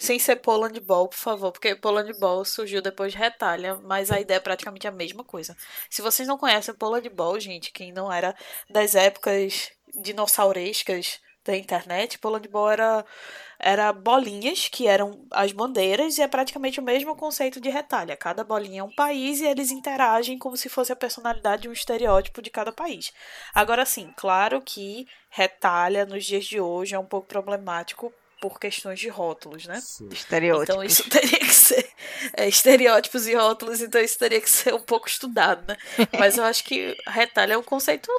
Sem 0.00 0.18
ser 0.18 0.36
Poland 0.36 0.80
Ball, 0.80 1.06
por 1.06 1.18
favor, 1.18 1.52
porque 1.52 1.76
Poland 1.76 2.10
Ball 2.18 2.42
surgiu 2.42 2.80
depois 2.80 3.12
de 3.12 3.18
Retalha, 3.18 3.78
mas 3.84 4.10
a 4.10 4.18
ideia 4.18 4.38
é 4.38 4.40
praticamente 4.40 4.88
a 4.88 4.90
mesma 4.90 5.22
coisa. 5.22 5.54
Se 5.90 6.00
vocês 6.00 6.26
não 6.26 6.38
conhecem 6.38 6.74
Poland 6.74 7.06
Ball, 7.10 7.38
gente, 7.38 7.70
quem 7.70 7.92
não 7.92 8.10
era 8.10 8.34
das 8.70 8.94
épocas 8.94 9.70
dinossaurescas 9.94 11.20
da 11.44 11.54
internet, 11.54 12.18
Poland 12.18 12.48
Ball 12.48 12.70
era, 12.70 13.04
era 13.58 13.92
bolinhas 13.92 14.68
que 14.70 14.86
eram 14.86 15.26
as 15.30 15.52
bandeiras 15.52 16.16
e 16.16 16.22
é 16.22 16.28
praticamente 16.28 16.80
o 16.80 16.82
mesmo 16.82 17.14
conceito 17.14 17.60
de 17.60 17.68
retalha. 17.68 18.16
Cada 18.16 18.42
bolinha 18.42 18.80
é 18.80 18.84
um 18.84 18.94
país 18.94 19.40
e 19.40 19.46
eles 19.46 19.70
interagem 19.70 20.38
como 20.38 20.56
se 20.56 20.70
fosse 20.70 20.92
a 20.92 20.96
personalidade 20.96 21.62
de 21.62 21.68
um 21.68 21.72
estereótipo 21.72 22.40
de 22.40 22.48
cada 22.48 22.72
país. 22.72 23.12
Agora 23.54 23.84
sim, 23.84 24.14
claro 24.16 24.62
que 24.62 25.06
retalha 25.28 26.06
nos 26.06 26.24
dias 26.24 26.46
de 26.46 26.58
hoje 26.58 26.94
é 26.94 26.98
um 26.98 27.06
pouco 27.06 27.28
problemático 27.28 28.10
por 28.40 28.58
questões 28.58 28.98
de 28.98 29.08
rótulos, 29.08 29.66
né? 29.66 29.78
Estereótipos. 30.10 30.68
Então 30.68 30.82
isso 30.82 31.08
teria 31.10 31.38
que 31.38 31.54
ser 31.54 31.88
é, 32.36 32.48
estereótipos 32.48 33.26
e 33.26 33.34
rótulos, 33.34 33.80
então 33.80 34.00
isso 34.00 34.18
teria 34.18 34.40
que 34.40 34.50
ser 34.50 34.74
um 34.74 34.80
pouco 34.80 35.08
estudado, 35.08 35.64
né? 35.68 35.76
Mas 36.18 36.38
eu 36.38 36.44
acho 36.44 36.64
que 36.64 36.96
retalho 37.06 37.52
é 37.52 37.58
um 37.58 37.62
conceito 37.62 38.10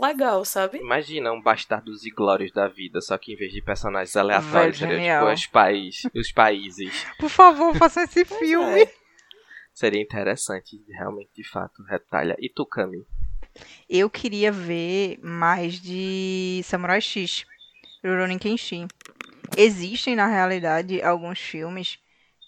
legal, 0.00 0.44
sabe? 0.44 0.78
Imagina 0.78 1.32
um 1.32 1.40
bastardos 1.40 2.04
e 2.04 2.10
glórios 2.10 2.52
da 2.52 2.68
vida, 2.68 3.00
só 3.00 3.16
que 3.16 3.32
em 3.32 3.36
vez 3.36 3.52
de 3.52 3.62
personagens 3.62 4.16
aleatórios, 4.16 4.78
seria 4.78 5.20
tipo 5.20 5.32
os, 5.32 5.46
país, 5.46 6.02
os 6.14 6.32
países. 6.32 7.06
Por 7.18 7.30
favor, 7.30 7.74
faça 7.76 8.02
esse 8.02 8.24
filme. 8.24 8.82
É. 8.82 9.00
Seria 9.72 10.02
interessante, 10.02 10.82
realmente, 10.88 11.30
de 11.34 11.48
fato, 11.48 11.82
retalha. 11.84 12.36
E 12.38 12.50
tu, 12.50 12.66
Cami? 12.66 13.06
Eu 13.88 14.10
queria 14.10 14.52
ver 14.52 15.18
mais 15.22 15.80
de 15.80 16.60
Samurai 16.64 17.00
X, 17.00 17.46
Rurouni 18.04 18.38
Kenshin. 18.38 18.86
Existem, 19.56 20.14
na 20.14 20.26
realidade, 20.26 21.02
alguns 21.02 21.40
filmes 21.40 21.98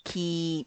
que, 0.05 0.66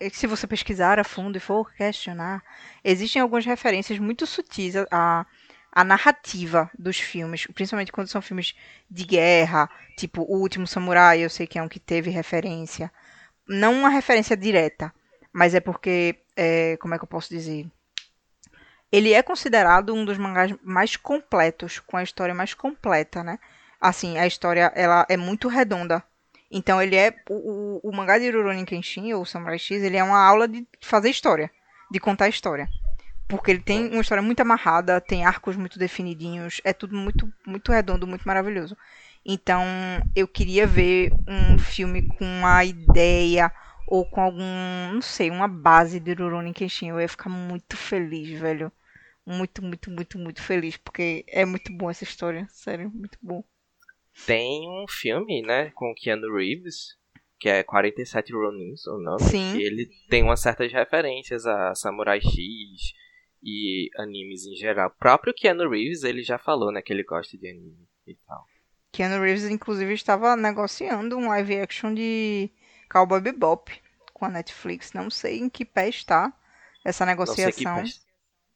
eh, 0.00 0.10
se 0.10 0.26
você 0.26 0.46
pesquisar 0.46 0.98
a 0.98 1.04
fundo 1.04 1.36
e 1.36 1.40
for 1.40 1.72
questionar, 1.74 2.42
existem 2.82 3.20
algumas 3.22 3.46
referências 3.46 3.98
muito 3.98 4.26
sutis 4.26 4.74
à, 4.90 5.26
narrativa 5.84 6.70
dos 6.78 6.98
filmes, 7.00 7.46
principalmente 7.48 7.92
quando 7.92 8.08
são 8.08 8.22
filmes 8.22 8.54
de 8.90 9.04
guerra, 9.04 9.68
tipo 9.96 10.22
O 10.22 10.38
Último 10.40 10.66
Samurai, 10.66 11.20
eu 11.24 11.30
sei 11.30 11.46
que 11.46 11.58
é 11.58 11.62
um 11.62 11.68
que 11.68 11.80
teve 11.80 12.10
referência. 12.10 12.92
Não 13.48 13.72
uma 13.74 13.88
referência 13.88 14.36
direta, 14.36 14.92
mas 15.32 15.54
é 15.54 15.60
porque, 15.60 16.20
eh, 16.36 16.76
como 16.80 16.94
é 16.94 16.98
que 16.98 17.04
eu 17.04 17.08
posso 17.08 17.28
dizer? 17.30 17.66
Ele 18.92 19.12
é 19.12 19.22
considerado 19.22 19.92
um 19.94 20.04
dos 20.04 20.18
mangás 20.18 20.54
mais 20.62 20.96
completos, 20.96 21.80
com 21.80 21.96
a 21.96 22.02
história 22.02 22.34
mais 22.34 22.54
completa, 22.54 23.24
né? 23.24 23.38
Assim, 23.84 24.16
a 24.16 24.26
história 24.26 24.72
ela 24.74 25.04
é 25.10 25.16
muito 25.16 25.46
redonda. 25.46 26.02
Então 26.50 26.80
ele 26.80 26.96
é 26.96 27.14
o, 27.28 27.80
o, 27.84 27.90
o 27.90 27.94
mangá 27.94 28.18
de 28.18 28.30
Rurouni 28.30 28.64
Kenshin 28.64 29.12
ou 29.12 29.26
Samurai 29.26 29.58
X, 29.58 29.82
ele 29.82 29.98
é 29.98 30.02
uma 30.02 30.18
aula 30.18 30.48
de 30.48 30.66
fazer 30.80 31.10
história, 31.10 31.50
de 31.90 32.00
contar 32.00 32.30
história. 32.30 32.66
Porque 33.28 33.50
ele 33.50 33.60
tem 33.60 33.88
uma 33.90 34.00
história 34.00 34.22
muito 34.22 34.40
amarrada, 34.40 35.02
tem 35.02 35.26
arcos 35.26 35.54
muito 35.56 35.78
definidinhos, 35.78 36.62
é 36.64 36.72
tudo 36.72 36.96
muito 36.96 37.30
muito 37.46 37.72
redondo, 37.72 38.06
muito 38.06 38.26
maravilhoso. 38.26 38.74
Então, 39.24 39.62
eu 40.16 40.26
queria 40.26 40.66
ver 40.66 41.12
um 41.28 41.58
filme 41.58 42.02
com 42.02 42.24
uma 42.24 42.64
ideia 42.64 43.52
ou 43.86 44.06
com 44.06 44.22
algum, 44.22 44.92
não 44.94 45.02
sei, 45.02 45.30
uma 45.30 45.48
base 45.48 46.00
de 46.00 46.14
Rurouni 46.14 46.54
Kenshin. 46.54 46.88
Eu 46.88 47.00
ia 47.00 47.08
ficar 47.08 47.28
muito 47.28 47.76
feliz, 47.76 48.38
velho. 48.40 48.72
Muito, 49.26 49.62
muito, 49.62 49.90
muito, 49.90 50.18
muito 50.18 50.42
feliz, 50.42 50.76
porque 50.78 51.24
é 51.28 51.44
muito 51.44 51.72
bom 51.72 51.90
essa 51.90 52.04
história, 52.04 52.46
sério, 52.50 52.90
muito 52.94 53.18
bom. 53.22 53.44
Tem 54.26 54.68
um 54.68 54.86
filme, 54.88 55.42
né, 55.42 55.70
com 55.74 55.90
o 55.90 55.94
Keanu 55.94 56.34
Reeves, 56.34 56.96
que 57.38 57.48
é 57.48 57.62
47 57.62 58.32
Ronins, 58.32 58.86
o 58.86 58.98
nome. 58.98 59.22
Sim. 59.22 59.56
Que 59.56 59.62
ele 59.62 59.88
tem 60.08 60.22
umas 60.22 60.40
certas 60.40 60.72
referências 60.72 61.44
a 61.46 61.74
Samurai 61.74 62.20
X 62.20 62.32
e 63.42 63.90
animes 63.98 64.46
em 64.46 64.54
geral. 64.54 64.88
O 64.88 64.98
próprio 64.98 65.34
Keanu 65.34 65.68
Reeves, 65.68 66.04
ele 66.04 66.22
já 66.22 66.38
falou, 66.38 66.72
né, 66.72 66.80
que 66.80 66.92
ele 66.92 67.02
gosta 67.02 67.36
de 67.36 67.48
anime 67.48 67.86
e 68.06 68.14
tal. 68.26 68.44
Keanu 68.92 69.20
Reeves, 69.20 69.44
inclusive, 69.44 69.92
estava 69.92 70.36
negociando 70.36 71.18
um 71.18 71.28
live 71.28 71.60
action 71.60 71.92
de 71.92 72.50
Cowboy 72.88 73.20
Bebop 73.20 73.72
com 74.12 74.24
a 74.24 74.30
Netflix. 74.30 74.92
Não 74.92 75.10
sei 75.10 75.40
em 75.40 75.48
que 75.48 75.64
pé 75.64 75.88
está 75.88 76.32
essa 76.84 77.04
Não 77.04 77.26
sei 77.26 77.52
que 77.52 77.64
negociação. 77.64 78.03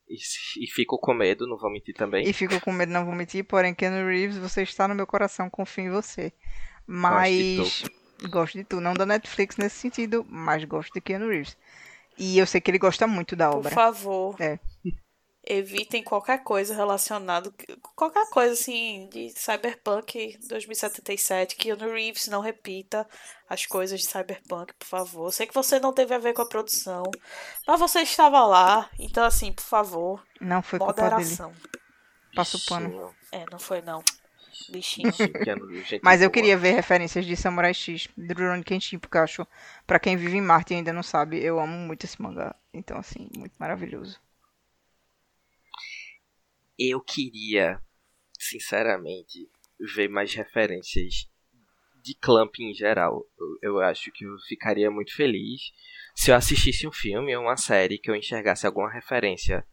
E, 0.09 0.65
e 0.65 0.67
fico 0.67 0.99
com 0.99 1.13
medo, 1.15 1.47
não 1.47 1.57
vou 1.57 1.71
mentir 1.71 1.95
também. 1.95 2.27
E 2.27 2.33
fico 2.33 2.61
com 2.61 2.73
medo, 2.73 2.93
não 2.93 3.05
vou 3.05 3.15
mentir, 3.15 3.45
porém, 3.45 3.75
Keanu 3.75 4.09
Reeves, 4.09 4.39
você 4.39 4.63
está 4.63 4.89
no 4.89 4.95
meu 4.95 5.07
coração, 5.07 5.51
confio 5.51 5.85
em 5.85 5.91
você. 5.91 6.33
Mas. 6.87 7.85
Gosto 8.31 8.59
de 8.59 8.65
tu. 8.65 8.81
Não 8.81 8.95
da 8.95 9.07
Netflix 9.07 9.57
nesse 9.57 9.77
sentido, 9.77 10.27
mas 10.29 10.65
gosto 10.65 10.93
de 10.93 11.01
Keanu 11.01 11.29
Reeves. 11.29 11.57
E 12.17 12.37
eu 12.37 12.47
sei 12.47 12.61
que 12.61 12.71
ele 12.71 12.79
gosta 12.79 13.07
muito 13.07 13.37
da 13.37 13.49
Por 13.51 13.59
obra. 13.59 13.71
favor. 13.71 14.35
É. 14.41 14.59
Evitem 15.51 16.03
qualquer 16.03 16.45
coisa 16.45 16.75
relacionado. 16.75 17.55
Qualquer 17.97 18.29
coisa 18.29 18.53
assim 18.53 19.09
de 19.11 19.31
Cyberpunk 19.31 20.39
2077. 20.47 21.57
Que 21.57 21.73
o 21.73 21.77
Reeves 21.77 22.29
não 22.29 22.43
repita 22.43 23.09
as 23.49 23.65
coisas 23.65 23.99
de 23.99 24.07
Cyberpunk, 24.07 24.75
por 24.79 24.87
favor. 24.87 25.33
Sei 25.33 25.47
que 25.47 25.55
você 25.55 25.81
não 25.81 25.95
teve 25.95 26.15
a 26.15 26.19
ver 26.19 26.35
com 26.35 26.43
a 26.43 26.49
produção. 26.49 27.05
Mas 27.67 27.81
você 27.81 28.01
estava 28.01 28.45
lá. 28.45 28.91
Então, 28.99 29.25
assim, 29.25 29.51
por 29.51 29.65
favor. 29.65 30.23
Não 30.39 30.61
foi 30.61 30.79
culpa 30.79 30.93
dele. 30.93 31.11
Moderação. 31.13 31.53
Passa 32.35 32.59
o 32.59 32.61
pano. 32.67 33.15
É, 33.33 33.47
não 33.51 33.59
foi 33.59 33.81
não. 33.81 34.03
Bichinho. 34.71 35.11
Gente 35.13 36.01
Mas 36.03 36.21
eu 36.21 36.31
queria 36.31 36.59
ver 36.59 36.73
referências 36.73 37.25
de 37.25 37.35
Samurai 37.35 37.73
X, 37.73 38.07
Rurouni 38.19 38.63
Kenshin, 38.63 38.99
porque 38.99 39.17
eu 39.17 39.23
acho, 39.23 39.47
pra 39.87 39.99
quem 39.99 40.15
vive 40.15 40.37
em 40.37 40.43
Marte 40.43 40.75
e 40.75 40.77
ainda 40.77 40.93
não 40.93 41.03
sabe, 41.03 41.43
eu 41.43 41.59
amo 41.59 41.73
muito 41.73 42.05
esse 42.05 42.21
mangá. 42.21 42.55
Então, 42.75 42.99
assim, 42.99 43.31
muito 43.35 43.55
maravilhoso. 43.59 44.21
Eu 46.79 47.01
queria, 47.01 47.81
sinceramente, 48.39 49.51
ver 49.95 50.09
mais 50.09 50.33
referências 50.35 51.29
de 52.03 52.15
Clamp 52.15 52.55
em 52.61 52.73
geral. 52.73 53.25
Eu, 53.39 53.59
eu 53.63 53.81
acho 53.81 54.11
que 54.13 54.25
eu 54.25 54.39
ficaria 54.47 54.91
muito 54.91 55.15
feliz 55.15 55.73
se 56.15 56.31
eu 56.31 56.35
assistisse 56.35 56.87
um 56.87 56.93
filme 56.93 57.37
ou 57.37 57.43
uma 57.43 57.57
série 57.57 57.99
que 57.99 58.11
eu 58.11 58.17
enxergasse 58.17 58.67
alguma 58.67 58.91
referência 58.91 59.65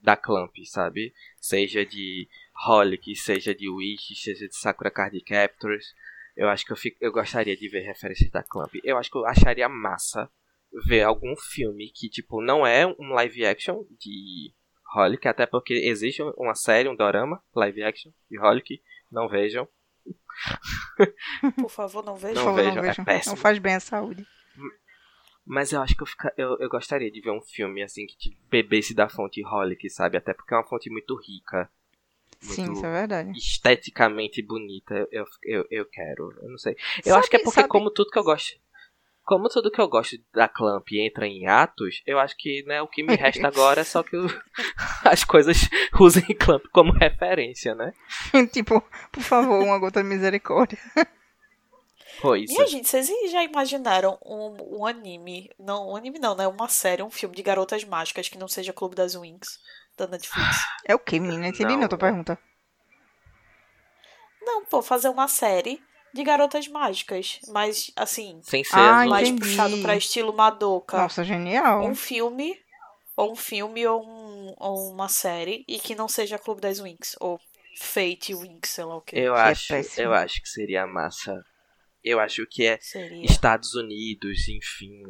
da 0.00 0.16
Clamp, 0.16 0.54
sabe? 0.64 1.12
Seja 1.38 1.84
de 1.84 2.28
Holic, 2.66 3.14
seja 3.16 3.54
de 3.54 3.68
Wish, 3.68 4.14
seja 4.16 4.48
de 4.48 4.56
Sakura 4.56 4.90
Card 4.90 5.20
Captors. 5.22 5.94
Eu 6.36 6.48
acho 6.48 6.64
que 6.64 6.72
eu, 6.72 6.76
fico, 6.76 6.96
eu 7.00 7.12
gostaria 7.12 7.56
de 7.56 7.68
ver 7.68 7.80
referências 7.80 8.30
da 8.30 8.42
Clamp. 8.42 8.72
Eu 8.82 8.96
acho 8.96 9.10
que 9.10 9.18
eu 9.18 9.26
acharia 9.26 9.68
massa 9.68 10.30
ver 10.86 11.02
algum 11.02 11.34
filme 11.36 11.90
que, 11.90 12.08
tipo, 12.08 12.40
não 12.40 12.66
é 12.66 12.86
um 12.86 13.12
live 13.12 13.44
action 13.44 13.84
de 13.98 14.54
Holic, 14.94 15.26
até 15.28 15.46
porque 15.46 15.74
existe 15.74 16.22
uma 16.36 16.54
série, 16.54 16.88
um 16.88 16.96
dorama, 16.96 17.42
live 17.54 17.82
action 17.82 18.10
de 18.30 18.38
Holic. 18.38 18.82
Não 19.10 19.28
vejam. 19.28 19.68
Por 21.56 21.70
favor, 21.70 22.04
não 22.04 22.16
veja. 22.16 22.34
Não 22.34 22.42
Por 22.44 22.50
favor, 22.50 22.56
vejam, 22.62 22.74
não 22.76 22.84
é 22.84 22.88
vejam. 22.88 23.04
péssimo. 23.04 23.34
Não 23.36 23.40
faz 23.42 23.58
bem 23.58 23.74
à 23.74 23.80
saúde. 23.80 24.26
Mas 25.46 25.72
eu 25.72 25.80
acho 25.80 25.96
que 25.96 26.02
eu, 26.02 26.06
fica, 26.06 26.32
eu, 26.36 26.56
eu 26.60 26.68
gostaria 26.68 27.10
de 27.10 27.20
ver 27.20 27.30
um 27.30 27.40
filme 27.40 27.82
assim 27.82 28.06
que 28.06 28.16
tipo, 28.16 28.36
bebesse 28.48 28.94
da 28.94 29.08
fonte 29.08 29.44
Holic, 29.44 29.88
sabe? 29.90 30.16
Até 30.16 30.32
porque 30.32 30.54
é 30.54 30.56
uma 30.56 30.66
fonte 30.66 30.90
muito 30.90 31.16
rica. 31.16 31.68
Sim, 32.40 32.66
muito 32.66 32.76
isso 32.78 32.86
é 32.86 32.92
verdade. 32.92 33.30
esteticamente 33.36 34.42
bonita. 34.42 35.06
Eu, 35.10 35.24
eu, 35.42 35.66
eu 35.70 35.84
quero. 35.86 36.32
Eu 36.42 36.50
não 36.50 36.58
sei. 36.58 36.74
Eu 36.98 37.04
Sabe- 37.12 37.18
acho 37.20 37.30
que 37.30 37.36
é 37.36 37.38
porque, 37.40 37.60
sabe- 37.60 37.68
como 37.68 37.90
tudo 37.90 38.10
que 38.10 38.18
eu 38.18 38.24
gosto. 38.24 38.58
Como 39.30 39.48
tudo 39.48 39.70
que 39.70 39.80
eu 39.80 39.86
gosto 39.86 40.16
da 40.34 40.48
Clamp 40.48 40.88
entra 40.90 41.24
em 41.24 41.46
atos, 41.46 42.02
eu 42.04 42.18
acho 42.18 42.36
que 42.36 42.64
né, 42.64 42.82
o 42.82 42.88
que 42.88 43.00
me 43.00 43.14
resta 43.14 43.46
agora 43.46 43.82
é 43.82 43.84
só 43.84 44.02
que 44.02 44.16
eu- 44.16 44.26
as 45.08 45.22
coisas 45.22 45.56
usem 46.00 46.24
Clamp 46.34 46.64
como 46.72 46.90
referência, 46.90 47.72
né? 47.76 47.92
tipo, 48.52 48.82
por 49.12 49.22
favor, 49.22 49.62
uma 49.62 49.78
gota 49.78 50.02
de 50.02 50.08
misericórdia. 50.08 50.80
Pois. 52.20 52.50
Minha 52.50 52.66
gente, 52.66 52.88
vocês 52.88 53.08
já 53.30 53.44
imaginaram 53.44 54.18
um, 54.26 54.80
um 54.80 54.84
anime, 54.84 55.48
não, 55.56 55.90
um 55.92 55.96
anime 55.96 56.18
não, 56.18 56.34
né? 56.34 56.48
Uma 56.48 56.68
série, 56.68 57.00
um 57.04 57.08
filme 57.08 57.36
de 57.36 57.42
garotas 57.44 57.84
mágicas 57.84 58.28
que 58.28 58.36
não 58.36 58.48
seja 58.48 58.72
Clube 58.72 58.96
das 58.96 59.14
Wings 59.14 59.60
da 59.96 60.08
Netflix? 60.08 60.56
É 60.84 60.92
o 60.92 60.98
que, 60.98 61.20
menina? 61.20 61.46
Entendi 61.46 61.72
não, 61.74 61.82
Não, 61.82 61.88
tua 61.88 61.96
pergunta. 61.96 62.36
Não, 64.42 64.64
pô, 64.64 64.82
fazer 64.82 65.08
uma 65.08 65.28
série 65.28 65.80
de 66.12 66.22
garotas 66.24 66.66
mágicas, 66.68 67.38
mas 67.48 67.90
assim, 67.96 68.40
Sem 68.42 68.64
ser 68.64 68.78
Ah, 68.78 69.06
mais 69.06 69.28
entendi. 69.28 69.40
puxado 69.40 69.78
pra 69.82 69.96
estilo 69.96 70.32
Madoka. 70.32 70.96
Nossa, 70.96 71.22
genial. 71.24 71.84
Um 71.84 71.94
filme, 71.94 72.56
ou 73.16 73.32
um 73.32 73.36
filme 73.36 73.86
ou, 73.86 74.02
um- 74.04 74.54
ou 74.58 74.90
uma 74.92 75.08
série 75.08 75.64
e 75.68 75.78
que 75.78 75.94
não 75.94 76.08
seja 76.08 76.38
Clube 76.38 76.60
das 76.60 76.80
Wings 76.80 77.16
ou 77.20 77.40
Fate 77.78 78.34
Wings, 78.34 78.70
sei 78.70 78.84
lá 78.84 78.96
o 78.96 79.00
que. 79.00 79.16
Eu 79.16 79.34
Que 79.34 79.38
é 79.40 79.42
acho, 79.42 79.68
péssimo. 79.68 80.06
eu 80.06 80.12
acho 80.14 80.42
que 80.42 80.48
seria 80.48 80.86
massa. 80.86 81.44
Eu 82.02 82.18
acho 82.18 82.46
que 82.46 82.64
é 82.66 82.78
Seria. 82.80 83.24
Estados 83.24 83.74
Unidos, 83.74 84.48
enfim. 84.48 85.02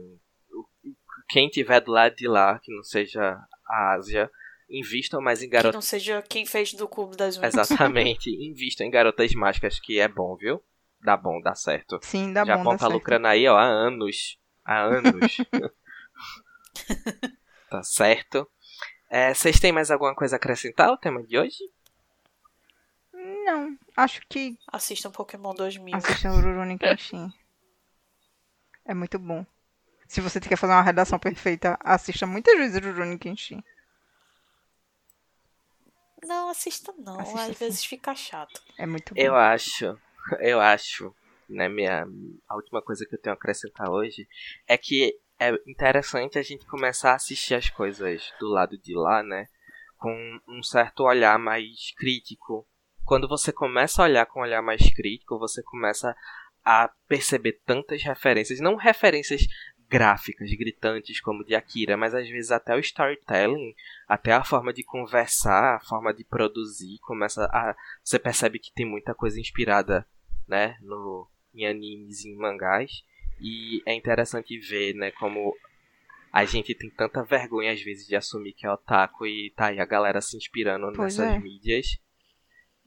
Quem 1.29 1.49
tiver 1.49 1.81
do 1.81 1.93
lado 1.93 2.15
de 2.17 2.27
lá, 2.27 2.59
que 2.59 2.75
não 2.75 2.83
seja 2.83 3.39
a 3.69 3.93
Ásia, 3.95 4.29
invistam 4.69 5.21
mais 5.21 5.41
em 5.43 5.47
Que 5.47 5.53
garotas. 5.53 5.75
não 5.75 5.81
seja 5.83 6.21
quem 6.23 6.45
fez 6.45 6.75
do 6.75 6.89
Clube 6.89 7.17
das 7.17 7.37
Wings. 7.37 7.55
Exatamente, 7.55 8.29
invistam 8.45 8.87
em 8.87 8.91
garotas 8.91 9.33
mágicas, 9.35 9.79
que 9.81 10.01
é 10.01 10.09
bom, 10.09 10.37
viu? 10.37 10.61
Dá 11.03 11.17
bom, 11.17 11.41
dá 11.41 11.55
certo. 11.55 11.99
Sim, 12.03 12.33
dá 12.33 12.45
Japão 12.45 12.65
bom, 12.65 12.71
dá 12.71 12.77
tá 12.79 12.85
certo. 12.87 12.93
lucrando 12.95 13.27
aí, 13.27 13.47
ó, 13.49 13.57
há 13.57 13.65
anos. 13.65 14.39
Há 14.65 14.81
anos. 14.81 15.37
tá 17.71 17.83
certo. 17.83 18.51
É, 19.09 19.35
vocês 19.35 19.59
têm 19.59 19.73
mais 19.73 19.91
alguma 19.91 20.15
coisa 20.15 20.37
a 20.37 20.39
acrescentar 20.39 20.89
ao 20.89 20.97
tema 20.97 21.23
de 21.23 21.39
hoje? 21.39 21.59
Não, 23.13 23.77
acho 23.97 24.23
que 24.29 24.57
Assistam 24.73 25.11
Pokémon 25.11 25.53
2000. 25.55 25.97
assistam 25.97 26.33
o 26.33 26.41
Rurouni 26.41 26.79
Kenshin. 26.79 27.33
É 28.85 28.95
muito 28.95 29.19
bom. 29.19 29.45
Se 30.07 30.21
você 30.21 30.41
quer 30.41 30.57
fazer 30.57 30.73
uma 30.73 30.83
redação 30.83 31.19
perfeita, 31.19 31.79
assista 31.83 32.27
muitas 32.27 32.57
vezes 32.57 32.77
o 32.77 32.81
Rurouni 32.87 33.19
Kenshin. 33.19 33.63
Não, 36.25 36.49
assista 36.49 36.93
não. 36.99 37.19
Assista 37.19 37.41
Às 37.41 37.57
sim. 37.57 37.65
vezes 37.65 37.85
fica 37.85 38.15
chato. 38.15 38.63
É 38.79 38.87
muito 38.87 39.15
bom. 39.15 39.21
Eu 39.21 39.35
acho, 39.35 39.99
eu 40.41 40.61
acho, 40.61 41.15
né, 41.49 41.69
minha, 41.69 42.07
a 42.49 42.57
última 42.57 42.83
coisa 42.83 43.07
que 43.07 43.15
eu 43.15 43.21
tenho 43.21 43.35
a 43.35 43.37
acrescentar 43.37 43.91
hoje 43.91 44.27
é 44.67 44.77
que 44.77 45.15
é 45.39 45.53
interessante 45.67 46.39
a 46.39 46.43
gente 46.43 46.67
começar 46.67 47.13
a 47.13 47.17
assistir 47.17 47.55
as 47.55 47.71
coisas 47.71 48.33
do 48.39 48.49
lado 48.49 48.77
de 48.79 48.95
lá, 48.95 49.23
né, 49.23 49.47
com 49.99 50.41
um 50.49 50.63
certo 50.63 51.05
olhar 51.05 51.39
mais 51.39 51.93
crítico. 51.97 52.67
Quando 53.05 53.27
você 53.27 53.53
começa 53.53 54.03
a 54.03 54.05
olhar 54.05 54.27
com 54.27 54.41
um 54.41 54.43
olhar 54.43 54.63
mais 54.63 54.83
crítico, 54.95 55.39
você 55.39 55.63
começa 55.63 56.15
a 56.65 56.91
perceber 57.09 57.61
tantas 57.65 58.03
referências, 58.03 58.61
não 58.61 58.77
referências 58.77 59.47
gráficas, 59.91 60.49
gritantes 60.53 61.21
como 61.21 61.45
de 61.45 61.57
Akira, 61.57 61.97
mas 61.97 62.15
às 62.15 62.29
vezes 62.29 62.53
até 62.53 62.77
o 62.77 62.79
storytelling, 62.79 63.75
até 64.07 64.33
a 64.33 64.45
forma 64.45 64.73
de 64.73 64.85
conversar, 64.85 65.75
a 65.77 65.81
forma 65.81 66.15
de 66.15 66.23
produzir, 66.25 66.99
começa 67.01 67.45
a 67.47 67.75
você 68.03 68.19
percebe 68.19 68.61
que 68.61 68.73
tem 68.73 68.87
muita 68.87 69.13
coisa 69.15 69.41
inspirada, 69.41 70.07
né, 70.47 70.77
no 70.81 71.29
em 71.53 71.67
animes, 71.67 72.25
em 72.25 72.37
mangás, 72.37 73.03
e 73.41 73.83
é 73.85 73.93
interessante 73.93 74.57
ver, 74.61 74.95
né, 74.95 75.11
como 75.11 75.53
a 76.33 76.45
gente 76.45 76.73
tem 76.77 76.89
tanta 76.91 77.25
vergonha 77.25 77.73
às 77.73 77.83
vezes 77.83 78.07
de 78.07 78.15
assumir 78.15 78.53
que 78.53 78.65
é 78.65 78.71
otaku 78.71 79.27
e 79.27 79.53
tá 79.57 79.67
aí 79.67 79.81
a 79.81 79.85
galera 79.85 80.21
se 80.21 80.37
inspirando 80.37 80.87
Pois 80.95 81.19
nessas 81.19 81.35
é. 81.35 81.39
mídias 81.41 81.99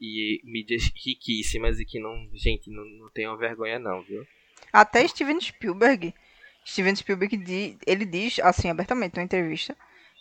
e 0.00 0.40
mídias 0.42 0.90
riquíssimas 1.04 1.78
e 1.78 1.84
que 1.84 2.00
não, 2.00 2.30
gente, 2.32 2.70
não, 2.70 2.84
não 2.98 3.10
tenham 3.10 3.36
vergonha 3.36 3.78
não, 3.78 4.02
viu? 4.02 4.26
Até 4.72 5.06
Steven 5.06 5.38
Spielberg. 5.38 6.14
Steven 6.66 6.96
Spielberg, 6.96 7.36
di- 7.36 7.78
ele 7.86 8.04
diz, 8.04 8.38
assim, 8.40 8.70
abertamente, 8.70 9.16
numa 9.16 9.24
entrevista, 9.24 9.76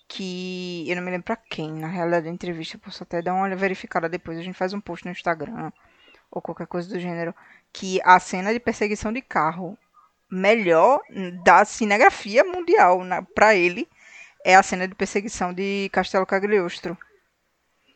que. 0.08 0.86
Eu 0.90 0.96
não 0.98 1.04
me 1.04 1.12
lembro 1.12 1.26
pra 1.26 1.36
quem, 1.38 1.72
na 1.72 1.88
realidade, 1.88 2.28
a 2.28 2.32
entrevista, 2.32 2.78
posso 2.78 3.04
até 3.04 3.22
dar 3.22 3.34
uma 3.34 3.44
olhada 3.44 3.60
verificada 3.60 4.10
depois. 4.10 4.38
A 4.38 4.42
gente 4.44 4.56
faz 4.58 4.74
um 4.74 4.82
post 4.82 5.06
no 5.06 5.12
Instagram 5.12 5.72
ou 6.32 6.42
qualquer 6.42 6.68
coisa 6.68 6.90
do 6.90 7.00
gênero. 7.00 7.34
Que 7.72 8.00
a 8.04 8.20
cena 8.20 8.54
de 8.54 8.60
perseguição 8.60 9.12
de 9.14 9.22
carro 9.22 9.78
melhor 10.30 11.00
da 11.44 11.64
cinegrafia 11.66 12.44
mundial, 12.44 13.04
na, 13.04 13.22
pra 13.22 13.56
ele, 13.56 13.88
é 14.44 14.56
a 14.56 14.64
cena 14.64 14.88
de 14.88 14.96
perseguição 14.96 15.54
de 15.54 15.90
Castelo 15.92 16.26
Cagliostro. 16.26 16.98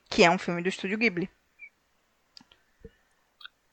Que 0.09 0.23
é 0.23 0.31
um 0.31 0.37
filme 0.37 0.61
do 0.61 0.69
estúdio 0.69 0.97
Ghibli. 0.97 1.29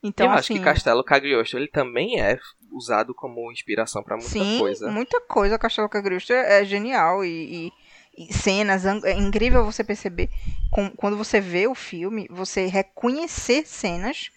Então, 0.05 0.27
eu 0.27 0.33
acho 0.33 0.41
assim, 0.41 0.55
que 0.59 0.65
Castelo 0.65 1.03
Cagliostro 1.03 1.59
ele 1.59 1.69
também 1.69 2.21
é 2.21 2.39
usado 2.71 3.15
como 3.15 3.51
inspiração 3.51 4.03
pra 4.03 4.17
muita 4.17 4.31
Sim, 4.31 4.59
coisa. 4.59 4.91
muita 4.91 5.21
coisa. 5.23 5.59
Castelo 5.59 5.89
Cagliostro 5.89 6.37
é 6.37 6.65
genial 6.65 7.25
e, 7.25 7.69
e- 8.17 8.27
e 8.29 8.33
cenas. 8.33 8.85
É 8.85 9.13
incrível 9.15 9.65
você 9.65 9.83
perceber 9.83 10.29
com- 10.71 10.91
quando 10.91 11.17
você 11.17 11.41
vê 11.41 11.67
o 11.67 11.75
filme, 11.75 12.27
você 12.31 12.67
reconhecer 12.67 13.67
cenas 13.67 14.31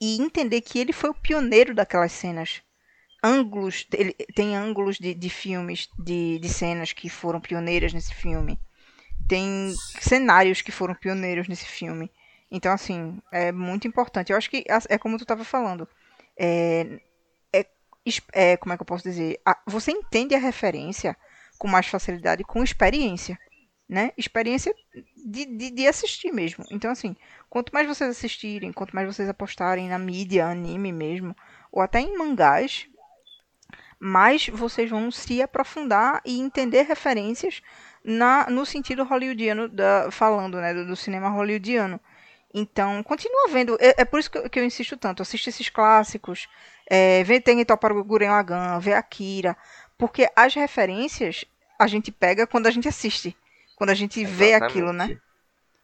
e 0.00 0.20
entender 0.20 0.60
que 0.60 0.78
ele 0.78 0.92
foi 0.92 1.10
o 1.10 1.14
pioneiro 1.14 1.74
daquelas 1.74 2.12
cenas. 2.12 2.60
Ângulos, 3.22 3.86
ele 3.92 4.12
tem 4.34 4.54
ângulos 4.54 4.98
de, 4.98 5.14
de 5.14 5.30
filmes, 5.30 5.88
de, 5.98 6.38
de 6.38 6.48
cenas 6.48 6.92
que 6.92 7.08
foram 7.08 7.40
pioneiras 7.40 7.92
nesse 7.92 8.14
filme. 8.14 8.58
Tem 9.28 9.74
cenários 10.00 10.62
que 10.62 10.70
foram 10.70 10.94
pioneiros 10.94 11.48
nesse 11.48 11.64
filme. 11.66 12.10
Então, 12.50 12.72
assim, 12.72 13.20
é 13.32 13.50
muito 13.52 13.88
importante. 13.88 14.30
Eu 14.32 14.38
acho 14.38 14.50
que 14.50 14.64
é 14.88 14.98
como 14.98 15.16
tu 15.18 15.22
estava 15.22 15.44
falando. 15.44 15.88
É, 16.38 17.00
é, 17.52 17.66
é, 18.32 18.56
como 18.56 18.72
é 18.72 18.76
que 18.76 18.82
eu 18.82 18.86
posso 18.86 19.04
dizer? 19.04 19.40
A- 19.44 19.58
você 19.66 19.90
entende 19.92 20.34
a 20.34 20.38
referência 20.38 21.16
com 21.58 21.68
mais 21.68 21.86
facilidade 21.86 22.44
com 22.44 22.62
experiência. 22.62 23.38
Né? 23.88 24.12
Experiência 24.16 24.74
de, 25.16 25.46
de, 25.46 25.70
de 25.70 25.86
assistir 25.86 26.32
mesmo. 26.32 26.64
Então, 26.70 26.90
assim, 26.90 27.16
quanto 27.48 27.72
mais 27.72 27.86
vocês 27.86 28.10
assistirem, 28.10 28.72
quanto 28.72 28.94
mais 28.94 29.06
vocês 29.06 29.28
apostarem 29.28 29.88
na 29.88 29.98
mídia, 29.98 30.46
anime 30.46 30.90
mesmo, 30.92 31.36
ou 31.70 31.80
até 31.80 32.00
em 32.00 32.18
mangás, 32.18 32.88
mais 33.98 34.48
vocês 34.48 34.90
vão 34.90 35.10
se 35.10 35.40
aprofundar 35.42 36.20
e 36.24 36.38
entender 36.40 36.82
referências 36.82 37.62
na, 38.04 38.48
no 38.50 38.66
sentido 38.66 39.04
hollywoodiano, 39.04 39.68
da, 39.68 40.10
falando 40.10 40.60
né, 40.60 40.74
do, 40.74 40.86
do 40.86 40.96
cinema 40.96 41.28
hollywoodiano. 41.28 41.98
Então, 42.58 43.02
continua 43.02 43.48
vendo. 43.50 43.76
É, 43.78 43.96
é 43.98 44.04
por 44.06 44.18
isso 44.18 44.30
que 44.30 44.38
eu, 44.38 44.48
que 44.48 44.58
eu 44.58 44.64
insisto 44.64 44.96
tanto. 44.96 45.20
Assiste 45.20 45.50
esses 45.50 45.68
clássicos. 45.68 46.48
É, 46.88 47.22
vê 47.22 47.38
Tengen 47.38 47.66
para 47.66 47.92
o 47.92 48.02
Guren 48.02 48.30
Lagann, 48.30 48.80
vê 48.80 48.94
Akira. 48.94 49.54
Porque 49.98 50.26
as 50.34 50.54
referências 50.54 51.44
a 51.78 51.86
gente 51.86 52.10
pega 52.10 52.46
quando 52.46 52.66
a 52.66 52.70
gente 52.70 52.88
assiste. 52.88 53.36
Quando 53.76 53.90
a 53.90 53.94
gente 53.94 54.24
vê 54.24 54.54
aquilo, 54.54 54.90
né? 54.90 55.04
Exatamente. 55.04 55.26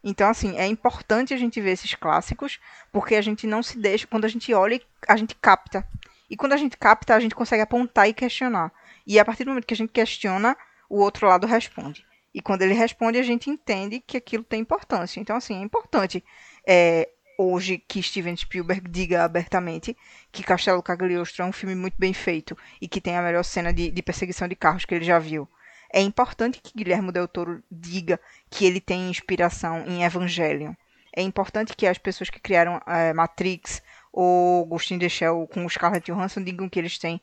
Então, 0.03 0.31
assim, 0.31 0.57
é 0.57 0.67
importante 0.67 1.35
a 1.35 1.37
gente 1.37 1.61
ver 1.61 1.73
esses 1.73 1.95
clássicos, 1.95 2.59
porque 2.91 3.17
a 3.17 3.21
gente 3.21 3.47
não 3.47 3.63
se 3.63 3.79
deixa. 3.79 4.07
Quando 4.07 4.25
a 4.25 4.29
gente 4.29 4.55
olha, 4.55 4.81
a 5.07 5.17
gente 5.17 5.35
capta. 5.35 5.87
E 6.31 6.37
quando 6.39 6.55
a 6.55 6.57
gente 6.57 6.79
capta, 6.79 7.15
a 7.15 7.21
gente 7.21 7.35
consegue 7.35 7.63
apontar 7.63 8.09
e 8.09 8.15
questionar. 8.15 8.73
E 9.07 9.19
a 9.19 9.25
partir 9.27 9.45
do 9.45 9.51
momento 9.51 9.67
que 9.67 9.75
a 9.75 9.77
gente 9.77 9.93
questiona, 9.93 10.57
o 10.89 11.01
outro 11.01 11.29
lado 11.29 11.47
responde. 11.47 12.03
E 12.35 12.41
quando 12.41 12.63
ele 12.63 12.73
responde, 12.73 13.19
a 13.19 13.23
gente 13.23 13.51
entende 13.51 14.01
que 14.01 14.17
aquilo 14.17 14.43
tem 14.43 14.63
importância. 14.63 15.21
Então, 15.21 15.37
assim, 15.37 15.61
é 15.61 15.63
importante 15.63 16.25
é, 16.67 17.09
hoje 17.39 17.79
que 17.79 18.03
Steven 18.03 18.37
Spielberg 18.37 18.89
diga 18.89 19.25
abertamente 19.25 19.97
que 20.31 20.43
Castelo 20.43 20.83
Cagliostro 20.83 21.43
é 21.43 21.47
um 21.47 21.53
filme 21.53 21.75
muito 21.75 21.95
bem 21.99 22.13
feito 22.13 22.57
e 22.81 22.89
que 22.89 23.01
tem 23.01 23.17
a 23.17 23.23
melhor 23.23 23.43
cena 23.45 23.73
de, 23.73 23.91
de 23.91 24.03
perseguição 24.03 24.47
de 24.49 24.55
carros 24.57 24.85
que 24.85 24.95
ele 24.95 25.05
já 25.05 25.19
viu. 25.19 25.49
É 25.93 26.01
importante 26.01 26.61
que 26.63 26.73
Guilherme 26.77 27.13
Del 27.13 27.29
Toro 27.29 27.63
diga 27.71 28.19
que 28.51 28.65
ele 28.65 28.81
tem 28.81 29.11
inspiração 29.11 29.85
em 29.87 30.05
Evangelion. 30.05 30.73
É 31.15 31.21
importante 31.23 31.77
que 31.77 31.87
as 31.87 31.99
pessoas 31.99 32.31
que 32.31 32.41
criaram 32.41 32.81
é, 32.87 33.13
Matrix 33.13 33.83
ou 34.11 34.65
Ghost 34.65 34.95
in 34.95 35.09
Shell 35.09 35.47
com 35.53 35.69
Scarlett 35.69 36.11
Johansson 36.11 36.43
digam 36.43 36.69
que 36.69 36.79
eles 36.79 36.99
têm 36.99 37.21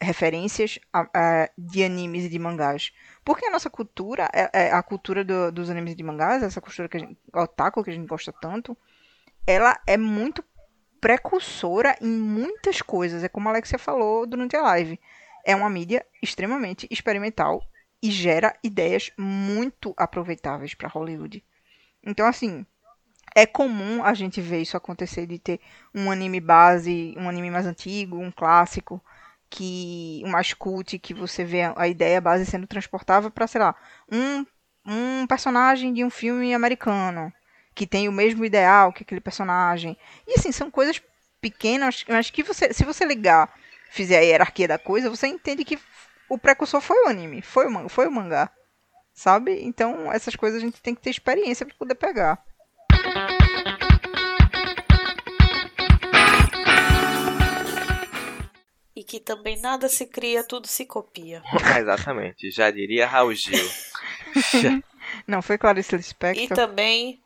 referências 0.00 0.78
a- 0.92 1.08
a- 1.14 1.50
de 1.56 1.84
animes 1.84 2.24
e 2.24 2.28
de 2.28 2.38
mangás. 2.38 2.92
Porque 3.26 3.46
a 3.46 3.50
nossa 3.50 3.68
cultura, 3.68 4.30
é, 4.32 4.68
é 4.68 4.72
a 4.72 4.82
cultura 4.84 5.24
do- 5.24 5.52
dos 5.52 5.68
animes 5.68 5.96
de 5.96 6.04
mangás, 6.04 6.44
essa 6.44 6.62
cultura 6.62 6.88
que 6.88 6.96
a 6.98 7.00
gente, 7.00 7.18
otaku 7.34 7.84
que 7.84 7.90
a 7.90 7.94
gente 7.94 8.08
gosta 8.08 8.32
tanto, 8.32 8.78
ela 9.46 9.78
é 9.86 9.96
muito 9.96 10.44
precursora 11.00 11.96
em 12.00 12.08
muitas 12.08 12.82
coisas. 12.82 13.24
É 13.24 13.28
como 13.28 13.48
a 13.48 13.52
Alexia 13.52 13.78
falou 13.78 14.26
durante 14.26 14.56
a 14.56 14.62
live. 14.62 15.00
É 15.44 15.56
uma 15.56 15.70
mídia 15.70 16.06
extremamente 16.22 16.88
experimental 16.90 17.62
e 18.02 18.10
gera 18.10 18.56
ideias 18.62 19.10
muito 19.18 19.94
aproveitáveis 19.96 20.74
para 20.74 20.88
Hollywood. 20.88 21.44
Então, 22.04 22.26
assim, 22.26 22.66
é 23.34 23.46
comum 23.46 24.04
a 24.04 24.14
gente 24.14 24.40
ver 24.40 24.62
isso 24.62 24.76
acontecer 24.76 25.26
de 25.26 25.38
ter 25.38 25.60
um 25.94 26.10
anime 26.10 26.40
base, 26.40 27.14
um 27.18 27.28
anime 27.28 27.50
mais 27.50 27.66
antigo, 27.66 28.18
um 28.18 28.30
clássico, 28.32 29.02
que 29.48 30.22
um 30.24 30.28
mais 30.28 30.52
cult, 30.52 30.98
que 30.98 31.14
você 31.14 31.44
vê 31.44 31.62
a 31.74 31.88
ideia 31.88 32.20
base 32.20 32.46
sendo 32.46 32.66
transportável 32.66 33.30
para, 33.30 33.46
sei 33.46 33.60
lá, 33.60 33.74
um, 34.10 34.44
um 34.86 35.26
personagem 35.26 35.92
de 35.92 36.04
um 36.04 36.10
filme 36.10 36.54
americano 36.54 37.32
que 37.74 37.86
tem 37.86 38.08
o 38.08 38.12
mesmo 38.12 38.44
ideal 38.44 38.92
que 38.92 39.02
aquele 39.02 39.20
personagem. 39.20 39.98
E 40.26 40.38
assim, 40.38 40.50
são 40.50 40.70
coisas 40.70 41.00
pequenas, 41.40 42.04
mas 42.08 42.30
que 42.30 42.42
você, 42.42 42.72
se 42.72 42.84
você 42.84 43.04
ligar, 43.04 43.52
fizer 43.90 44.18
a 44.18 44.22
hierarquia 44.22 44.66
da 44.66 44.78
coisa, 44.78 45.10
você 45.10 45.26
entende 45.26 45.64
que 45.64 45.78
o 46.28 46.38
precursor 46.38 46.80
foi 46.80 47.04
o 47.04 47.08
anime, 47.08 47.42
foi 47.42 47.66
o, 47.66 47.88
foi 47.88 48.06
o 48.08 48.10
mangá. 48.10 48.50
Sabe? 49.12 49.62
Então, 49.62 50.10
essas 50.12 50.36
coisas 50.36 50.60
a 50.60 50.64
gente 50.64 50.80
tem 50.80 50.94
que 50.94 51.00
ter 51.00 51.10
experiência 51.10 51.64
para 51.64 51.74
poder 51.76 51.94
pegar. 51.94 52.42
Que 59.06 59.20
também 59.20 59.60
nada 59.60 59.88
se 59.88 60.06
cria, 60.06 60.44
tudo 60.44 60.66
se 60.66 60.84
copia. 60.84 61.42
Ah, 61.64 61.78
Exatamente, 61.80 62.50
já 62.50 62.70
diria 62.70 63.06
Raul 63.06 63.32
Gil. 63.34 63.68
Não, 65.26 65.40
foi 65.40 65.56
Clarice 65.56 65.94
E 65.94 65.98
Lispector? 65.98 66.56
também 66.56 67.22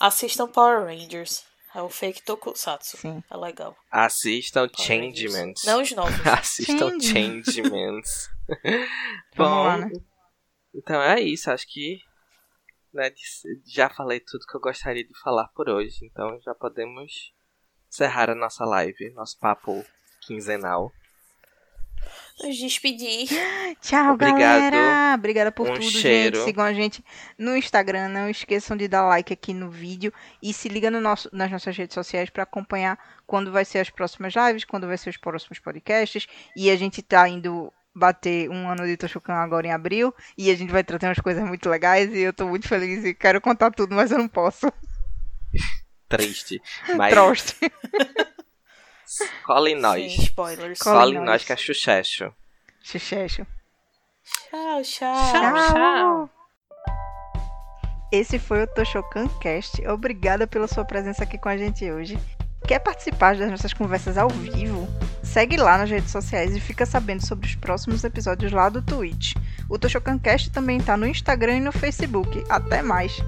assistam 0.00 0.46
Power 0.46 0.84
Rangers. 0.84 1.44
É 1.74 1.80
o 1.80 1.88
fake 1.88 2.22
tokusatsu. 2.22 2.98
Sim. 2.98 3.24
É 3.30 3.36
legal. 3.36 3.74
Assistam 3.90 4.68
Power 4.68 4.86
Changements. 4.86 5.34
Rangers. 5.34 5.64
Não 5.64 5.82
os 5.82 5.92
novos. 5.92 6.20
Assistam 6.26 7.00
Changements. 7.00 8.30
Vamos 8.54 8.88
Bom, 9.36 9.64
lá, 9.64 9.78
né? 9.78 9.90
então 10.74 11.00
é 11.00 11.18
isso. 11.20 11.50
Acho 11.50 11.66
que 11.66 11.98
né, 12.92 13.10
já 13.66 13.88
falei 13.88 14.20
tudo 14.20 14.46
que 14.46 14.54
eu 14.54 14.60
gostaria 14.60 15.02
de 15.02 15.18
falar 15.20 15.48
por 15.48 15.70
hoje. 15.70 15.98
Então 16.02 16.38
já 16.42 16.54
podemos 16.54 17.32
encerrar 17.88 18.30
a 18.30 18.34
nossa 18.34 18.64
live, 18.66 19.10
nosso 19.14 19.38
papo 19.38 19.82
quinzenal. 20.26 20.92
Nos 22.42 22.56
despedir. 22.56 23.28
Tchau, 23.80 24.14
Obrigado. 24.14 24.38
galera. 24.38 25.14
Obrigada 25.14 25.52
por 25.52 25.68
Um 25.70 25.74
tudo, 25.74 25.84
cheiro. 25.90 26.36
gente. 26.36 26.44
Sigam 26.46 26.64
a 26.64 26.72
gente 26.72 27.04
no 27.38 27.56
Instagram. 27.56 28.08
Não 28.08 28.28
esqueçam 28.28 28.76
de 28.76 28.88
dar 28.88 29.02
like 29.06 29.32
aqui 29.32 29.52
no 29.54 29.70
vídeo. 29.70 30.12
E 30.42 30.52
se 30.52 30.68
liga 30.68 30.90
no 30.90 31.00
nosso, 31.00 31.28
nas 31.32 31.50
nossas 31.50 31.76
redes 31.76 31.94
sociais 31.94 32.30
para 32.30 32.42
acompanhar 32.42 32.98
quando 33.26 33.52
vai 33.52 33.64
ser 33.64 33.78
as 33.78 33.90
próximas 33.90 34.34
lives, 34.34 34.64
quando 34.64 34.86
vai 34.86 34.98
ser 34.98 35.10
os 35.10 35.16
próximos 35.16 35.58
podcasts. 35.60 36.26
E 36.56 36.70
a 36.70 36.76
gente 36.76 37.00
tá 37.02 37.28
indo 37.28 37.72
bater 37.94 38.48
um 38.50 38.68
ano 38.68 38.86
de 38.86 38.96
Toshokan 38.96 39.34
agora 39.34 39.66
em 39.66 39.72
abril. 39.72 40.12
E 40.36 40.50
a 40.50 40.56
gente 40.56 40.72
vai 40.72 40.82
trazer 40.82 41.06
umas 41.06 41.20
coisas 41.20 41.44
muito 41.44 41.68
legais. 41.68 42.12
E 42.12 42.20
eu 42.20 42.32
tô 42.32 42.48
muito 42.48 42.66
feliz 42.66 43.04
e 43.04 43.14
quero 43.14 43.40
contar 43.40 43.70
tudo, 43.70 43.94
mas 43.94 44.10
eu 44.10 44.18
não 44.18 44.28
posso. 44.28 44.72
Triste. 46.08 46.60
Mas 46.96 47.10
Troste. 47.14 47.56
Cola 49.44 49.70
em 49.70 49.74
nós. 49.74 50.12
Sem 50.12 50.24
spoilers. 50.24 50.78
Cola 50.78 51.10
em 51.10 51.14
nós. 51.14 51.24
nós 51.24 51.44
que 51.44 51.52
é. 51.52 51.56
Xuxexo. 51.56 52.32
Tchau, 54.50 54.82
tchau. 54.82 55.14
Tchau. 55.72 56.30
Esse 58.12 58.38
foi 58.38 58.62
o 58.62 58.66
Toshokan 58.66 59.26
Cast. 59.40 59.86
Obrigada 59.88 60.46
pela 60.46 60.68
sua 60.68 60.84
presença 60.84 61.24
aqui 61.24 61.38
com 61.38 61.48
a 61.48 61.56
gente 61.56 61.90
hoje. 61.90 62.18
Quer 62.66 62.78
participar 62.78 63.36
das 63.36 63.50
nossas 63.50 63.72
conversas 63.72 64.16
ao 64.16 64.28
vivo? 64.28 64.86
Segue 65.22 65.56
lá 65.56 65.78
nas 65.78 65.90
redes 65.90 66.10
sociais 66.10 66.54
e 66.54 66.60
fica 66.60 66.86
sabendo 66.86 67.26
sobre 67.26 67.46
os 67.46 67.54
próximos 67.54 68.04
episódios 68.04 68.52
lá 68.52 68.68
do 68.68 68.82
Twitch. 68.82 69.34
O 69.68 69.78
Toshokan 69.78 70.18
Cast 70.18 70.50
também 70.50 70.78
está 70.78 70.96
no 70.96 71.06
Instagram 71.06 71.56
e 71.56 71.60
no 71.60 71.72
Facebook. 71.72 72.44
Até 72.48 72.82
mais! 72.82 73.20